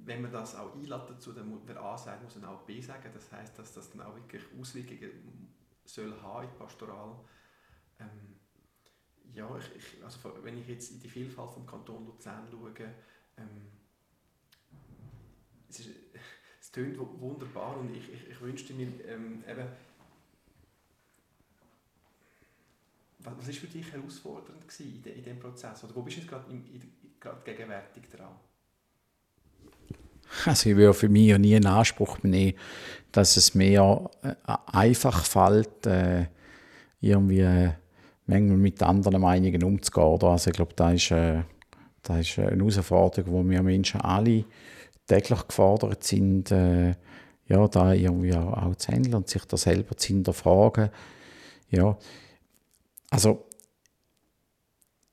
wenn 0.06 0.22
man 0.22 0.32
das 0.32 0.56
auch 0.56 0.74
einlädt 0.74 1.10
dazu, 1.10 1.32
dann 1.32 1.50
muss, 1.50 1.62
wer 1.66 1.80
A 1.82 1.98
sagt, 1.98 2.24
muss 2.24 2.34
dann 2.36 2.46
auch 2.46 2.62
B 2.62 2.82
sagen. 2.82 3.10
Das 3.14 3.32
heißt, 3.32 3.58
dass 3.60 3.74
das 3.74 3.90
dann 3.92 4.02
auch 4.02 4.16
wirklich 4.16 4.44
Auswirkungen 4.60 5.12
soll 5.86 6.14
haben 6.22 6.48
in 6.48 6.56
Pastoral 6.58 7.16
ähm, 8.02 8.32
ja, 9.34 9.48
ich, 9.58 9.76
ich, 9.76 10.04
also 10.04 10.20
wenn 10.44 10.58
ich 10.58 10.68
jetzt 10.68 10.92
in 10.92 11.00
die 11.00 11.10
Vielfalt 11.10 11.52
vom 11.52 11.66
Kanton 11.66 12.06
Luzern 12.06 12.48
schaue, 12.52 12.72
ähm, 13.38 13.68
es, 15.70 15.80
ist, 15.80 15.90
es 16.60 16.72
tönt 16.72 16.98
wunderbar 16.98 17.78
und 17.78 17.96
ich, 17.96 18.12
ich, 18.12 18.30
ich 18.30 18.42
wünschte 18.42 18.74
mir 18.74 18.88
ähm, 19.08 19.44
eben, 19.48 19.68
was, 23.20 23.48
ist 23.48 23.60
für 23.60 23.68
dich 23.68 23.92
herausfordernd 23.92 24.64
in, 24.80 25.04
diesem 25.04 25.40
Prozess? 25.40 25.84
Oder 25.84 25.96
wo 25.96 26.02
bist 26.02 26.18
du 26.18 26.22
jetzt 26.22 26.30
gerade 27.20 27.42
gegenwärtig 27.46 28.10
dran? 28.10 28.36
Also 30.46 30.70
ich 30.70 30.76
würde 30.76 30.94
für 30.94 31.10
mich 31.10 31.28
ja 31.28 31.38
nie 31.38 31.54
in 31.54 31.66
Anspruch 31.66 32.18
nehmen, 32.24 32.58
dass 33.12 33.38
es 33.38 33.54
mir 33.54 34.10
äh, 34.24 34.34
einfach 34.66 35.26
fällt, 35.26 35.86
äh, 35.86 36.28
irgendwie 37.02 37.74
manchmal 38.32 38.58
mit 38.58 38.82
anderen 38.82 39.22
Meinungen 39.22 39.64
umzugehen. 39.64 40.08
Oder? 40.08 40.30
Also 40.30 40.50
ich 40.50 40.56
glaube, 40.56 40.74
das 40.76 40.94
ist, 40.94 41.12
äh, 41.12 41.44
das 42.04 42.20
ist 42.20 42.40
eine 42.40 42.58
Herausforderung, 42.58 43.32
wo 43.32 43.50
wir 43.50 43.62
Menschen 43.62 44.02
alle 44.02 44.46
täglich 45.08 45.48
gefordert 45.48 46.04
sind, 46.04 46.52
äh, 46.52 46.96
ja, 47.48 47.68
da 47.68 47.94
irgendwie 47.94 48.34
auch, 48.34 48.54
auch 48.54 48.76
zu 48.76 48.92
handeln 48.92 49.16
und 49.16 49.28
sich 49.28 49.44
da 49.46 49.58
selber 49.58 49.96
zu 49.98 50.08
hinterfragen. 50.08 50.90
Ja, 51.70 51.98
also, 53.10 53.46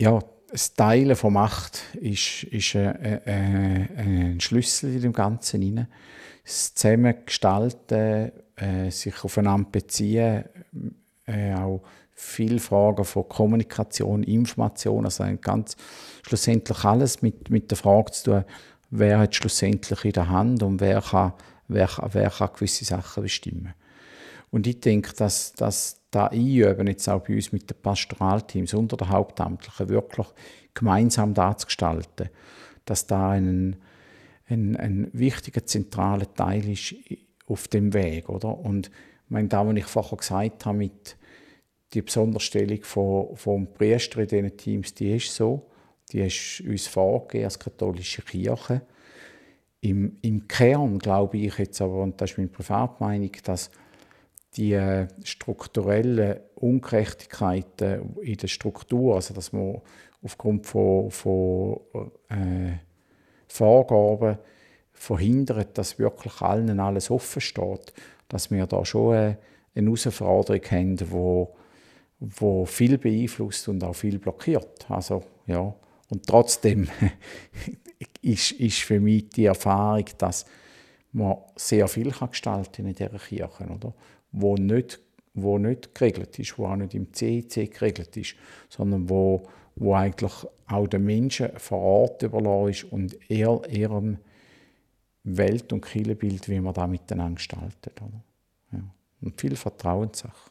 ja, 0.00 0.20
das 0.50 0.74
Teilen 0.74 1.16
von 1.16 1.32
Macht 1.32 1.82
ist, 1.94 2.44
ist 2.44 2.74
äh, 2.74 3.20
äh, 3.24 3.86
ein 3.96 4.40
Schlüssel 4.40 4.94
in 4.94 5.02
dem 5.02 5.12
Ganzen. 5.12 5.62
Rein. 5.62 5.88
Das 6.44 6.74
Zusammengestalten, 6.74 8.32
äh, 8.56 8.90
sich 8.90 9.22
aufeinander 9.22 9.68
beziehen, 9.70 10.44
äh, 11.26 11.54
auch 11.54 11.82
viele 12.20 12.58
Fragen 12.58 13.04
von 13.04 13.28
Kommunikation, 13.28 14.24
Information, 14.24 15.04
also 15.04 15.24
ganz 15.40 15.76
schlussendlich 16.26 16.84
alles 16.84 17.22
mit, 17.22 17.48
mit 17.48 17.70
der 17.70 17.78
Frage 17.78 18.10
zu 18.10 18.24
tun, 18.24 18.44
wer 18.90 19.20
hat 19.20 19.36
schlussendlich 19.36 20.04
in 20.04 20.12
der 20.12 20.28
Hand 20.28 20.62
und 20.64 20.80
wer 20.80 21.00
kann, 21.00 21.32
wer, 21.68 21.88
wer 22.10 22.30
kann 22.30 22.50
gewisse 22.52 22.84
Sachen 22.84 23.22
bestimmen. 23.22 23.72
Und 24.50 24.66
ich 24.66 24.80
denke, 24.80 25.12
dass, 25.14 25.52
dass 25.52 26.00
da 26.10 26.26
Einüben 26.26 26.88
jetzt 26.88 27.08
auch 27.08 27.22
bei 27.22 27.36
uns 27.36 27.52
mit 27.52 27.70
den 27.70 27.80
Pastoralteams 27.80 28.74
unter 28.74 28.96
den 28.96 29.10
Hauptamtlichen 29.10 29.88
wirklich 29.88 30.26
gemeinsam 30.74 31.34
da 31.34 31.56
zu 31.56 31.66
gestalten, 31.66 32.30
dass 32.84 33.06
da 33.06 33.30
ein, 33.30 33.76
ein, 34.48 34.76
ein 34.76 35.08
wichtiger, 35.12 35.64
zentraler 35.64 36.32
Teil 36.34 36.68
ist 36.68 36.96
auf 37.46 37.68
dem 37.68 37.94
Weg. 37.94 38.28
Oder? 38.28 38.58
Und 38.58 38.88
ich 38.88 39.30
meine, 39.30 39.48
da, 39.48 39.64
was 39.64 39.76
ich 39.76 39.84
vorher 39.84 40.18
gesagt 40.18 40.66
habe, 40.66 40.78
mit 40.78 41.16
die 41.94 42.02
Besonderstellung 42.02 42.82
von, 42.82 43.36
vom 43.36 43.72
Priester 43.72 44.20
in 44.20 44.28
diesen 44.28 44.56
Teams, 44.56 44.94
die 44.94 45.16
ist 45.16 45.34
so. 45.34 45.66
Die 46.12 46.20
ist 46.20 46.62
uns 46.66 46.86
vorgegeben 46.86 47.44
als 47.44 47.58
katholische 47.58 48.22
Kirche. 48.22 48.82
Im, 49.80 50.16
Im 50.22 50.48
Kern 50.48 50.98
glaube 50.98 51.38
ich 51.38 51.56
jetzt 51.58 51.80
aber, 51.80 52.02
und 52.02 52.20
das 52.20 52.32
ist 52.32 52.38
meine 52.38 52.48
Privatmeinung, 52.48 53.32
dass 53.44 53.70
die 54.56 54.72
äh, 54.72 55.06
strukturellen 55.22 56.40
Ungerechtigkeiten 56.56 58.16
in 58.22 58.36
der 58.36 58.48
Struktur, 58.48 59.16
also 59.16 59.34
dass 59.34 59.52
man 59.52 59.80
aufgrund 60.22 60.66
von, 60.66 61.10
von 61.10 61.80
äh, 62.28 62.78
Vorgaben 63.46 64.38
verhindert, 64.92 65.78
dass 65.78 65.98
wirklich 65.98 66.40
allen 66.40 66.80
alles 66.80 67.10
offen 67.10 67.40
steht, 67.40 67.92
dass 68.28 68.50
wir 68.50 68.66
da 68.66 68.84
schon 68.84 69.14
eine, 69.14 69.38
eine 69.74 69.86
Herausforderung 69.86 70.64
haben, 70.70 71.10
wo 71.10 71.54
wo 72.20 72.64
viel 72.64 72.98
beeinflusst 72.98 73.68
und 73.68 73.82
auch 73.84 73.94
viel 73.94 74.18
blockiert. 74.18 74.90
Also, 74.90 75.22
ja. 75.46 75.74
Und 76.10 76.26
trotzdem 76.26 76.88
ist, 78.22 78.52
ist 78.52 78.80
für 78.80 79.00
mich 79.00 79.28
die 79.30 79.44
Erfahrung, 79.44 80.06
dass 80.18 80.46
man 81.12 81.38
sehr 81.56 81.86
viel 81.88 82.10
kann 82.10 82.30
gestalten 82.30 82.86
in 82.86 82.94
dieser 82.94 83.18
Kirche, 83.18 83.66
oder? 83.68 83.94
Wo 84.32 84.56
nicht, 84.56 85.00
wo 85.34 85.58
nicht 85.58 85.94
geregelt 85.94 86.38
ist, 86.38 86.58
wo 86.58 86.66
auch 86.66 86.76
nicht 86.76 86.94
im 86.94 87.12
CEC 87.12 87.72
geregelt 87.72 88.16
ist, 88.16 88.34
sondern 88.68 89.08
wo, 89.08 89.42
wo 89.76 89.94
eigentlich 89.94 90.32
auch 90.66 90.86
den 90.86 91.04
Menschen 91.04 91.50
vor 91.56 91.78
Ort 91.78 92.22
überlassen 92.22 92.68
ist 92.68 92.84
und 92.84 93.30
eher 93.30 93.60
ihrem 93.70 94.18
Welt- 95.24 95.72
und 95.72 95.82
Kirchenbild, 95.82 96.48
wie 96.48 96.60
man 96.60 96.74
da 96.74 96.86
miteinander 96.86 97.36
gestaltet. 97.36 98.00
Oder? 98.00 98.24
Ja. 98.72 98.84
Und 99.20 99.40
viel 99.40 99.56
Vertrauenssache 99.56 100.50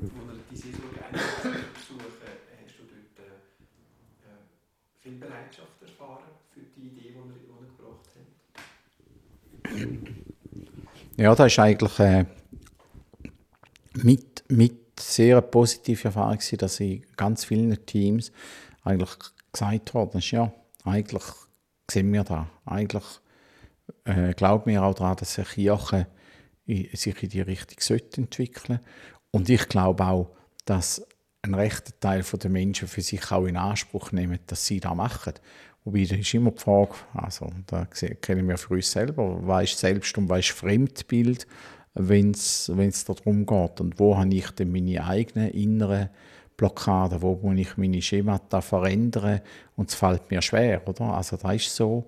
wo 0.00 0.32
ihr 0.32 0.40
die 0.50 0.56
Saison 0.56 0.80
besuchen, 0.90 1.20
hast 1.22 1.84
du 1.84 1.94
dort 1.98 2.22
äh, 2.22 3.28
viel 5.00 5.12
Bereitschaft 5.18 5.82
erfahren 5.82 6.30
für 6.52 6.60
die 6.60 6.86
Idee, 6.86 7.00
die 7.00 7.08
ihr, 7.08 7.24
die 7.34 7.46
ihr 7.46 7.68
gebracht 7.76 8.08
habt? 9.66 10.10
Ja, 11.16 11.34
das 11.34 11.52
ist 11.52 11.58
eigentlich 11.58 11.98
äh, 11.98 12.24
mit, 13.94 14.44
mit 14.48 15.00
sehr 15.00 15.36
eine 15.36 15.46
positive 15.46 16.04
Erfahrung 16.04 16.38
gewesen, 16.38 16.58
dass 16.58 16.80
in 16.80 17.04
ganz 17.16 17.44
vielen 17.44 17.84
Teams 17.84 18.32
eigentlich 18.82 19.10
gesagt 19.52 19.94
worden 19.94 20.22
ja, 20.22 20.52
eigentlich 20.84 21.24
sehen 21.90 22.12
wir 22.12 22.24
da, 22.24 22.48
eigentlich 22.64 23.04
äh, 24.04 24.32
glauben 24.32 24.70
wir 24.70 24.82
auch 24.82 24.94
daran, 24.94 25.16
dass 25.16 25.34
sich 25.34 25.48
Kirche 25.48 26.06
sich 26.92 27.22
in 27.22 27.28
die 27.28 27.40
Richtung 27.40 27.98
entwickeln 28.16 28.78
sollte. 28.78 28.84
Und 29.30 29.48
ich 29.48 29.68
glaube 29.68 30.04
auch, 30.04 30.30
dass 30.64 31.06
ein 31.42 31.54
rechter 31.54 31.98
Teil 31.98 32.22
der 32.22 32.50
Menschen 32.50 32.88
für 32.88 33.00
sich 33.00 33.30
auch 33.32 33.46
in 33.46 33.56
Anspruch 33.56 34.12
nehmen, 34.12 34.38
dass 34.46 34.66
sie 34.66 34.80
das 34.80 34.94
machen. 34.94 35.34
Wobei, 35.84 36.04
da 36.04 36.16
ist 36.16 36.34
immer 36.34 36.50
die 36.50 36.60
Frage, 36.60 36.94
also 37.14 37.50
da 37.66 37.86
kennen 37.86 38.48
wir 38.48 38.58
für 38.58 38.74
uns 38.74 38.90
selber, 38.90 39.38
was 39.46 39.64
ist 39.64 39.78
Selbst- 39.78 40.18
und 40.18 40.28
was 40.28 40.40
ist 40.40 40.50
Fremdbild, 40.50 41.46
wenn 41.94 42.32
es 42.32 42.66
darum 43.06 43.46
geht. 43.46 43.80
Und 43.80 43.98
wo 43.98 44.16
habe 44.16 44.34
ich 44.34 44.50
denn 44.50 44.72
meine 44.72 45.04
eigenen 45.04 45.50
inneren 45.50 46.10
Blockaden, 46.56 47.22
wo 47.22 47.36
muss 47.36 47.58
ich 47.58 47.76
meine 47.78 48.02
Schemata 48.02 48.60
verändern 48.60 49.40
und 49.76 49.88
es 49.88 49.94
fällt 49.94 50.30
mir 50.30 50.42
schwer, 50.42 50.86
oder? 50.86 51.14
Also 51.14 51.38
das 51.38 51.54
ist 51.54 51.74
so, 51.74 52.04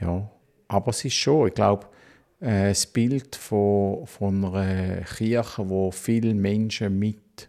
ja. 0.00 0.30
Aber 0.68 0.90
es 0.90 1.04
ist 1.04 1.14
schon, 1.14 1.48
ich 1.48 1.54
glaube, 1.54 1.88
äh, 2.40 2.68
das 2.68 2.86
Bild 2.86 3.36
von, 3.36 4.06
von 4.06 4.44
einer 4.44 5.02
Kirche, 5.02 5.68
wo 5.68 5.90
viele 5.90 6.34
Menschen 6.34 6.98
mit 6.98 7.48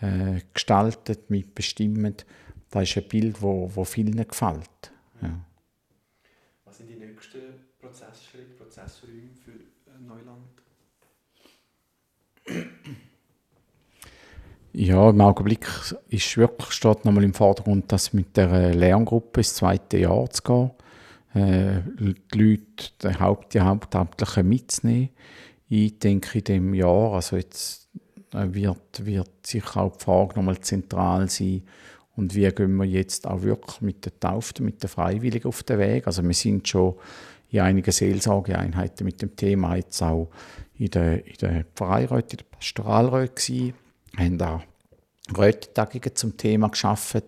äh, 0.00 0.40
gestaltet, 0.52 1.30
mit 1.30 1.54
bestimmen, 1.54 2.14
das 2.70 2.82
ist 2.82 2.96
ein 2.96 3.08
Bild, 3.08 3.42
wo, 3.42 3.70
wo 3.74 3.84
vielen 3.84 4.26
gefällt. 4.26 4.92
Ja. 5.22 5.40
Was 6.64 6.78
sind 6.78 6.88
die 6.88 6.96
nächsten 6.96 7.40
Prozessschritte, 7.80 8.54
Prozessräume 8.56 9.30
für 9.44 9.50
äh, 9.50 9.98
Neuland? 10.06 10.60
Ja, 14.72 15.10
im 15.10 15.20
Augenblick 15.20 15.66
ist 16.08 16.36
wirklich 16.36 16.70
steht 16.70 17.04
nochmal 17.04 17.24
im 17.24 17.34
Vordergrund, 17.34 17.90
dass 17.90 18.12
mit 18.12 18.36
der 18.36 18.72
Lerngruppe 18.72 19.40
ins 19.40 19.54
zweite 19.54 19.98
Jahr 19.98 20.30
zu 20.30 20.42
gehen, 20.42 20.70
äh, 21.34 21.80
die 21.98 22.38
Leute, 22.38 22.90
die, 23.02 23.18
Haupt, 23.18 23.54
die 23.54 23.60
Hauptamtlichen 23.60 24.48
mitzunehmen. 24.48 25.10
Ich 25.68 25.98
denke, 25.98 26.38
in 26.38 26.44
diesem 26.44 26.74
Jahr, 26.74 27.14
also 27.14 27.36
jetzt 27.36 27.88
äh, 28.32 28.46
wird, 28.50 29.06
wird 29.06 29.46
sicher 29.46 29.82
auch 29.82 29.96
die 29.96 30.04
Frage 30.04 30.36
nochmal 30.36 30.60
zentral 30.60 31.28
sein, 31.28 31.62
und 32.16 32.34
wie 32.34 32.48
gehen 32.50 32.76
wir 32.76 32.84
jetzt 32.84 33.26
auch 33.26 33.42
wirklich 33.42 33.80
mit 33.80 34.04
den 34.04 34.12
Tauften, 34.20 34.66
mit 34.66 34.82
den 34.82 34.88
Freiwilligen 34.88 35.48
auf 35.48 35.62
den 35.62 35.78
Weg. 35.78 36.06
Also 36.06 36.22
wir 36.22 36.34
sind 36.34 36.68
schon 36.68 36.96
in 37.50 37.60
einigen 37.60 37.90
Seelsorgeeinheiten 37.90 39.06
mit 39.06 39.22
dem 39.22 39.34
Thema 39.36 39.76
jetzt 39.76 40.02
auch 40.02 40.28
in 40.76 40.90
der, 40.90 41.26
in 41.26 41.34
der 41.40 41.64
Pfarreiräte, 41.74 42.36
in 42.36 42.38
der 42.38 42.56
Pastoralräte 42.56 43.34
gewesen, 43.34 43.74
haben 44.18 44.38
da 44.38 44.62
Rätetagungen 45.36 46.14
zum 46.14 46.36
Thema 46.36 46.68
geschaffen. 46.68 47.22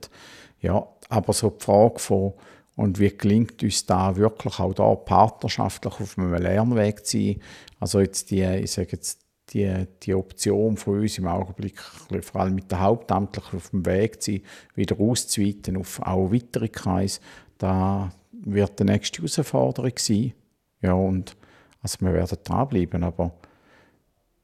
Ja, 0.61 0.87
aber 1.09 1.33
so 1.33 1.51
die 1.51 1.65
Frage 1.65 1.99
von, 1.99 2.35
und 2.77 2.99
wie 2.99 3.16
gelingt 3.16 3.62
uns 3.62 3.87
da 3.87 4.16
wirklich 4.16 4.59
auch 4.59 4.75
da 4.75 4.95
partnerschaftlich 4.95 6.01
auf 6.01 6.18
einem 6.18 6.35
Lernweg 6.35 7.05
zu 7.05 7.18
sein? 7.18 7.41
Also 7.81 8.01
jetzt 8.01 8.31
die, 8.31 8.43
ich 8.43 8.70
sage 8.70 8.93
jetzt, 8.93 9.20
die, 9.51 9.87
die 10.03 10.14
Option 10.14 10.77
von 10.77 11.01
uns 11.01 11.18
im 11.18 11.27
Augenblick, 11.27 11.79
vor 11.81 12.41
allem 12.41 12.55
mit 12.55 12.70
den 12.70 12.81
Hauptamtlichen 12.81 13.59
auf 13.59 13.70
dem 13.70 13.85
Weg 13.85 14.23
zu 14.23 14.33
sein, 14.33 14.43
wieder 14.75 14.99
auszuweiten 14.99 15.77
auf 15.77 16.01
auch 16.01 16.33
weitere 16.33 16.68
Kreise, 16.68 17.20
da 17.59 18.11
wird 18.33 18.81
die 18.81 18.85
nächste 18.85 19.18
Herausforderung 19.18 19.93
sein. 19.99 20.33
Ja, 20.81 20.95
und 20.95 21.37
also 21.83 21.99
wir 22.01 22.12
werden 22.12 22.39
dranbleiben, 22.43 23.05
aber 23.05 23.33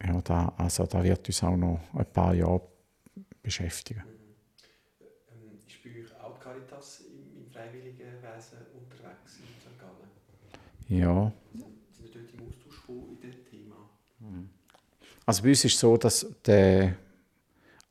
ja, 0.04 0.20
da, 0.22 0.52
also 0.56 0.86
da 0.86 1.02
wird 1.02 1.26
uns 1.26 1.42
auch 1.42 1.56
noch 1.56 1.80
ein 1.94 2.06
paar 2.12 2.34
Jahre 2.34 2.62
beschäftigen. 3.42 4.02
Ähm, 5.00 5.58
ist 5.66 5.82
bei 5.82 6.00
euch 6.00 6.20
auch 6.20 6.38
Caritas 6.38 7.00
im, 7.00 7.42
im 7.42 7.50
Freiwilligenwesen 7.50 8.58
unterwegs 8.74 9.38
in 9.38 9.60
St. 9.60 9.78
Gallen? 9.80 10.10
Ja. 10.88 11.32
Sind 11.52 12.14
wir 12.14 12.22
dort 12.22 12.32
im 12.32 12.48
Austausch 12.48 12.88
in 12.88 13.20
diesem 13.20 13.44
Thema? 13.44 13.76
Also 15.26 15.42
bei 15.42 15.50
uns 15.50 15.64
ist 15.64 15.74
es 15.74 15.80
so, 15.80 15.96
dass 15.96 16.26
der, 16.46 16.94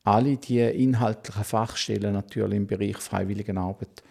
alle 0.04 0.38
die 0.38 0.60
inhaltlichen 0.60 1.44
Fachstellen 1.44 2.14
natürlich 2.14 2.58
im 2.58 2.68
Bereich 2.68 2.98
Freiwilligenarbeit 2.98 4.04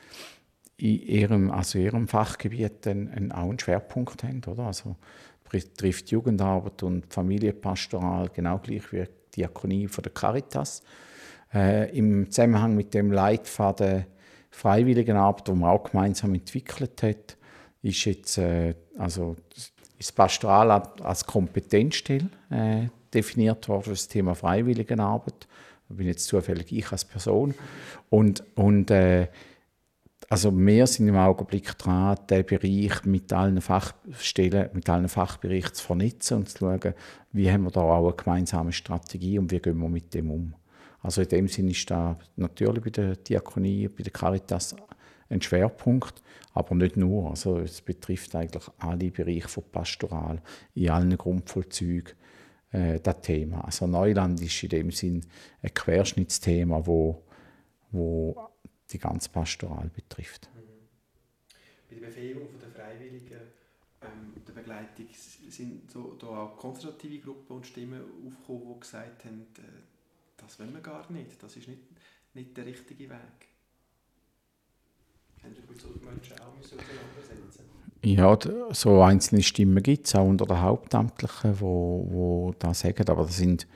in 0.77 1.01
ihrem, 1.03 1.51
also 1.51 1.79
ihrem 1.79 2.07
Fachgebiet 2.07 2.87
einen, 2.87 3.09
einen, 3.11 3.33
auch 3.33 3.49
einen 3.49 3.59
Schwerpunkt 3.59 4.23
haben. 4.23 4.43
Oder? 4.47 4.65
Also 4.67 4.97
betrifft 5.51 6.11
Jugendarbeit 6.11 6.83
und 6.83 7.13
Familienpastoral 7.13 8.31
genau 8.33 8.59
gleich 8.59 8.93
wie 8.93 9.05
die 9.05 9.41
Diakonie 9.41 9.89
von 9.89 10.03
der 10.03 10.13
Caritas. 10.13 10.83
Äh, 11.53 11.97
Im 11.97 12.31
Zusammenhang 12.31 12.75
mit 12.75 12.95
dem 12.95 13.11
Leitfaden 13.11 14.07
Freiwilligenarbeit, 14.51 15.49
den 15.49 15.59
man 15.59 15.71
auch 15.71 15.91
gemeinsam 15.91 16.35
entwickelt 16.35 17.03
hat, 17.03 17.37
ist 17.87 18.05
jetzt 18.05 18.39
äh, 18.39 18.75
also 18.99 19.37
das 19.99 20.13
Pastoral 20.13 20.71
als 20.71 21.25
Kompetenzstelle 21.25 22.29
äh, 22.51 22.89
definiert 23.13 23.69
worden 23.69 23.91
das 23.91 24.09
Thema 24.09 24.35
Freiwilligenarbeit. 24.35 25.47
Da 25.89 25.95
bin 25.95 26.07
jetzt 26.07 26.27
zufällig 26.27 26.73
ich 26.73 26.91
als 26.93 27.05
Person. 27.05 27.55
Und, 28.11 28.43
und 28.57 28.91
äh, 28.91 29.29
also 30.29 30.53
wir 30.53 30.87
sind 30.87 31.09
im 31.09 31.17
Augenblick 31.17 31.79
dran, 31.79 32.17
den 32.29 32.45
Bereich 32.45 33.05
mit 33.05 33.33
allen 33.33 33.61
Fachstellen, 33.61 34.71
mit 34.73 34.89
allen 34.89 35.09
Fachbereichen 35.09 35.73
zu 35.73 35.85
vernetzen 35.85 36.39
und 36.39 36.49
zu 36.49 36.59
schauen, 36.59 36.95
wie 37.33 37.51
haben 37.51 37.63
wir 37.63 37.71
da 37.71 37.81
auch 37.81 38.07
eine 38.07 38.17
gemeinsame 38.17 38.73
Strategie 38.73 39.39
und 39.39 39.51
wie 39.53 39.61
gehen 39.61 39.79
wir 39.79 39.89
mit 39.89 40.13
dem 40.15 40.31
um. 40.31 40.55
Also 41.01 41.23
in 41.23 41.29
dem 41.29 41.49
Sinne 41.49 41.71
ist 41.71 41.89
da 41.89 42.19
natürlich 42.35 42.83
bei 42.83 42.91
der 42.91 43.17
Diakonie, 43.17 43.89
bei 43.89 44.03
der 44.03 44.13
Caritas 44.13 44.75
ein 45.29 45.43
Schwerpunkt, 45.43 46.23
aber 46.55 46.75
nicht 46.75 46.97
nur. 46.97 47.31
Also 47.31 47.59
es 47.59 47.81
betrifft 47.81 48.35
eigentlich 48.35 48.65
alle 48.79 49.11
Bereiche 49.11 49.49
von 49.49 49.65
Pastoral, 49.71 50.43
in 50.75 50.91
allen 50.91 51.17
Grundvollzügen 51.17 52.15
äh, 52.73 53.01
das 53.01 53.21
Thema. 53.21 53.65
Also 53.65 53.87
Neuland 53.87 54.41
ist 54.41 54.63
in 54.63 54.69
dem 54.69 54.91
Sinn 54.91 55.25
ein 55.63 55.75
Querschnittsthema, 55.75 56.87
wo, 56.87 57.25
wo 57.91 58.37
die 58.91 58.99
ganze 58.99 59.31
Pastoral 59.31 59.91
betrifft. 59.95 60.49
Mhm. 60.55 60.61
Bei 61.89 61.95
der 61.97 62.07
Befähigung 62.07 62.49
der 62.61 62.71
Freiwilligen 62.71 63.41
ähm, 64.03 64.35
der 64.47 64.53
Begleitung 64.53 65.07
sind 65.49 65.91
so, 65.91 66.15
da 66.15 66.27
auch 66.27 66.57
konservative 66.57 67.19
Gruppen 67.19 67.57
und 67.57 67.67
Stimmen 67.67 68.03
aufgekommen, 68.27 68.75
die 68.75 68.81
gesagt 68.81 69.25
haben, 69.25 69.47
äh, 69.59 69.83
das 70.37 70.59
wollen 70.61 70.75
wir 70.75 70.81
gar 70.81 71.11
nicht, 71.11 71.43
das 71.43 71.57
ist 71.57 71.69
nicht, 71.69 71.83
nicht 72.35 72.57
der 72.57 72.67
richtige 72.67 73.09
Weg. 73.09 73.49
Haben 75.36 75.36
Sie 75.36 75.36
mit 75.36 75.36
solchen 75.36 75.36
Menschen 75.36 75.36
auch 75.36 75.36
auseinandersetzen 75.36 75.36
ja, 78.07 78.39
so 78.71 79.03
einzelne 79.03 79.43
Stimmen 79.43 79.83
gibt 79.83 80.07
es 80.07 80.15
auch 80.15 80.27
unter 80.27 80.47
den 80.47 80.61
Hauptamtlichen, 80.61 81.61
wo, 81.61 82.07
wo 82.09 82.55
da 82.59 82.73
sagen, 82.73 83.09
aber 83.09 83.25
das 83.25 83.37
sind 83.37 83.67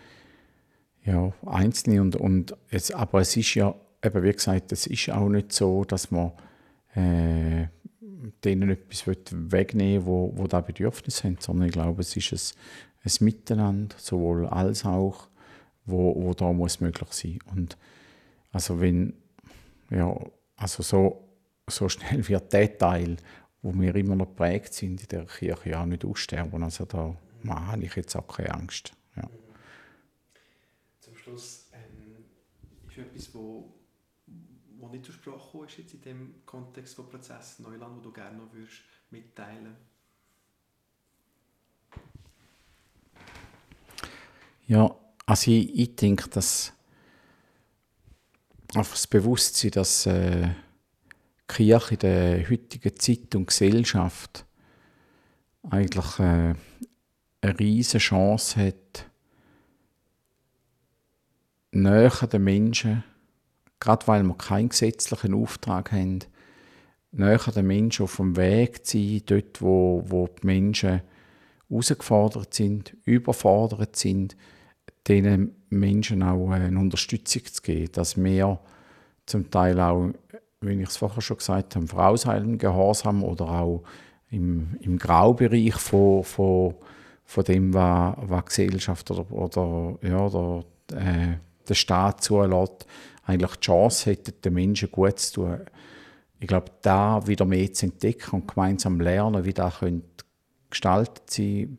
ja 1.04 1.32
einzelne 1.44 2.00
und, 2.00 2.16
und 2.16 2.56
es, 2.70 2.92
aber 2.92 3.20
es 3.20 3.36
ist 3.36 3.54
ja 3.54 3.74
eben, 4.04 4.22
wie 4.22 4.32
gesagt, 4.32 4.72
es 4.72 4.86
ist 4.86 5.10
auch 5.10 5.28
nicht 5.28 5.52
so, 5.52 5.84
dass 5.84 6.10
man 6.10 6.32
äh, 6.94 7.66
denen 8.44 8.70
etwas 8.70 9.06
wegnehmen 9.06 10.06
will, 10.06 10.06
wo, 10.06 10.32
wo 10.36 10.46
da 10.46 10.60
Bedürfnis 10.60 11.24
haben, 11.24 11.38
sondern 11.40 11.68
ich 11.68 11.72
glaube, 11.72 12.00
es 12.00 12.16
ist 12.16 12.54
ein, 13.02 13.10
ein 13.10 13.24
Miteinander, 13.24 13.96
sowohl 13.98 14.46
als 14.46 14.84
auch, 14.84 15.28
wo, 15.86 16.14
wo 16.22 16.34
da 16.34 16.52
muss 16.52 16.80
möglich 16.80 17.12
sein. 17.12 17.38
Und 17.52 17.76
also 18.52 18.80
wenn, 18.80 19.14
ja, 19.90 20.14
also 20.56 20.82
so, 20.82 21.29
so 21.70 21.88
schnell 21.88 22.26
wird 22.28 22.52
der 22.52 22.76
Teil, 22.76 23.16
wo 23.62 23.72
wir 23.74 23.94
immer 23.94 24.16
noch 24.16 24.28
geprägt 24.28 24.74
sind 24.74 25.02
in 25.02 25.08
der 25.08 25.26
Kirche, 25.26 25.78
auch 25.78 25.86
nicht 25.86 26.04
aussterben. 26.04 26.62
Also 26.62 26.84
da 26.84 27.14
habe 27.44 27.84
ich 27.84 27.94
jetzt 27.96 28.16
auch 28.16 28.26
keine 28.26 28.54
Angst. 28.54 28.92
Ja. 29.16 29.28
Zum 31.00 31.16
Schluss 31.16 31.70
ähm, 31.72 32.24
ist 32.88 32.98
etwas, 32.98 33.34
wo 33.34 33.74
wo 34.80 34.88
nicht 34.88 35.04
zur 35.04 35.14
Sprache 35.14 35.66
ist 35.66 35.76
jetzt 35.76 35.94
in 35.94 36.00
dem 36.00 36.34
Kontext 36.46 36.94
von 36.94 37.08
Prozess 37.08 37.58
Neuland, 37.58 37.96
wo 37.96 38.00
du 38.00 38.12
gerne 38.12 38.38
noch 38.38 38.52
würdest 38.52 38.80
mitteilen 39.10 39.76
Ja, 44.66 44.94
also 45.26 45.50
ich, 45.50 45.74
ich 45.78 45.96
denke, 45.96 46.30
dass 46.30 46.72
einfach 48.74 48.92
das 48.92 49.06
Bewusstsein, 49.08 49.72
dass 49.72 50.06
äh, 50.06 50.48
Kirche 51.50 51.94
in 51.94 52.00
der 52.00 52.50
heutigen 52.50 52.96
Zeit 52.96 53.34
und 53.34 53.46
Gesellschaft 53.46 54.44
eigentlich 55.68 56.18
äh, 56.18 56.54
eine 57.42 57.58
riesige 57.58 57.98
Chance 57.98 58.66
hat, 58.66 59.06
näher 61.72 62.26
den 62.26 62.44
Menschen 62.44 63.04
gerade 63.80 64.06
weil 64.06 64.22
wir 64.22 64.34
keinen 64.34 64.68
gesetzlichen 64.68 65.34
Auftrag 65.34 65.90
haben, 65.90 66.20
näher 67.12 67.38
den 67.38 67.66
Menschen 67.66 68.04
auf 68.04 68.16
dem 68.16 68.36
Weg 68.36 68.86
zu 68.86 68.98
sein, 68.98 69.22
dort, 69.26 69.60
wo, 69.60 70.04
wo 70.06 70.28
die 70.28 70.46
Menschen 70.46 71.02
herausgefordert 71.68 72.54
sind, 72.54 72.96
überfordert 73.04 73.96
sind, 73.96 74.36
diesen 75.06 75.56
Menschen 75.70 76.22
auch 76.22 76.50
eine 76.50 76.78
Unterstützung 76.78 77.44
zu 77.46 77.62
geben, 77.62 77.92
dass 77.92 78.22
wir 78.22 78.60
zum 79.26 79.50
Teil 79.50 79.80
auch, 79.80 80.12
wie 80.62 80.82
ich 80.82 80.88
es 80.88 80.98
vorher 80.98 81.22
schon 81.22 81.38
gesagt 81.38 81.74
habe, 81.74 81.86
vorauseilend 81.86 82.58
Gehorsam 82.58 83.24
oder 83.24 83.48
auch 83.48 83.82
im, 84.30 84.76
im 84.80 84.98
Graubereich 84.98 85.74
von, 85.74 86.22
von, 86.22 86.74
von 87.24 87.44
dem, 87.44 87.72
was, 87.72 88.16
was 88.20 88.44
Gesellschaft 88.44 89.10
oder, 89.10 89.30
oder, 89.32 89.98
ja, 90.02 90.18
oder 90.18 90.64
äh, 90.92 91.38
der 91.66 91.74
Staat 91.74 92.22
zulässt, 92.22 92.86
eigentlich 93.24 93.56
die 93.56 93.60
Chance 93.60 94.10
hätten, 94.10 94.34
den 94.44 94.52
Menschen 94.52 94.90
gut 94.90 95.18
zu 95.18 95.34
tun. 95.34 95.60
Ich 96.38 96.46
glaube, 96.46 96.70
da 96.82 97.26
wieder 97.26 97.46
mehr 97.46 97.72
zu 97.72 97.86
entdecken 97.86 98.36
und 98.36 98.48
gemeinsam 98.48 99.00
lernen, 99.00 99.44
wie 99.44 99.52
das 99.52 99.80
gestaltet 100.68 101.30
sein 101.30 101.78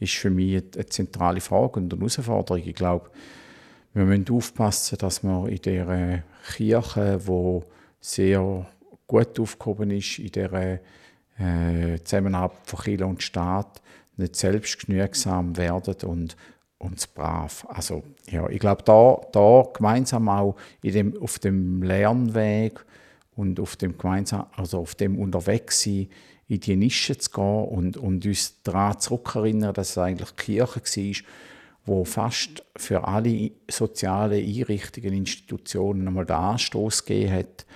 ist 0.00 0.14
für 0.14 0.30
mich 0.30 0.62
eine 0.74 0.86
zentrale 0.86 1.40
Frage 1.40 1.80
und 1.80 1.92
eine 1.92 2.00
Herausforderung. 2.00 2.62
Ich 2.64 2.74
glaube, 2.74 3.10
wir 3.94 4.04
müssen 4.04 4.30
aufpassen, 4.30 4.96
dass 4.98 5.24
wir 5.24 5.48
in 5.48 5.56
dieser 5.56 6.22
Kirche, 6.54 7.18
die 7.18 7.62
sehr 8.00 8.66
gut 9.06 9.38
aufgehoben 9.40 9.90
ist, 9.90 10.18
in 10.18 10.30
dieser 10.30 10.78
äh, 11.38 11.98
Zusammenarbeit 12.04 12.58
von 12.64 12.80
Kirche 12.80 13.06
und 13.06 13.22
Staat, 13.22 13.80
nicht 14.16 14.36
selbstgenügsam 14.36 15.56
werden 15.56 15.94
und 16.04 16.36
uns 16.78 17.06
brav. 17.06 17.66
Also 17.68 18.02
ja, 18.30 18.48
ich 18.48 18.60
glaube, 18.60 18.82
da, 18.84 19.20
da 19.32 19.64
gemeinsam 19.72 20.28
auch 20.28 20.56
in 20.82 20.92
dem, 20.92 21.22
auf 21.22 21.38
dem 21.38 21.82
Lernweg 21.82 22.84
und 23.36 23.58
auf 23.60 23.76
dem 23.76 23.96
gemeinsam, 23.98 24.46
also 24.56 24.78
auf 24.78 24.94
dem 24.94 25.18
Unterwegssein 25.18 26.08
in 26.46 26.60
die 26.60 26.76
Nische 26.76 27.16
zu 27.18 27.30
gehen 27.30 27.64
und, 27.64 27.96
und 27.96 28.24
uns 28.24 28.62
daran 28.62 28.98
zurückerinnern, 28.98 29.74
dass 29.74 29.90
es 29.90 29.98
eigentlich 29.98 30.30
die 30.30 30.56
Kirche 30.56 30.80
war, 30.80 31.24
wo 31.88 32.04
fast 32.04 32.64
für 32.76 33.04
alle 33.04 33.50
sozialen 33.68 34.44
Einrichtungen, 34.44 35.12
Institutionen 35.12 36.06
einmal 36.06 36.26
den 36.26 36.36
Anstoß 36.36 37.04
gegeben 37.04 37.32
hat 37.32 37.66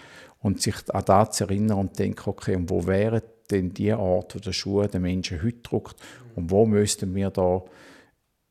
und 0.41 0.61
sich 0.61 0.75
an 0.93 1.05
das 1.05 1.33
zu 1.33 1.45
erinnern 1.45 1.79
und 1.79 1.99
denken, 1.99 2.29
okay, 2.29 2.55
und 2.55 2.71
wo 2.71 2.87
wäre 2.87 3.23
denn 3.51 3.75
die 3.75 3.93
Art, 3.93 4.35
wo 4.35 4.39
der 4.39 4.53
Schuh 4.53 4.87
den 4.87 5.03
Menschen 5.03 5.43
heute 5.43 5.59
drückt 5.63 5.97
und 6.37 6.51
wo 6.51 6.67
müssten 6.67 7.15
wir 7.15 7.31
da 7.31 7.63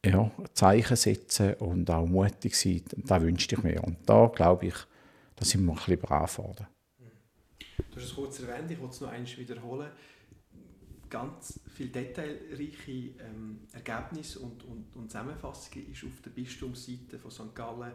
ja, 0.05 0.31
Zeichen 0.53 0.97
setzen 0.97 1.53
und 1.55 1.89
auch 1.89 2.07
mutig 2.07 2.55
sein, 2.55 2.81
da 3.05 3.21
wünschte 3.21 3.55
ich 3.55 3.63
mir. 3.63 3.83
Und 3.83 3.97
da 4.07 4.27
glaube 4.27 4.67
ich, 4.67 4.75
da 5.35 5.45
sind 5.45 5.65
wir 5.65 5.73
ein 5.73 5.77
bisschen 5.77 5.99
brav 5.99 6.37
geworden. 6.37 6.67
Du 7.91 7.97
hast 7.97 8.05
es 8.05 8.15
kurz 8.15 8.39
erwähnt, 8.39 8.71
ich 8.71 8.81
will 8.81 8.89
es 8.89 9.01
noch 9.01 9.09
einmal 9.09 9.37
wiederholen. 9.37 9.89
Ganz 11.11 11.59
viele 11.75 11.89
detailreiche 11.89 12.91
ähm, 13.19 13.59
Ergebnisse 13.73 14.39
und, 14.39 14.63
und, 14.63 14.95
und 14.95 15.11
Zusammenfassungen 15.11 15.91
ist 15.91 16.05
auf 16.05 16.21
der 16.23 16.31
Bistumsseite 16.31 17.19
von 17.19 17.29
St. 17.29 17.53
Gallen 17.53 17.91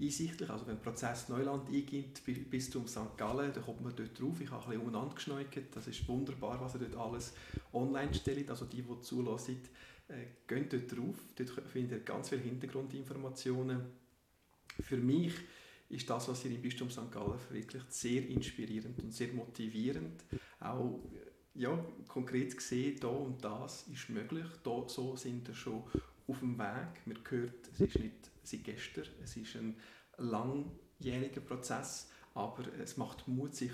einsichtlich. 0.00 0.48
Also 0.48 0.66
wenn 0.68 0.80
Prozess 0.80 1.28
Neuland 1.28 1.68
eingibt, 1.68 2.22
Bistum 2.48 2.86
St. 2.86 3.16
Gallen, 3.16 3.52
dann 3.52 3.64
kommt 3.64 3.82
man 3.82 3.94
dort 3.94 4.18
drauf. 4.18 4.40
Ich 4.40 4.50
habe 4.50 4.62
ein 4.62 4.70
bisschen 4.70 4.86
umeinander 4.86 5.14
geschneuert. 5.14 5.48
Das 5.74 5.88
ist 5.88 6.06
wunderbar, 6.08 6.60
was 6.60 6.74
er 6.74 6.80
dort 6.80 6.96
alles 6.96 7.34
online 7.72 8.14
stellt. 8.14 8.48
Also 8.48 8.64
die, 8.66 8.82
die 8.82 9.00
zulassen, 9.00 9.60
äh, 10.08 10.26
geht 10.46 10.72
dort 10.72 10.96
drauf. 10.96 11.16
Dort 11.36 11.50
findet 11.68 11.92
ihr 11.92 12.04
ganz 12.04 12.28
viele 12.28 12.42
Hintergrundinformationen. 12.42 13.80
Für 14.80 14.96
mich 14.96 15.34
ist 15.88 16.08
das, 16.08 16.28
was 16.28 16.44
ihr 16.44 16.52
im 16.52 16.62
Bistum 16.62 16.88
St. 16.88 17.10
Gallen 17.10 17.36
verwirklicht, 17.36 17.92
sehr 17.92 18.26
inspirierend 18.28 19.02
und 19.02 19.12
sehr 19.12 19.32
motivierend. 19.32 20.22
Auch 20.60 21.00
ja, 21.54 21.78
konkret 22.08 22.56
gesehen, 22.56 22.98
da 23.00 23.08
und 23.08 23.44
das 23.44 23.86
ist 23.88 24.08
möglich. 24.08 24.46
Da, 24.62 24.84
so 24.86 25.16
sind 25.16 25.46
wir 25.46 25.54
schon 25.54 25.82
auf 26.26 26.38
dem 26.38 26.58
Weg. 26.58 27.06
Man 27.06 27.18
hört, 27.28 27.68
es 27.72 27.80
ist 27.80 27.98
nicht 27.98 28.30
seit 28.42 28.64
gestern, 28.64 29.04
es 29.22 29.36
ist 29.36 29.56
ein 29.56 29.76
langjähriger 30.16 31.40
Prozess, 31.40 32.10
aber 32.34 32.64
es 32.80 32.96
macht 32.96 33.26
Mut, 33.26 33.54
sich 33.54 33.72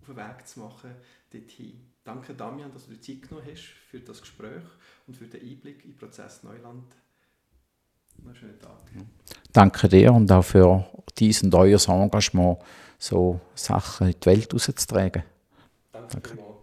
auf 0.00 0.06
den 0.06 0.16
Weg 0.16 0.46
zu 0.46 0.60
machen 0.60 0.94
dorthin. 1.32 1.80
Danke 2.02 2.34
Damian, 2.34 2.72
dass 2.72 2.86
du 2.86 2.94
dir 2.94 3.00
Zeit 3.00 3.28
genommen 3.28 3.46
hast 3.50 3.62
für 3.62 4.00
das 4.00 4.20
Gespräch 4.20 4.64
und 5.06 5.16
für 5.16 5.26
den 5.26 5.42
Einblick 5.42 5.84
in 5.84 5.92
den 5.92 5.98
Prozess 5.98 6.42
Neuland. 6.42 6.94
Einen 8.24 8.34
schönen 8.34 8.58
Tag. 8.58 8.80
Danke 9.52 9.88
dir 9.88 10.12
und 10.12 10.30
auch 10.32 10.42
für 10.42 10.86
dies 11.18 11.42
und 11.42 11.54
euer 11.54 11.78
Engagement, 11.88 12.58
so 12.98 13.40
Sachen 13.54 14.08
in 14.08 14.16
die 14.20 14.26
Welt 14.26 14.52
rauszutragen. 14.52 15.22
Danke. 15.92 16.20
Danke. 16.20 16.59